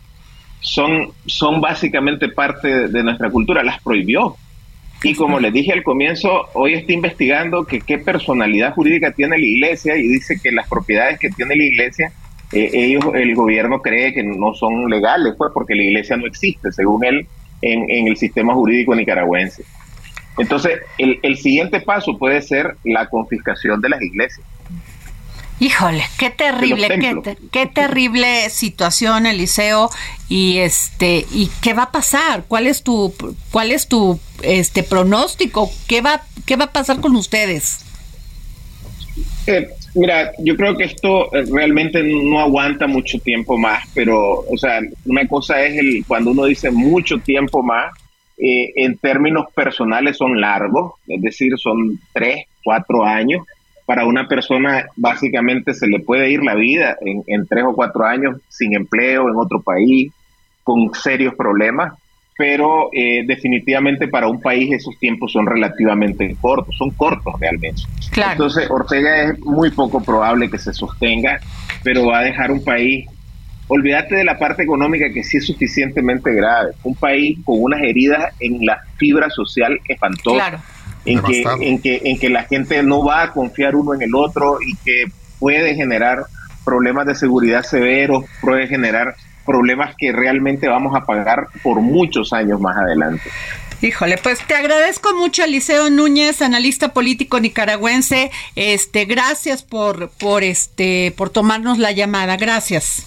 son, 0.61 1.11
son 1.27 1.61
básicamente 1.61 2.29
parte 2.29 2.89
de 2.89 3.03
nuestra 3.03 3.31
cultura, 3.31 3.63
las 3.63 3.83
prohibió. 3.83 4.37
Y 5.03 5.15
como 5.15 5.41
les 5.41 5.53
dije 5.53 5.73
al 5.73 5.83
comienzo, 5.83 6.49
hoy 6.55 6.75
está 6.75 6.93
investigando 6.93 7.65
que 7.65 7.81
qué 7.81 7.99
personalidad 7.99 8.73
jurídica 8.73 9.13
tiene 9.13 9.37
la 9.37 9.45
iglesia 9.45 9.97
y 9.97 10.07
dice 10.07 10.39
que 10.41 10.53
las 10.53 10.69
propiedades 10.69 11.19
que 11.19 11.29
tiene 11.31 11.57
la 11.57 11.65
iglesia, 11.65 12.13
eh, 12.53 12.71
ellos, 12.73 13.05
el 13.15 13.35
gobierno 13.35 13.81
cree 13.81 14.15
que 14.15 14.23
no 14.23 14.55
son 14.55 14.89
legales, 14.89 15.35
pues 15.37 15.51
porque 15.53 15.75
la 15.75 15.83
iglesia 15.83 16.17
no 16.17 16.27
existe, 16.27 16.71
según 16.71 17.05
él, 17.05 17.27
en, 17.63 17.89
en 17.91 18.09
el 18.09 18.17
sistema 18.17 18.55
jurídico 18.55 18.95
nicaragüense. 18.95 19.65
Entonces, 20.39 20.81
el, 20.99 21.19
el 21.23 21.37
siguiente 21.37 21.81
paso 21.81 22.19
puede 22.19 22.43
ser 22.43 22.77
la 22.85 23.09
confiscación 23.09 23.81
de 23.81 23.89
las 23.89 24.03
iglesias. 24.03 24.47
Híjole, 25.61 26.03
qué 26.19 26.31
terrible, 26.31 26.89
qué, 27.53 27.67
terrible 27.67 28.51
situación, 28.51 29.27
Eliseo, 29.27 29.91
y 30.29 30.59
este, 30.59 31.25
y 31.31 31.53
qué 31.61 31.73
va 31.73 31.85
a 31.85 31.93
pasar, 31.93 32.45
cuál 32.49 32.67
es 32.67 32.83
tu, 32.83 33.15
cuál 33.53 33.71
es 33.71 33.87
tu, 33.87 34.19
este, 34.43 34.83
pronóstico, 34.83 35.71
qué 35.87 36.01
va, 36.01 36.23
qué 36.47 36.57
va 36.57 36.65
a 36.65 36.73
pasar 36.73 37.01
con 37.01 37.15
ustedes. 37.15 37.85
Eh, 39.47 39.69
mira, 39.95 40.33
yo 40.39 40.57
creo 40.57 40.77
que 40.77 40.85
esto 40.85 41.33
eh, 41.35 41.45
realmente 41.51 42.03
no 42.03 42.41
aguanta 42.41 42.87
mucho 42.87 43.19
tiempo 43.19 43.59
más, 43.59 43.85
pero, 43.95 44.41
o 44.41 44.57
sea, 44.57 44.81
una 45.05 45.27
cosa 45.27 45.63
es 45.63 45.79
el 45.79 46.05
cuando 46.07 46.31
uno 46.31 46.45
dice 46.45 46.71
mucho 46.71 47.19
tiempo 47.19 47.63
más, 47.63 47.93
eh, 48.39 48.73
en 48.77 48.97
términos 48.99 49.47
personales 49.55 50.17
son 50.17 50.41
largos, 50.41 50.95
es 51.07 51.21
decir, 51.21 51.53
son 51.59 52.01
tres, 52.13 52.47
cuatro 52.65 53.05
años. 53.05 53.47
Para 53.87 54.07
una 54.07 54.27
persona 54.27 54.87
básicamente 54.97 55.75
se 55.75 55.87
le 55.87 56.01
puede 56.01 56.31
ir 56.31 56.43
la 56.43 56.55
vida 56.55 56.97
en, 57.01 57.47
tres 57.47 57.65
o 57.65 57.75
cuatro 57.75 58.05
años 58.05 58.41
sin 58.49 58.75
empleo 58.75 59.29
en 59.29 59.37
otro 59.37 59.61
país, 59.61 60.11
con 60.65 60.93
serios 60.95 61.35
problemas, 61.35 61.95
pero 62.37 62.89
eh, 62.93 63.25
definitivamente 63.27 64.09
para 64.09 64.29
un 64.29 64.41
país 64.41 64.73
esos 64.73 64.99
tiempos 64.99 65.33
son 65.33 65.47
relativamente 65.47 66.35
cortos, 66.41 66.75
son 66.77 66.91
cortos 66.91 67.35
realmente. 67.39 67.83
Entonces 68.33 68.71
Ortega 68.71 69.25
es 69.25 69.39
muy 69.41 69.71
poco 69.71 70.03
probable 70.03 70.51
que 70.51 70.59
se 70.59 70.73
sostenga, 70.73 71.39
pero 71.83 72.07
va 72.07 72.21
a 72.21 72.25
dejar 72.25 72.51
un 72.51 72.65
país, 72.65 73.07
olvídate 73.69 74.17
de 74.17 74.25
la 74.25 74.39
parte 74.39 74.63
económica 74.63 75.13
que 75.13 75.23
sí 75.23 75.37
es 75.39 75.47
suficientemente 75.47 76.33
grave, 76.33 76.73
un 76.85 76.95
país 76.95 77.39
con 77.45 77.57
unas 77.63 77.83
heridas 77.83 78.35
en 78.41 78.65
la 78.65 78.81
fibra 78.97 79.29
social 79.31 79.79
espantosa 79.89 80.63
en 81.05 81.21
que, 81.23 81.43
en, 81.61 81.81
que, 81.81 82.01
en 82.05 82.19
que 82.19 82.29
la 82.29 82.45
gente 82.45 82.83
no 82.83 83.05
va 83.05 83.23
a 83.25 83.33
confiar 83.33 83.75
uno 83.75 83.95
en 83.95 84.03
el 84.03 84.15
otro 84.15 84.59
y 84.61 84.77
que 84.77 85.05
puede 85.39 85.75
generar 85.75 86.25
problemas 86.65 87.07
de 87.07 87.15
seguridad 87.15 87.63
severos, 87.63 88.25
puede 88.41 88.69
generar 88.69 89.17
problemas 89.45 89.95
que 89.99 90.13
realmente 90.13 90.69
vamos 90.69 90.95
a 90.97 91.05
pagar 91.05 91.47
por 91.63 91.81
muchos 91.81 92.33
años 92.33 92.61
más 92.61 92.77
adelante. 92.77 93.31
Híjole, 93.83 94.17
pues 94.17 94.39
te 94.47 94.55
agradezco 94.55 95.13
mucho, 95.15 95.43
Eliseo 95.43 95.91
Núñez, 95.91 96.41
analista 96.41 96.93
político 96.93 97.41
nicaragüense. 97.41 98.31
Este, 98.55 99.07
gracias 99.07 99.65
por, 99.65 100.11
por 100.11 100.45
este, 100.45 101.13
por 101.17 101.31
tomarnos 101.31 101.79
la 101.79 101.91
llamada. 101.91 102.37
Gracias. 102.37 103.07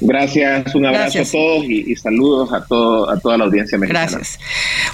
Gracias, 0.00 0.74
un 0.74 0.86
abrazo 0.86 1.20
a 1.20 1.24
todos 1.24 1.64
y, 1.66 1.94
saludos 1.94 2.52
a, 2.54 2.64
todo, 2.64 3.10
a 3.10 3.20
toda 3.20 3.36
la 3.36 3.44
audiencia 3.44 3.76
mexicana. 3.76 4.06
Gracias. 4.10 4.38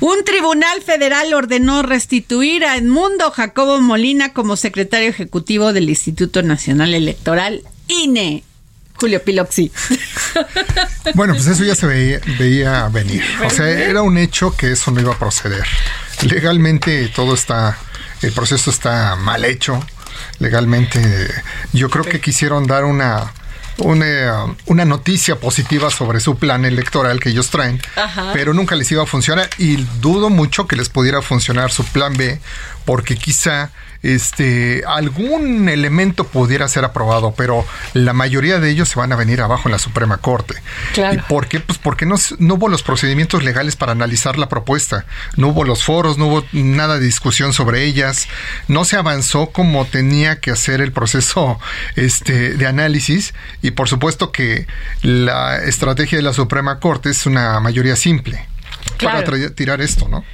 Un 0.01 0.24
tribunal 0.24 0.83
federal 0.83 1.33
ordenó 1.33 1.83
restituir 1.83 2.64
a 2.64 2.77
Edmundo 2.77 3.31
Jacobo 3.31 3.81
Molina 3.81 4.33
como 4.33 4.57
secretario 4.57 5.09
ejecutivo 5.09 5.72
del 5.72 5.89
Instituto 5.89 6.43
Nacional 6.43 6.93
Electoral, 6.93 7.62
INE. 7.87 8.43
Julio 8.97 9.23
Piloxi. 9.23 9.73
Bueno, 11.15 11.35
pues 11.35 11.47
eso 11.47 11.65
ya 11.65 11.75
se 11.75 11.87
veía, 11.87 12.21
veía 12.39 12.89
venir. 12.89 13.23
O 13.45 13.51
sea, 13.51 13.69
era 13.69 14.03
un 14.03 14.19
hecho 14.19 14.55
que 14.57 14.73
eso 14.73 14.91
no 14.91 15.01
iba 15.01 15.15
a 15.15 15.19
proceder. 15.19 15.65
Legalmente 16.23 17.09
todo 17.09 17.35
está, 17.35 17.79
el 18.23 18.33
proceso 18.33 18.71
está 18.71 19.17
mal 19.17 19.45
hecho. 19.45 19.85
Legalmente, 20.41 21.31
yo 21.73 21.89
creo 21.89 22.05
que 22.05 22.21
quisieron 22.21 22.67
dar 22.67 22.85
una 22.85 23.33
una, 23.79 24.57
una, 24.67 24.85
noticia 24.85 25.37
positiva 25.37 25.91
sobre 25.91 26.21
su 26.21 26.37
plan 26.39 26.65
electoral 26.65 27.21
que 27.21 27.29
ellos 27.29 27.51
traen, 27.51 27.81
pero 28.33 28.55
nunca 28.55 28.75
les 28.75 28.91
iba 28.91 29.03
a 29.03 29.07
funcionar 29.07 29.51
y 29.59 29.77
dudo 30.01 30.31
mucho 30.31 30.67
que 30.67 30.77
les 30.77 30.89
pudiera 30.89 31.21
funcionar 31.21 31.71
su 31.71 31.85
plan 31.85 32.17
B 32.17 32.41
porque 32.85 33.17
quizá 33.17 33.71
este, 34.15 34.85
algún 34.87 35.69
elemento 35.69 36.25
pudiera 36.25 36.69
ser 36.69 36.85
aprobado, 36.85 37.35
pero 37.37 37.67
la 37.93 38.13
mayoría 38.13 38.61
de 38.61 38.71
ellos 38.71 38.89
se 38.89 38.99
van 38.99 39.13
a 39.13 39.17
venir 39.17 39.41
abajo 39.41 39.69
en 39.69 39.73
la 39.73 39.81
Suprema 39.81 40.19
Corte. 40.19 40.55
¿Y 41.13 41.19
por 41.29 41.49
qué? 41.49 41.59
Pues 41.59 41.79
porque 41.79 42.07
no, 42.07 42.15
no 42.39 42.55
hubo 42.55 42.69
los 42.69 42.85
procedimientos 42.85 43.43
legales 43.43 43.75
para 43.75 43.93
analizar 43.93 44.39
la 44.39 44.49
propuesta, 44.49 45.07
no 45.37 45.49
hubo 45.49 45.65
los 45.65 45.83
foros, 45.83 46.19
no 46.19 46.27
hubo 46.27 46.45
nada 46.53 46.99
de 46.99 47.05
discusión 47.05 47.53
sobre 47.53 47.85
ellas, 47.85 48.29
no 48.69 48.85
se 48.85 48.97
avanzó 48.97 49.47
como 49.47 49.85
tenía 49.87 50.41
que 50.41 50.53
hacer 50.53 50.81
el 50.81 50.93
proceso 50.93 51.59
este, 51.97 52.55
de 52.55 52.67
análisis. 52.67 53.35
Y 53.61 53.73
por 53.73 53.89
supuesto 53.89 54.31
que 54.31 54.67
la 55.03 55.57
estrategia 55.65 56.19
de 56.19 56.23
la 56.23 56.33
Suprema 56.33 56.79
Corte 56.79 57.11
es 57.11 57.27
una 57.27 57.59
mayoría 57.59 57.97
simple 57.97 58.47
para 59.03 59.24
tirar 59.55 59.80
esto, 59.80 60.09
¿no? 60.09 60.24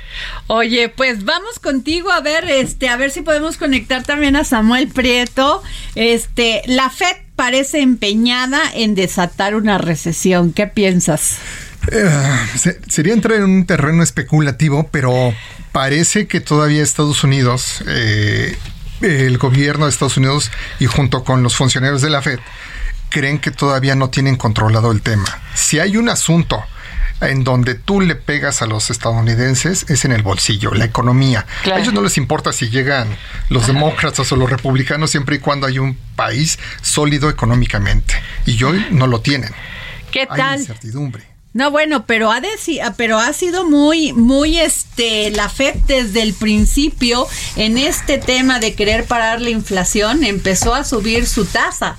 Oye, 0.46 0.88
pues 0.88 1.24
vamos 1.24 1.58
contigo 1.58 2.10
a 2.10 2.20
ver, 2.20 2.48
este, 2.48 2.88
a 2.88 2.96
ver 2.96 3.10
si 3.10 3.22
podemos 3.22 3.56
conectar 3.56 4.02
también 4.02 4.36
a 4.36 4.44
Samuel 4.44 4.88
Prieto. 4.88 5.62
Este, 5.94 6.62
la 6.66 6.90
FED 6.90 7.16
parece 7.36 7.80
empeñada 7.80 8.60
en 8.74 8.94
desatar 8.94 9.54
una 9.54 9.78
recesión. 9.78 10.52
¿Qué 10.52 10.66
piensas? 10.66 11.38
Eh, 11.90 12.10
sería 12.88 13.12
entrar 13.12 13.38
en 13.38 13.44
un 13.44 13.66
terreno 13.66 14.02
especulativo, 14.02 14.88
pero 14.92 15.34
parece 15.72 16.26
que 16.26 16.40
todavía 16.40 16.82
Estados 16.82 17.24
Unidos, 17.24 17.82
eh, 17.88 18.56
el 19.00 19.38
gobierno 19.38 19.86
de 19.86 19.90
Estados 19.90 20.16
Unidos 20.16 20.50
y 20.78 20.86
junto 20.86 21.24
con 21.24 21.42
los 21.42 21.56
funcionarios 21.56 22.02
de 22.02 22.10
la 22.10 22.22
Fed, 22.22 22.38
creen 23.08 23.38
que 23.38 23.50
todavía 23.50 23.94
no 23.94 24.10
tienen 24.10 24.36
controlado 24.36 24.92
el 24.92 25.02
tema. 25.02 25.42
Si 25.54 25.78
hay 25.78 25.96
un 25.96 26.08
asunto 26.08 26.62
en 27.28 27.44
donde 27.44 27.74
tú 27.74 28.00
le 28.00 28.14
pegas 28.14 28.62
a 28.62 28.66
los 28.66 28.90
estadounidenses 28.90 29.86
es 29.88 30.04
en 30.04 30.12
el 30.12 30.22
bolsillo, 30.22 30.72
la 30.72 30.84
economía. 30.84 31.46
A 31.72 31.78
ellos 31.78 31.92
no 31.92 32.02
les 32.02 32.16
importa 32.18 32.52
si 32.52 32.68
llegan 32.68 33.08
los 33.48 33.66
demócratas 33.66 34.30
o 34.32 34.36
los 34.36 34.50
republicanos 34.50 35.10
siempre 35.10 35.36
y 35.36 35.38
cuando 35.38 35.66
hay 35.66 35.78
un 35.78 35.96
país 36.16 36.58
sólido 36.82 37.30
económicamente. 37.30 38.14
Y 38.46 38.62
hoy 38.64 38.86
no 38.90 39.06
lo 39.06 39.20
tienen. 39.20 39.50
¿Qué 40.10 40.26
tal? 40.26 40.60
Incertidumbre. 40.60 41.32
No, 41.54 41.70
bueno, 41.70 42.06
pero 42.06 42.32
ha, 42.32 42.40
pero 42.96 43.18
ha 43.18 43.32
sido 43.34 43.68
muy, 43.68 44.14
muy, 44.14 44.58
este, 44.58 45.30
la 45.32 45.50
FED 45.50 45.74
desde 45.86 46.22
el 46.22 46.32
principio 46.32 47.26
en 47.56 47.76
este 47.76 48.16
tema 48.16 48.58
de 48.58 48.74
querer 48.74 49.04
parar 49.04 49.42
la 49.42 49.50
inflación 49.50 50.24
empezó 50.24 50.74
a 50.74 50.84
subir 50.84 51.26
su 51.26 51.44
tasa. 51.44 51.96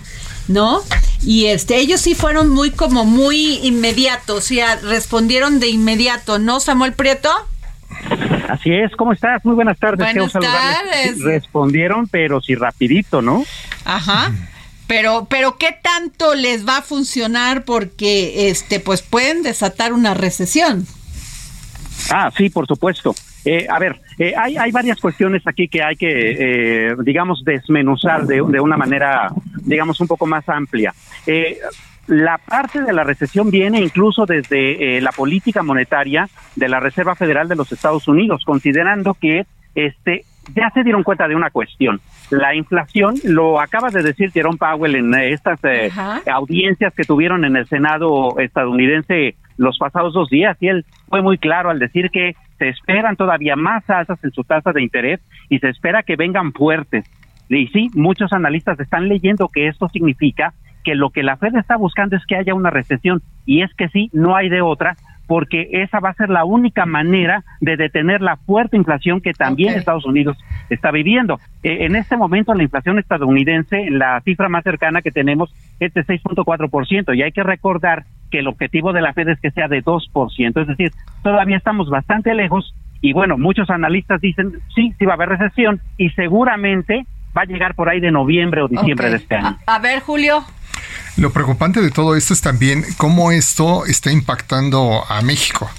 ¿No? 0.47 0.81
Y 1.21 1.45
este, 1.45 1.77
ellos 1.77 2.01
sí 2.01 2.15
fueron 2.15 2.49
muy 2.49 2.71
como 2.71 3.05
muy 3.05 3.59
inmediatos, 3.63 4.37
o 4.37 4.41
sea, 4.41 4.75
respondieron 4.77 5.59
de 5.59 5.69
inmediato, 5.69 6.39
¿no, 6.39 6.59
Samuel 6.59 6.93
Prieto? 6.93 7.29
Así 8.49 8.71
es, 8.73 8.91
¿cómo 8.95 9.13
estás? 9.13 9.43
Muy 9.45 9.55
buenas 9.55 9.79
tardes. 9.79 10.13
Buenas 10.13 10.33
tardes. 10.33 11.19
Respondieron, 11.21 12.07
pero 12.07 12.41
sí 12.41 12.55
rapidito, 12.55 13.21
¿no? 13.21 13.45
Ajá. 13.85 14.31
Pero, 14.87 15.27
pero 15.29 15.57
¿qué 15.57 15.77
tanto 15.81 16.35
les 16.35 16.67
va 16.67 16.77
a 16.77 16.81
funcionar? 16.81 17.63
Porque, 17.63 18.49
este, 18.49 18.79
pues 18.79 19.01
pueden 19.01 19.41
desatar 19.43 19.93
una 19.93 20.13
recesión. 20.13 20.85
Ah, 22.11 22.31
sí, 22.35 22.49
por 22.49 22.67
supuesto. 22.67 23.15
Eh, 23.45 23.67
a 23.69 23.79
ver, 23.79 23.99
eh, 24.17 24.33
hay, 24.37 24.57
hay 24.57 24.71
varias 24.71 24.99
cuestiones 24.99 25.45
aquí 25.45 25.67
que 25.67 25.83
hay 25.83 25.95
que, 25.95 26.07
eh, 26.89 26.95
digamos, 27.03 27.43
desmenuzar 27.43 28.25
de, 28.25 28.35
de, 28.35 28.59
una 28.59 28.77
manera, 28.77 29.31
digamos, 29.65 29.99
un 29.99 30.07
poco 30.07 30.25
más 30.25 30.47
amplia. 30.47 30.93
la 32.07 32.37
parte 32.37 32.81
de 32.81 32.93
la 32.93 33.03
recesión 33.03 33.49
viene 33.49 33.79
incluso 33.79 34.25
desde 34.25 34.99
la 35.01 35.11
política 35.11 35.63
monetaria 35.63 36.27
de 36.55 36.67
la 36.67 36.79
Reserva 36.79 37.15
Federal 37.15 37.47
de 37.47 37.55
los 37.55 37.71
Estados 37.71 38.07
Unidos, 38.07 38.43
considerando 38.45 39.13
que 39.13 39.45
este 39.75 40.25
ya 40.53 40.69
se 40.71 40.83
dieron 40.83 41.03
cuenta 41.03 41.29
de 41.29 41.37
una 41.37 41.51
cuestión. 41.51 42.01
La 42.29 42.53
inflación, 42.53 43.15
lo 43.23 43.61
acaba 43.61 43.89
de 43.89 44.03
decir 44.03 44.31
Jerome 44.31 44.57
Powell 44.57 44.95
en 44.95 45.13
estas 45.13 45.59
audiencias 46.29 46.93
que 46.93 47.05
tuvieron 47.05 47.45
en 47.45 47.55
el 47.55 47.65
Senado 47.67 48.37
estadounidense 48.39 49.35
los 49.57 49.77
pasados 49.77 50.13
dos 50.13 50.29
días, 50.29 50.57
y 50.59 50.67
él 50.67 50.85
fue 51.07 51.21
muy 51.21 51.37
claro 51.37 51.69
al 51.69 51.79
decir 51.79 52.09
que 52.11 52.35
se 52.57 52.69
esperan 52.69 53.15
todavía 53.15 53.55
más 53.55 53.89
altas 53.89 54.23
en 54.23 54.31
su 54.31 54.43
tasa 54.43 54.71
de 54.71 54.81
interés 54.81 55.19
y 55.49 55.59
se 55.59 55.69
espera 55.69 56.03
que 56.03 56.15
vengan 56.15 56.53
fuertes. 56.53 57.05
Y 57.49 57.67
sí, 57.67 57.89
muchos 57.93 58.33
analistas 58.33 58.79
están 58.79 59.07
leyendo 59.07 59.47
que 59.47 59.67
esto 59.67 59.89
significa 59.89 60.53
que 60.83 60.95
lo 60.95 61.09
que 61.09 61.23
la 61.23 61.37
Fed 61.37 61.55
está 61.55 61.77
buscando 61.77 62.15
es 62.15 62.25
que 62.25 62.35
haya 62.35 62.53
una 62.53 62.69
recesión 62.69 63.21
y 63.45 63.61
es 63.61 63.73
que 63.75 63.89
sí, 63.89 64.09
no 64.13 64.35
hay 64.35 64.49
de 64.49 64.61
otra 64.61 64.95
porque 65.27 65.69
esa 65.71 65.99
va 65.99 66.09
a 66.09 66.15
ser 66.15 66.29
la 66.29 66.45
única 66.45 66.85
manera 66.85 67.43
de 67.61 67.77
detener 67.77 68.21
la 68.21 68.37
fuerte 68.37 68.77
inflación 68.77 69.21
que 69.21 69.33
también 69.33 69.73
Estados 69.73 70.05
Unidos 70.05 70.37
está 70.69 70.91
viviendo. 70.91 71.39
Eh, 71.63 71.85
en 71.85 71.95
este 71.95 72.17
momento 72.17 72.53
la 72.53 72.63
inflación 72.63 72.99
estadounidense, 72.99 73.89
la 73.89 74.21
cifra 74.21 74.49
más 74.49 74.63
cercana 74.63 75.01
que 75.01 75.11
tenemos 75.11 75.53
es 75.79 75.93
de 75.93 76.05
6.4% 76.05 77.15
y 77.15 77.21
hay 77.21 77.31
que 77.31 77.43
recordar 77.43 78.05
que 78.31 78.39
el 78.39 78.47
objetivo 78.47 78.93
de 78.93 79.01
la 79.01 79.13
Fed 79.13 79.29
es 79.29 79.39
que 79.39 79.51
sea 79.51 79.67
de 79.67 79.83
2%, 79.83 80.61
es 80.61 80.67
decir, 80.67 80.91
todavía 81.21 81.57
estamos 81.57 81.89
bastante 81.89 82.33
lejos 82.33 82.73
y 83.01 83.13
bueno, 83.13 83.37
muchos 83.37 83.69
analistas 83.69 84.21
dicen, 84.21 84.53
sí, 84.73 84.93
sí 84.97 85.05
va 85.05 85.13
a 85.13 85.15
haber 85.15 85.29
recesión 85.29 85.81
y 85.97 86.09
seguramente 86.11 87.05
va 87.37 87.41
a 87.41 87.45
llegar 87.45 87.75
por 87.75 87.89
ahí 87.89 87.99
de 87.99 88.11
noviembre 88.11 88.61
o 88.61 88.67
diciembre 88.67 89.09
de 89.09 89.17
este 89.17 89.35
año. 89.35 89.57
A, 89.67 89.79
ver, 89.79 89.99
Julio. 89.99 90.43
Lo 91.17 91.31
preocupante 91.31 91.81
de 91.81 91.91
todo 91.91 92.15
esto 92.15 92.33
es 92.33 92.41
también 92.41 92.85
cómo 92.97 93.31
esto 93.31 93.85
está 93.85 94.11
impactando 94.11 95.03
a 95.07 95.21
México, 95.21 95.69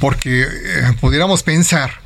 porque 0.00 0.42
eh, 0.42 0.92
pudiéramos 1.00 1.42
pensar 1.42 2.01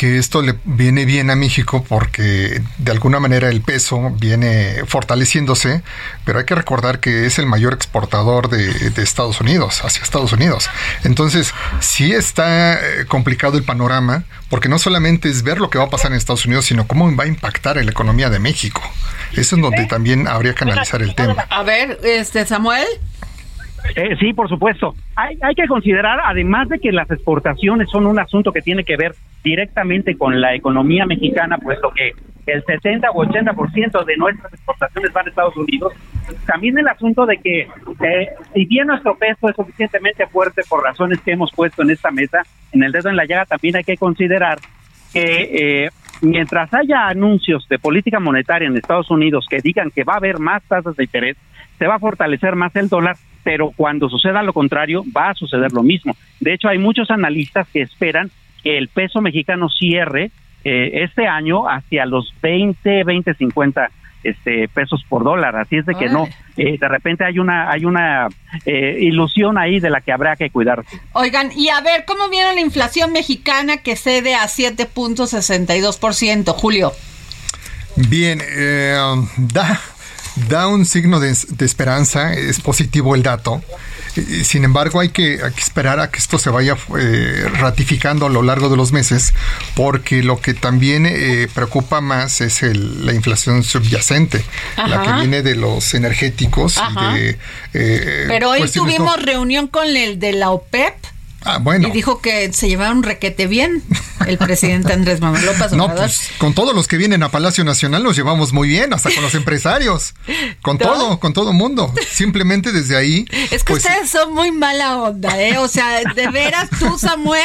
que 0.00 0.16
esto 0.16 0.40
le 0.40 0.54
viene 0.64 1.04
bien 1.04 1.28
a 1.28 1.36
México 1.36 1.84
porque 1.86 2.62
de 2.78 2.90
alguna 2.90 3.20
manera 3.20 3.50
el 3.50 3.60
peso 3.60 4.10
viene 4.18 4.76
fortaleciéndose, 4.86 5.82
pero 6.24 6.38
hay 6.38 6.46
que 6.46 6.54
recordar 6.54 7.00
que 7.00 7.26
es 7.26 7.38
el 7.38 7.44
mayor 7.44 7.74
exportador 7.74 8.48
de, 8.48 8.70
Estados 9.02 9.42
Unidos, 9.42 9.84
hacia 9.84 10.02
Estados 10.02 10.32
Unidos. 10.32 10.70
Entonces, 11.04 11.52
sí 11.80 12.12
está 12.12 12.76
eh, 12.76 13.04
complicado 13.08 13.58
el 13.58 13.62
panorama, 13.62 14.24
porque 14.48 14.70
no 14.70 14.78
solamente 14.78 15.28
es 15.28 15.42
ver 15.42 15.58
lo 15.58 15.68
que 15.68 15.76
va 15.76 15.84
a 15.84 15.90
pasar 15.90 16.12
en 16.12 16.16
Estados 16.16 16.46
Unidos, 16.46 16.64
sino 16.64 16.86
cómo 16.86 17.14
va 17.14 17.24
a 17.24 17.26
impactar 17.26 17.76
en 17.76 17.84
la 17.84 17.92
economía 17.92 18.30
de 18.30 18.38
México. 18.38 18.80
Eso 19.32 19.56
es 19.56 19.60
donde 19.60 19.84
también 19.84 20.26
habría 20.28 20.54
que 20.54 20.64
analizar 20.64 21.02
el 21.02 21.14
tema. 21.14 21.46
A 21.50 21.62
ver, 21.62 22.00
este 22.04 22.46
Samuel. 22.46 22.86
Eh, 23.96 24.16
sí, 24.18 24.32
por 24.32 24.48
supuesto. 24.48 24.94
Hay, 25.16 25.38
hay 25.42 25.54
que 25.54 25.66
considerar, 25.66 26.20
además 26.24 26.68
de 26.68 26.78
que 26.78 26.92
las 26.92 27.10
exportaciones 27.10 27.88
son 27.90 28.06
un 28.06 28.18
asunto 28.18 28.52
que 28.52 28.62
tiene 28.62 28.84
que 28.84 28.96
ver 28.96 29.14
directamente 29.42 30.16
con 30.16 30.40
la 30.40 30.54
economía 30.54 31.06
mexicana, 31.06 31.58
puesto 31.58 31.90
que 31.90 32.12
el 32.46 32.64
70 32.64 33.10
o 33.10 33.24
80% 33.24 34.04
de 34.04 34.16
nuestras 34.16 34.52
exportaciones 34.52 35.12
van 35.12 35.26
a 35.26 35.28
Estados 35.30 35.56
Unidos, 35.56 35.92
también 36.46 36.78
el 36.78 36.88
asunto 36.88 37.26
de 37.26 37.38
que 37.38 37.60
eh, 37.60 38.28
si 38.54 38.64
bien 38.64 38.86
nuestro 38.86 39.16
peso 39.16 39.48
es 39.48 39.56
suficientemente 39.56 40.26
fuerte 40.26 40.62
por 40.68 40.82
razones 40.82 41.20
que 41.20 41.32
hemos 41.32 41.50
puesto 41.52 41.82
en 41.82 41.90
esta 41.90 42.10
mesa, 42.10 42.42
en 42.72 42.82
el 42.82 42.92
dedo 42.92 43.08
en 43.08 43.16
la 43.16 43.24
llaga 43.24 43.46
también 43.46 43.76
hay 43.76 43.84
que 43.84 43.96
considerar 43.96 44.58
que 45.12 45.84
eh, 45.84 45.90
mientras 46.22 46.72
haya 46.74 47.08
anuncios 47.08 47.66
de 47.68 47.78
política 47.78 48.20
monetaria 48.20 48.68
en 48.68 48.76
Estados 48.76 49.10
Unidos 49.10 49.46
que 49.48 49.60
digan 49.60 49.90
que 49.90 50.04
va 50.04 50.14
a 50.14 50.18
haber 50.18 50.38
más 50.38 50.62
tasas 50.64 50.96
de 50.96 51.04
interés, 51.04 51.36
se 51.78 51.86
va 51.86 51.96
a 51.96 52.00
fortalecer 52.00 52.56
más 52.56 52.74
el 52.76 52.88
dólar, 52.88 53.16
pero 53.50 53.72
cuando 53.74 54.08
suceda 54.08 54.44
lo 54.44 54.52
contrario, 54.52 55.02
va 55.04 55.30
a 55.30 55.34
suceder 55.34 55.72
lo 55.72 55.82
mismo. 55.82 56.14
De 56.38 56.54
hecho, 56.54 56.68
hay 56.68 56.78
muchos 56.78 57.10
analistas 57.10 57.66
que 57.72 57.82
esperan 57.82 58.30
que 58.62 58.78
el 58.78 58.86
peso 58.86 59.20
mexicano 59.20 59.68
cierre 59.68 60.30
eh, 60.62 61.02
este 61.02 61.26
año 61.26 61.68
hacia 61.68 62.06
los 62.06 62.32
20, 62.40 63.02
20, 63.02 63.34
50 63.34 63.90
este 64.22 64.68
pesos 64.68 65.04
por 65.08 65.24
dólar. 65.24 65.56
Así 65.56 65.78
es 65.78 65.86
de 65.86 65.96
que 65.96 66.08
no. 66.08 66.28
Eh, 66.56 66.78
de 66.78 66.88
repente 66.88 67.24
hay 67.24 67.40
una 67.40 67.72
hay 67.72 67.84
una 67.84 68.28
eh, 68.66 68.98
ilusión 69.00 69.58
ahí 69.58 69.80
de 69.80 69.90
la 69.90 70.00
que 70.00 70.12
habrá 70.12 70.36
que 70.36 70.50
cuidarse 70.50 71.00
oigan 71.14 71.50
y 71.56 71.70
a 71.70 71.80
ver 71.80 72.04
cómo 72.06 72.28
viene 72.28 72.54
la 72.54 72.60
inflación 72.60 73.12
mexicana 73.12 73.78
que 73.78 73.96
cede 73.96 74.34
a 74.34 74.42
7.62% 74.42 76.52
Julio 76.52 76.92
bien 77.96 78.40
da 79.38 79.80
da 80.48 80.68
un 80.68 80.86
signo 80.86 81.20
de, 81.20 81.30
esperanza, 81.30 82.34
es 82.34 82.60
positivo 82.60 83.14
el 83.14 83.22
dato. 83.22 83.62
Sin 84.42 84.64
embargo, 84.64 85.00
hay 85.00 85.10
que, 85.10 85.40
esperar 85.56 86.00
a 86.00 86.10
que 86.10 86.18
esto 86.18 86.38
se 86.38 86.50
vaya 86.50 86.76
eh, 86.98 87.46
ratificando 87.58 88.26
a 88.26 88.28
lo 88.28 88.42
largo 88.42 88.68
de 88.68 88.76
los 88.76 88.92
meses, 88.92 89.34
porque 89.74 90.22
lo 90.22 90.40
que 90.40 90.54
también 90.54 91.06
eh, 91.06 91.48
preocupa 91.54 92.00
más 92.00 92.40
es 92.40 92.62
la 92.62 93.12
inflación 93.12 93.62
subyacente, 93.62 94.44
la 94.76 95.02
que 95.02 95.12
viene 95.12 95.42
de 95.42 95.54
los 95.54 95.94
energéticos 95.94 96.76
y 96.76 97.14
de... 97.14 97.38
Eh, 97.74 98.24
Pero 98.28 98.50
hoy 98.50 98.68
tuvimos 98.68 99.22
reunión 99.22 99.68
con 99.68 99.96
el 99.96 100.18
de 100.18 100.32
la 100.32 100.50
OPEP 100.50 100.94
Ah, 101.42 101.58
bueno. 101.58 101.88
Y 101.88 101.90
dijo 101.90 102.20
que 102.20 102.52
se 102.52 102.68
llevaron 102.68 103.02
requete 103.02 103.46
bien 103.46 103.82
el 104.26 104.36
presidente 104.36 104.92
Andrés 104.92 105.20
Manuel 105.20 105.46
López 105.46 105.72
No, 105.80 105.94
pues 105.94 106.30
con 106.38 106.54
todos 106.54 106.74
los 106.74 106.86
que 106.86 106.98
vienen 106.98 107.22
a 107.22 107.30
Palacio 107.30 107.64
Nacional 107.64 108.02
nos 108.02 108.16
llevamos 108.16 108.52
muy 108.52 108.68
bien, 108.68 108.92
hasta 108.92 109.10
con 109.12 109.22
los 109.22 109.34
empresarios, 109.34 110.14
con 110.60 110.78
todo, 110.78 111.18
con 111.18 111.32
todo 111.32 111.52
mundo. 111.52 111.92
Simplemente 112.10 112.72
desde 112.72 112.96
ahí. 112.96 113.26
Es 113.50 113.64
que 113.64 113.72
pues, 113.72 113.84
ustedes 113.84 114.10
son 114.10 114.34
muy 114.34 114.52
mala 114.52 114.98
onda, 114.98 115.40
¿eh? 115.40 115.58
O 115.58 115.68
sea, 115.68 116.00
de 116.14 116.30
veras 116.30 116.68
tú, 116.78 116.98
Samuel, 116.98 117.42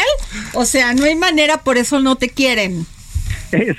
o 0.53 0.65
sea, 0.65 0.93
no 0.93 1.05
hay 1.05 1.15
manera, 1.15 1.57
por 1.57 1.77
eso 1.77 1.99
no 1.99 2.15
te 2.17 2.29
quieren. 2.29 2.85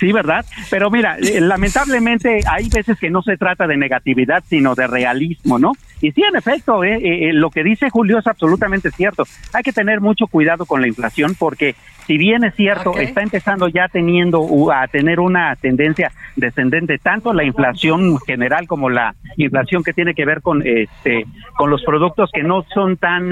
sí, 0.00 0.12
¿verdad? 0.12 0.46
Pero 0.70 0.90
mira, 0.90 1.18
eh, 1.18 1.40
lamentablemente 1.40 2.40
hay 2.50 2.68
veces 2.68 2.98
que 2.98 3.10
no 3.10 3.22
se 3.22 3.36
trata 3.36 3.66
de 3.66 3.76
negatividad, 3.76 4.42
sino 4.48 4.74
de 4.74 4.86
realismo, 4.86 5.58
¿no? 5.58 5.72
Y 6.00 6.12
sí, 6.12 6.22
en 6.22 6.36
efecto, 6.36 6.84
eh, 6.84 6.98
eh, 7.02 7.32
lo 7.32 7.50
que 7.50 7.64
dice 7.64 7.90
Julio 7.90 8.18
es 8.18 8.26
absolutamente 8.26 8.90
cierto. 8.90 9.24
Hay 9.52 9.62
que 9.62 9.72
tener 9.72 10.00
mucho 10.00 10.26
cuidado 10.26 10.66
con 10.66 10.80
la 10.80 10.88
inflación 10.88 11.34
porque 11.38 11.74
si 12.06 12.18
bien 12.18 12.44
es 12.44 12.54
cierto, 12.54 12.96
está 12.98 13.22
empezando 13.22 13.66
ya 13.66 13.88
teniendo 13.88 14.46
a 14.72 14.86
tener 14.86 15.18
una 15.18 15.56
tendencia 15.56 16.12
descendente 16.36 16.98
tanto 16.98 17.32
la 17.32 17.42
inflación 17.42 18.18
general 18.20 18.68
como 18.68 18.90
la 18.90 19.16
inflación 19.36 19.82
que 19.82 19.92
tiene 19.92 20.14
que 20.14 20.24
ver 20.24 20.40
con 20.40 20.64
este 20.64 21.26
con 21.56 21.68
los 21.68 21.82
productos 21.82 22.30
que 22.32 22.44
no 22.44 22.62
son 22.72 22.96
tan 22.96 23.30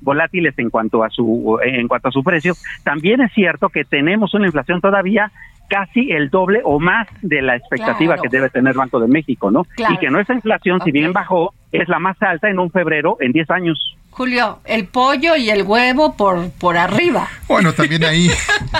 volátiles 0.00 0.58
en 0.58 0.70
cuanto 0.70 1.04
a 1.04 1.10
su 1.10 1.58
en 1.62 1.86
cuanto 1.86 2.08
a 2.08 2.12
su 2.12 2.24
precio, 2.24 2.54
también 2.82 3.20
es 3.20 3.30
cierto 3.34 3.68
que 3.68 3.84
tenemos 3.84 4.32
una 4.32 4.46
inflación 4.46 4.80
todavía 4.80 5.30
casi 5.68 6.10
el 6.10 6.30
doble 6.30 6.60
o 6.64 6.78
más 6.80 7.06
de 7.22 7.42
la 7.42 7.56
expectativa 7.56 8.14
Claro. 8.14 8.22
que 8.22 8.28
debe 8.36 8.50
tener 8.50 8.74
Banco 8.74 9.00
de 9.00 9.08
México, 9.08 9.50
¿no? 9.50 9.64
Claro. 9.76 9.94
Y 9.94 9.98
que 9.98 10.10
nuestra 10.10 10.34
inflación, 10.34 10.80
si 10.84 10.90
bien 10.92 11.12
bajó, 11.12 11.52
es 11.72 11.88
la 11.88 11.98
más 11.98 12.16
alta 12.22 12.48
en 12.48 12.58
un 12.58 12.70
febrero 12.70 13.16
en 13.20 13.32
10 13.32 13.50
años. 13.50 13.96
Julio, 14.10 14.60
el 14.64 14.86
pollo 14.86 15.34
y 15.34 15.50
el 15.50 15.64
huevo 15.64 16.16
por, 16.16 16.48
por 16.52 16.76
arriba. 16.76 17.26
Bueno, 17.48 17.72
también 17.72 18.04
ahí, 18.04 18.30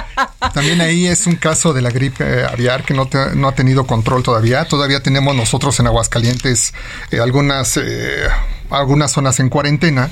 también 0.54 0.80
ahí 0.80 1.06
es 1.06 1.26
un 1.26 1.34
caso 1.36 1.72
de 1.72 1.82
la 1.82 1.90
gripe 1.90 2.44
aviar 2.44 2.84
que 2.84 2.94
no, 2.94 3.06
te- 3.06 3.34
no 3.34 3.48
ha 3.48 3.52
tenido 3.54 3.84
control 3.86 4.22
todavía. 4.22 4.64
Todavía 4.66 5.00
tenemos 5.02 5.34
nosotros 5.34 5.78
en 5.80 5.88
Aguascalientes 5.88 6.72
eh, 7.10 7.18
algunas, 7.20 7.76
eh, 7.78 8.28
algunas 8.70 9.10
zonas 9.12 9.40
en 9.40 9.48
cuarentena 9.48 10.10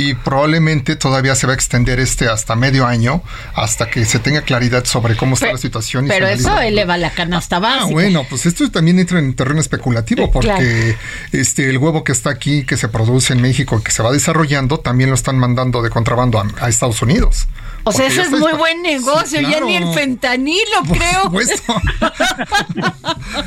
y 0.00 0.14
probablemente 0.14 0.94
todavía 0.94 1.34
se 1.34 1.48
va 1.48 1.54
a 1.54 1.56
extender 1.56 1.98
este 1.98 2.28
hasta 2.28 2.54
medio 2.54 2.86
año 2.86 3.20
hasta 3.56 3.90
que 3.90 4.04
se 4.04 4.20
tenga 4.20 4.42
claridad 4.42 4.84
sobre 4.84 5.16
cómo 5.16 5.34
está 5.34 5.50
la 5.50 5.58
situación. 5.58 6.06
y 6.06 6.08
Pero 6.08 6.28
eso 6.28 6.56
eleva 6.60 6.96
la 6.96 7.10
canasta 7.10 7.56
Ah, 7.56 7.60
básica. 7.60 7.86
bueno, 7.92 8.24
pues 8.30 8.46
esto 8.46 8.70
también 8.70 9.00
entra 9.00 9.18
en 9.18 9.34
terreno 9.34 9.60
especulativo 9.60 10.30
porque 10.30 10.48
claro. 10.48 10.98
este 11.32 11.68
el 11.68 11.78
huevo 11.78 12.04
que 12.04 12.12
está 12.12 12.30
aquí, 12.30 12.64
que 12.64 12.76
se 12.76 12.88
produce 12.88 13.32
en 13.32 13.40
México, 13.42 13.82
que 13.82 13.90
se 13.90 14.02
va 14.04 14.12
desarrollando, 14.12 14.78
también 14.78 15.10
lo 15.10 15.16
están 15.16 15.36
mandando 15.36 15.82
de 15.82 15.90
contrabando 15.90 16.38
a, 16.38 16.46
a 16.60 16.68
Estados 16.68 17.02
Unidos. 17.02 17.48
O 17.84 17.92
sea, 17.92 18.08
ya 18.08 18.22
es 18.22 18.30
muy 18.30 18.52
buen 18.52 18.82
negocio, 18.82 19.38
Sí, 19.40 19.46
ya 19.50 19.60
ni 19.60 19.76
el 19.76 19.92
fentanilo, 19.94 20.82
creo. 20.92 21.22
supuesto. 21.24 21.74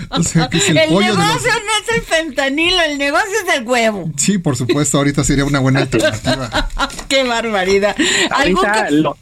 O 0.09 0.23
sea, 0.23 0.49
que 0.49 0.57
es 0.57 0.69
el 0.69 0.77
el 0.77 0.89
pollo 0.89 1.11
de 1.11 1.17
los- 1.17 1.27
negocio 1.27 1.51
no 1.51 1.71
es 1.93 1.95
el 1.97 2.01
fentanilo, 2.03 2.81
el 2.81 2.97
negocio 2.97 3.31
es 3.47 3.55
el 3.55 3.63
huevo. 3.67 4.09
Sí, 4.17 4.37
por 4.37 4.55
supuesto, 4.57 4.97
ahorita 4.97 5.23
sería 5.23 5.45
una 5.45 5.59
buena 5.59 5.79
alternativa. 5.81 6.40
Qué 7.07 7.23
barbaridad. 7.23 7.95
¿Algún 8.31 8.65
Ahorita 8.65 8.87
que- 8.87 8.91
lo, 8.95 9.17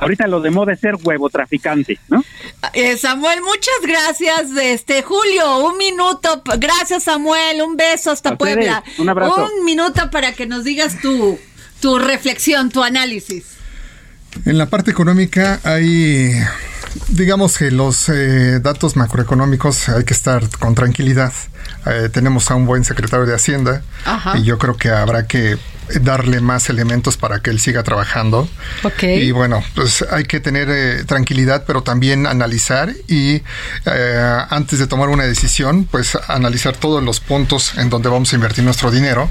ahorita 0.00 0.26
lo 0.26 0.40
de 0.40 0.50
moda 0.50 0.72
es 0.72 0.80
ser 0.80 0.96
huevo 1.02 1.28
traficante, 1.30 1.98
¿no? 2.08 2.24
Eh, 2.72 2.96
Samuel, 2.96 3.40
muchas 3.42 3.74
gracias. 3.82 4.50
Este 4.60 5.02
Julio, 5.02 5.58
un 5.66 5.76
minuto. 5.78 6.42
Gracias, 6.58 7.04
Samuel. 7.04 7.62
Un 7.62 7.76
beso 7.76 8.10
hasta 8.10 8.30
A 8.30 8.32
ustedes, 8.32 8.56
Puebla. 8.56 8.82
un 8.98 9.08
abrazo. 9.08 9.48
Un 9.58 9.64
minuto 9.64 10.10
para 10.10 10.32
que 10.32 10.46
nos 10.46 10.64
digas 10.64 11.00
tu, 11.00 11.38
tu 11.80 11.98
reflexión, 11.98 12.70
tu 12.70 12.82
análisis. 12.82 13.44
En 14.44 14.58
la 14.58 14.66
parte 14.66 14.90
económica 14.90 15.58
hay, 15.64 16.32
digamos 17.08 17.56
que 17.58 17.70
los 17.70 18.08
eh, 18.08 18.60
datos 18.60 18.94
macroeconómicos 18.96 19.88
hay 19.88 20.04
que 20.04 20.14
estar 20.14 20.48
con 20.58 20.74
tranquilidad. 20.74 21.32
Eh, 21.86 22.08
tenemos 22.12 22.50
a 22.50 22.54
un 22.54 22.66
buen 22.66 22.84
secretario 22.84 23.24
de 23.26 23.34
Hacienda 23.34 23.82
Ajá. 24.04 24.36
y 24.38 24.44
yo 24.44 24.58
creo 24.58 24.76
que 24.76 24.90
habrá 24.90 25.26
que 25.26 25.56
darle 26.00 26.40
más 26.40 26.68
elementos 26.70 27.16
para 27.16 27.40
que 27.40 27.50
él 27.50 27.60
siga 27.60 27.82
trabajando. 27.82 28.48
Y 29.02 29.30
bueno, 29.32 29.62
pues 29.74 30.04
hay 30.10 30.24
que 30.24 30.40
tener 30.40 30.68
eh, 30.70 31.04
tranquilidad, 31.04 31.64
pero 31.66 31.82
también 31.82 32.26
analizar 32.26 32.92
y 33.06 33.42
eh, 33.86 34.38
antes 34.50 34.78
de 34.78 34.86
tomar 34.86 35.08
una 35.08 35.24
decisión, 35.24 35.84
pues 35.90 36.16
analizar 36.28 36.76
todos 36.76 37.02
los 37.02 37.20
puntos 37.20 37.76
en 37.76 37.90
donde 37.90 38.08
vamos 38.08 38.32
a 38.32 38.36
invertir 38.36 38.64
nuestro 38.64 38.90
dinero. 38.90 39.30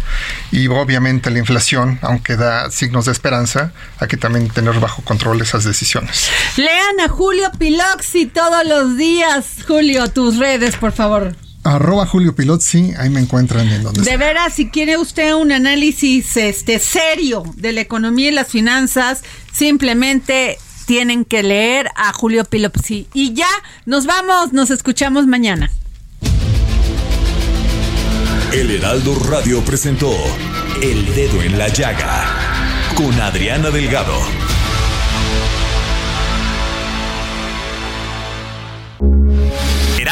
Y 0.52 0.68
obviamente 0.68 1.30
la 1.30 1.40
inflación, 1.40 2.00
aunque 2.02 2.36
da 2.36 2.70
signos 2.72 3.06
de 3.06 3.12
esperanza, 3.12 3.72
hay 4.00 4.08
que 4.08 4.18
también 4.18 4.50
tener 4.50 4.80
bajo 4.80 5.02
control 5.04 5.42
esas 5.42 5.64
decisiones. 5.64 6.30
Lean 6.58 7.00
a 7.06 7.10
Julio 7.10 7.52
Piloxi 7.58 8.26
todos 8.28 8.66
los 8.66 8.98
días. 8.98 9.46
Julio, 9.68 10.10
tus 10.10 10.38
redes, 10.38 10.76
por 10.76 10.92
favor. 10.92 11.47
Arroba 11.68 12.06
Julio 12.06 12.34
Pilotzi, 12.34 12.94
ahí 12.98 13.10
me 13.10 13.20
encuentran 13.20 13.68
en 13.68 13.84
donde 13.84 14.02
De 14.02 14.16
veras, 14.16 14.54
si 14.54 14.70
quiere 14.70 14.98
usted 14.98 15.34
un 15.34 15.52
análisis 15.52 16.38
este 16.38 16.80
serio 16.80 17.44
de 17.56 17.74
la 17.74 17.82
economía 17.82 18.30
y 18.30 18.32
las 18.32 18.48
finanzas, 18.48 19.22
simplemente 19.52 20.58
tienen 20.86 21.26
que 21.26 21.44
leer 21.44 21.90
a 21.98 22.14
Julio 22.14 22.46
Pilopsi. 22.46 23.08
Y 23.14 23.34
ya, 23.34 23.50
nos 23.86 24.06
vamos, 24.06 24.54
nos 24.54 24.72
escuchamos 24.72 25.28
mañana. 25.28 25.70
El 28.54 28.72
Heraldo 28.72 29.16
Radio 29.30 29.60
presentó 29.66 30.14
El 30.82 31.06
Dedo 31.14 31.42
en 31.42 31.58
la 31.58 31.68
Llaga 31.68 32.34
con 32.96 33.14
Adriana 33.20 33.72
Delgado. 33.72 34.57